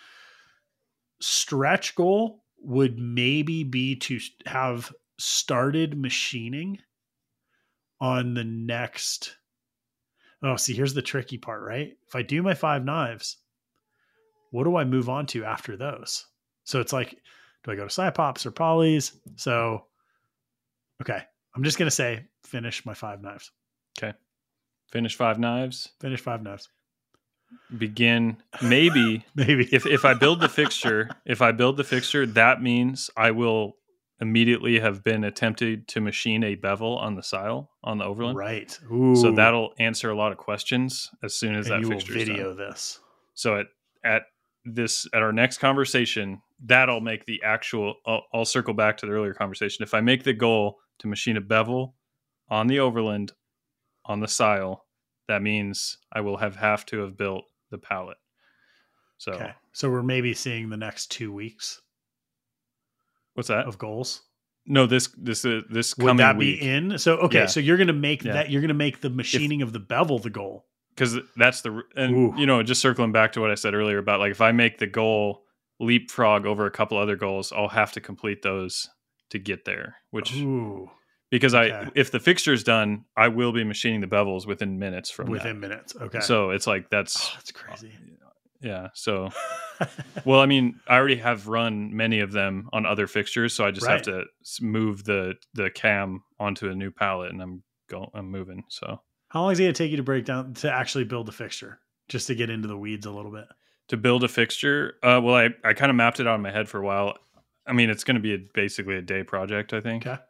Stretch 1.20 1.94
goal 1.94 2.41
would 2.62 2.98
maybe 2.98 3.64
be 3.64 3.96
to 3.96 4.18
have 4.46 4.92
started 5.18 5.98
machining 5.98 6.78
on 8.00 8.34
the 8.34 8.44
next. 8.44 9.36
Oh, 10.42 10.56
see, 10.56 10.74
here's 10.74 10.94
the 10.94 11.02
tricky 11.02 11.38
part, 11.38 11.62
right? 11.62 11.92
If 12.06 12.16
I 12.16 12.22
do 12.22 12.42
my 12.42 12.54
five 12.54 12.84
knives, 12.84 13.38
what 14.50 14.64
do 14.64 14.76
I 14.76 14.84
move 14.84 15.08
on 15.08 15.26
to 15.26 15.44
after 15.44 15.76
those? 15.76 16.26
So 16.64 16.80
it's 16.80 16.92
like, 16.92 17.16
do 17.64 17.70
I 17.70 17.76
go 17.76 17.86
to 17.86 17.94
Cypops 17.94 18.44
or 18.44 18.50
Polys? 18.50 19.16
So, 19.36 19.86
okay, 21.00 21.22
I'm 21.54 21.62
just 21.62 21.78
gonna 21.78 21.90
say 21.90 22.26
finish 22.44 22.84
my 22.84 22.94
five 22.94 23.22
knives. 23.22 23.50
Okay. 23.98 24.16
Finish 24.90 25.16
five 25.16 25.38
knives. 25.38 25.90
Finish 26.00 26.20
five 26.20 26.42
knives. 26.42 26.68
Begin 27.76 28.36
maybe 28.62 29.24
Maybe 29.34 29.68
if 29.72 29.86
if 29.86 30.04
I 30.04 30.14
build 30.14 30.40
the 30.40 30.48
fixture, 30.48 31.08
if 31.24 31.40
I 31.40 31.52
build 31.52 31.76
the 31.76 31.84
fixture, 31.84 32.26
that 32.26 32.62
means 32.62 33.10
I 33.16 33.30
will 33.30 33.76
immediately 34.20 34.78
have 34.78 35.02
been 35.02 35.24
attempted 35.24 35.88
to 35.88 36.00
machine 36.00 36.44
a 36.44 36.54
bevel 36.54 36.96
on 36.96 37.16
the 37.16 37.22
sile 37.22 37.70
on 37.82 37.98
the 37.98 38.04
overland. 38.04 38.38
right. 38.38 38.78
Ooh. 38.90 39.16
So 39.16 39.32
that'll 39.32 39.72
answer 39.80 40.10
a 40.10 40.16
lot 40.16 40.30
of 40.30 40.38
questions 40.38 41.10
as 41.24 41.34
soon 41.34 41.56
as 41.56 41.68
and 41.68 41.84
that 41.84 41.88
fixture 41.88 42.12
video 42.12 42.54
this. 42.54 43.00
So 43.34 43.58
at 43.58 43.66
at 44.04 44.22
this 44.64 45.06
at 45.12 45.22
our 45.22 45.32
next 45.32 45.58
conversation, 45.58 46.40
that'll 46.64 47.00
make 47.00 47.26
the 47.26 47.42
actual. 47.42 47.96
I'll, 48.06 48.22
I'll 48.32 48.44
circle 48.44 48.74
back 48.74 48.96
to 48.98 49.06
the 49.06 49.12
earlier 49.12 49.34
conversation. 49.34 49.82
If 49.82 49.94
I 49.94 50.00
make 50.00 50.22
the 50.22 50.32
goal 50.32 50.78
to 51.00 51.08
machine 51.08 51.36
a 51.36 51.40
bevel 51.40 51.96
on 52.48 52.68
the 52.68 52.78
overland 52.78 53.32
on 54.04 54.20
the 54.20 54.28
sile, 54.28 54.81
that 55.28 55.42
means 55.42 55.98
I 56.12 56.20
will 56.20 56.36
have 56.38 56.56
have 56.56 56.84
to 56.86 56.98
have 57.00 57.16
built 57.16 57.44
the 57.70 57.78
pallet. 57.78 58.18
So 59.18 59.32
Okay. 59.32 59.52
So 59.72 59.90
we're 59.90 60.02
maybe 60.02 60.34
seeing 60.34 60.68
the 60.68 60.76
next 60.76 61.10
two 61.10 61.32
weeks 61.32 61.80
what's 63.34 63.48
that? 63.48 63.66
of 63.66 63.78
goals. 63.78 64.22
No, 64.66 64.86
this 64.86 65.08
this 65.16 65.44
uh, 65.44 65.62
this 65.70 65.96
Would 65.96 66.06
coming 66.06 66.16
that 66.18 66.36
week 66.36 66.60
be 66.60 66.68
in? 66.68 66.98
So 66.98 67.16
okay, 67.18 67.40
Yeah. 67.40 67.46
so 67.46 67.60
you're 67.60 67.76
gonna 67.76 67.92
make 67.92 68.22
Yeah. 68.24 68.34
that 68.34 68.50
you're 68.50 68.60
gonna 68.60 68.74
make 68.74 69.00
the 69.00 69.10
machining 69.10 69.62
of 69.62 69.72
the 69.72 69.80
bevel 69.80 70.18
the 70.18 70.30
goal. 70.30 70.66
because 70.94 71.18
that's 71.36 71.62
the 71.62 71.82
and 71.96 72.14
Ooh. 72.14 72.34
you 72.38 72.46
know 72.46 72.62
just 72.62 72.80
circling 72.80 73.12
back 73.12 73.32
to 73.32 73.40
what 73.40 73.50
I 73.50 73.54
said 73.56 73.74
earlier 73.74 73.98
about 73.98 74.20
like 74.20 74.30
if 74.30 74.40
I 74.40 74.52
make 74.52 74.78
the 74.78 74.86
goal 74.86 75.44
leapfrog 75.80 76.46
over 76.46 76.66
a 76.66 76.70
couple 76.70 76.96
other 76.98 77.16
goals, 77.16 77.50
I'll 77.52 77.68
have 77.68 77.90
to 77.92 78.00
complete 78.00 78.42
those 78.42 78.88
to 79.30 79.38
get 79.38 79.64
there. 79.64 79.96
Which 80.10 80.36
Ooh, 80.36 80.90
because 81.32 81.52
okay. 81.56 81.72
I 81.72 81.88
if 81.96 82.12
the 82.12 82.20
fixture's 82.20 82.62
done, 82.62 83.06
I 83.16 83.26
will 83.26 83.52
be 83.52 83.64
machining 83.64 84.00
the 84.00 84.06
bevels 84.06 84.46
within 84.46 84.78
minutes 84.78 85.10
from 85.10 85.28
within 85.28 85.58
minutes. 85.58 85.96
Okay. 86.00 86.20
So 86.20 86.50
it's 86.50 86.68
like 86.68 86.88
that's 86.90 87.26
oh, 87.26 87.32
that's 87.34 87.50
crazy. 87.50 87.90
yeah. 88.60 88.88
So 88.94 89.30
well, 90.24 90.38
I 90.40 90.46
mean, 90.46 90.78
I 90.86 90.96
already 90.96 91.16
have 91.16 91.48
run 91.48 91.96
many 91.96 92.20
of 92.20 92.30
them 92.30 92.68
on 92.72 92.86
other 92.86 93.06
fixtures, 93.08 93.52
so 93.54 93.64
I 93.66 93.72
just 93.72 93.86
Right. 93.86 93.94
have 93.94 94.02
to 94.02 94.24
move 94.60 95.02
the 95.04 95.34
the 95.54 95.70
cam 95.70 96.22
onto 96.38 96.68
a 96.70 96.74
new 96.74 96.92
pallet, 96.92 97.32
and 97.32 97.42
I'm 97.42 97.62
go 97.88 98.10
I'm 98.14 98.30
moving. 98.30 98.62
So 98.68 99.00
How 99.28 99.42
long 99.42 99.52
is 99.52 99.58
it 99.58 99.64
gonna 99.64 99.72
take 99.72 99.90
you 99.90 99.96
to 99.96 100.02
break 100.04 100.24
down 100.24 100.54
to 100.54 100.70
actually 100.70 101.04
build 101.04 101.26
the 101.26 101.32
fixture? 101.32 101.80
Just 102.08 102.26
to 102.26 102.34
get 102.34 102.50
into 102.50 102.68
the 102.68 102.76
weeds 102.76 103.06
a 103.06 103.10
little 103.10 103.32
bit. 103.32 103.46
to 103.88 103.96
build 103.96 104.22
a 104.24 104.28
fixture, 104.28 104.94
uh, 105.02 105.20
well, 105.22 105.34
I 105.34 105.48
I 105.64 105.72
kind 105.72 105.88
of 105.90 105.96
mapped 105.96 106.20
it 106.20 106.26
out 106.26 106.34
in 106.36 106.42
my 106.42 106.50
head 106.52 106.68
for 106.68 106.78
a 106.78 106.84
while. 106.84 107.16
I 107.66 107.72
mean, 107.72 107.90
it's 107.90 108.04
going 108.04 108.16
to 108.16 108.20
be 108.20 108.34
a, 108.34 108.38
basically 108.54 108.96
a 108.96 109.02
day 109.02 109.22
project, 109.22 109.72
I 109.72 109.80
think. 109.80 110.04
Okay. 110.06 110.20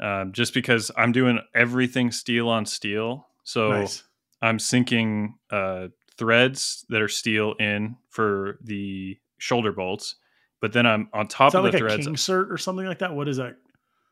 Um, 0.00 0.32
just 0.32 0.54
because 0.54 0.90
I'm 0.96 1.12
doing 1.12 1.38
everything 1.54 2.10
steel 2.10 2.48
on 2.48 2.66
steel, 2.66 3.28
so 3.44 3.70
nice. 3.70 4.02
I'm 4.42 4.58
sinking 4.58 5.36
uh, 5.50 5.88
threads 6.18 6.84
that 6.88 7.00
are 7.00 7.08
steel 7.08 7.54
in 7.60 7.96
for 8.10 8.58
the 8.62 9.18
shoulder 9.38 9.72
bolts, 9.72 10.16
but 10.60 10.72
then 10.72 10.86
I'm 10.86 11.08
on 11.12 11.28
top 11.28 11.54
of 11.54 11.62
like 11.64 11.72
the 11.72 11.78
a 11.78 11.80
threads. 11.80 12.06
king 12.06 12.16
cert 12.16 12.50
or 12.50 12.58
something 12.58 12.86
like 12.86 12.98
that? 12.98 13.14
What 13.14 13.28
is 13.28 13.36
that? 13.36 13.56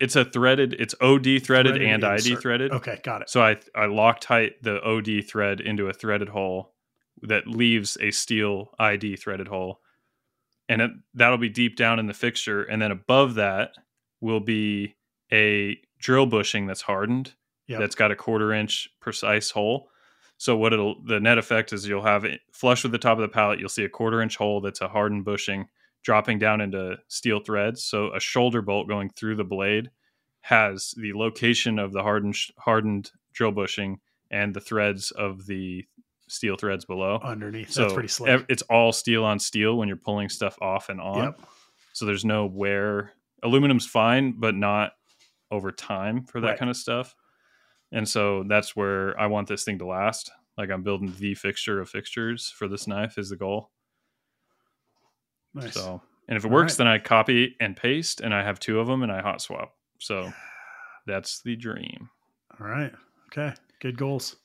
It's 0.01 0.17
a 0.17 0.25
threaded. 0.25 0.75
It's 0.75 0.95
OD 1.01 1.23
threaded, 1.23 1.45
Threaded 1.45 1.83
and 1.83 2.05
ID 2.05 2.37
threaded. 2.37 2.73
Okay, 2.73 3.01
got 3.05 3.23
it. 3.23 3.31
So 3.31 3.43
I 3.43 3.53
I 3.75 3.87
Loctite 3.87 4.55
the 4.63 4.83
OD 4.83 5.25
thread 5.29 5.61
into 5.61 5.89
a 5.89 5.93
threaded 5.93 6.29
hole 6.29 6.75
that 7.23 7.47
leaves 7.47 7.97
a 8.01 8.11
steel 8.11 8.71
ID 8.79 9.17
threaded 9.17 9.49
hole, 9.49 9.81
and 10.69 10.83
it, 10.83 10.91
that'll 11.15 11.39
be 11.39 11.49
deep 11.49 11.77
down 11.77 11.99
in 11.99 12.07
the 12.07 12.15
fixture, 12.15 12.63
and 12.63 12.83
then 12.83 12.91
above 12.91 13.35
that 13.35 13.75
will 14.21 14.41
be 14.41 14.97
a 15.33 15.79
drill 15.99 16.27
bushing 16.27 16.67
that's 16.67 16.83
hardened 16.83 17.35
Yep. 17.69 17.81
that's 17.81 17.95
got 17.95 18.11
a 18.11 18.17
quarter 18.17 18.53
inch 18.53 18.89
precise 19.01 19.51
hole. 19.51 19.89
So 20.37 20.57
what 20.57 20.73
it'll 20.73 21.01
the 21.05 21.21
net 21.21 21.39
effect 21.39 21.73
is 21.73 21.87
you'll 21.89 22.03
have 22.03 22.25
it 22.25 22.41
flush 22.53 22.83
with 22.83 22.91
the 22.93 22.99
top 22.99 23.17
of 23.19 23.23
the 23.23 23.29
pallet. 23.29 23.61
You'll 23.61 23.69
see 23.69 23.85
a 23.85 23.89
quarter 23.89 24.21
inch 24.21 24.37
hole 24.37 24.61
that's 24.61 24.81
a 24.81 24.89
hardened 24.89 25.25
bushing 25.25 25.69
dropping 26.03 26.41
down 26.41 26.61
into 26.61 26.97
steel 27.07 27.39
threads. 27.39 27.85
So 27.85 28.13
a 28.13 28.19
shoulder 28.21 28.61
bolt 28.61 28.89
going 28.89 29.11
through 29.11 29.37
the 29.37 29.45
blade 29.45 29.91
has 30.41 30.93
the 30.97 31.13
location 31.13 31.79
of 31.79 31.93
the 31.93 32.03
hardened 32.03 32.35
hardened 32.59 33.13
drill 33.33 33.53
bushing 33.53 34.01
and 34.31 34.53
the 34.53 34.61
threads 34.61 35.13
of 35.13 35.47
the 35.47 35.85
steel 36.29 36.57
threads 36.57 36.85
below. 36.85 37.21
underneath. 37.23 37.71
so 37.71 37.83
That's 37.83 37.95
pretty 37.95 38.09
slick. 38.09 38.45
it's 38.49 38.63
all 38.63 38.93
steel 38.93 39.25
on 39.25 39.39
steel 39.39 39.77
when 39.77 39.87
you're 39.87 39.97
pulling 39.97 40.29
stuff 40.29 40.59
off 40.61 40.89
and 40.89 41.01
on. 41.01 41.23
yep. 41.23 41.41
So 41.93 42.05
there's 42.07 42.25
no 42.25 42.47
wear. 42.47 43.13
Aluminum's 43.45 43.87
fine, 43.87 44.33
but 44.39 44.55
not 44.57 44.93
over 45.53 45.71
time 45.71 46.25
for 46.25 46.41
that 46.41 46.47
Right. 46.49 46.59
kind 46.59 46.71
of 46.71 46.77
stuff. 46.77 47.15
And 47.93 48.09
so 48.09 48.43
that's 48.49 48.75
where 48.75 49.17
I 49.21 49.27
want 49.27 49.47
this 49.47 49.63
thing 49.65 49.79
to 49.79 49.87
last. 49.87 50.33
Like 50.59 50.71
I'm 50.71 50.83
building 50.83 51.15
the 51.19 51.35
fixture 51.35 51.81
of 51.81 51.89
fixtures 51.89 52.51
for 52.51 52.67
this 52.67 52.87
knife 52.89 53.19
is 53.19 53.29
the 53.31 53.37
goal. 53.37 53.71
Nice. 55.55 55.75
So 55.75 56.03
And 56.29 56.37
if 56.37 56.45
it 56.45 56.49
All 56.49 56.55
works, 56.55 56.73
right. 56.73 56.79
then 56.79 56.87
I 56.87 56.99
copy 56.99 57.57
and 57.61 57.77
paste, 57.77 58.21
and 58.21 58.33
I 58.35 58.43
have 58.43 58.59
two 58.59 58.81
of 58.81 58.87
them, 58.87 59.03
and 59.03 59.13
I 59.13 59.21
hot 59.21 59.41
swap. 59.43 59.75
So 59.99 60.33
that's 61.07 61.43
the 61.43 61.55
dream. 61.57 62.09
All 62.59 62.67
right. 62.67 62.93
Okay. 63.27 63.55
Good 63.81 63.97
goals. 63.99 64.37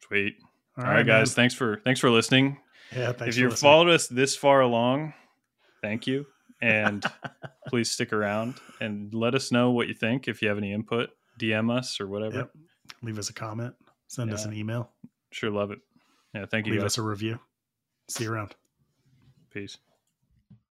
Sweet. 0.00 0.36
All 0.78 0.84
All 0.84 0.90
right, 0.90 1.06
guys. 1.06 1.34
Thanks 1.34 1.54
for 1.54 1.76
thanks 1.84 2.00
for 2.00 2.10
listening. 2.10 2.58
Yeah. 2.92 3.12
Thanks 3.12 3.36
if 3.36 3.40
you've 3.40 3.52
listening. 3.52 3.70
followed 3.70 3.88
us 3.90 4.06
this 4.08 4.34
far 4.36 4.60
along, 4.62 5.12
thank 5.82 6.06
you, 6.06 6.26
and 6.60 7.04
please 7.68 7.90
stick 7.90 8.12
around 8.12 8.54
and 8.80 9.12
let 9.14 9.34
us 9.34 9.52
know 9.52 9.70
what 9.70 9.88
you 9.88 9.94
think. 9.94 10.28
If 10.28 10.42
you 10.42 10.48
have 10.48 10.58
any 10.58 10.72
input, 10.72 11.10
DM 11.40 11.76
us 11.76 12.00
or 12.00 12.06
whatever. 12.06 12.36
Yep. 12.36 12.50
Leave 13.02 13.18
us 13.18 13.30
a 13.30 13.34
comment. 13.34 13.74
Send 14.08 14.32
us 14.32 14.44
an 14.44 14.52
email. 14.52 14.90
Sure, 15.30 15.50
love 15.50 15.70
it. 15.70 15.78
Yeah, 16.34 16.46
thank 16.46 16.66
you. 16.66 16.72
Leave 16.72 16.82
guys. 16.82 16.92
us 16.92 16.98
a 16.98 17.02
review. 17.02 17.40
See 18.08 18.24
you 18.24 18.32
around. 18.32 18.54
Peace. 19.50 19.78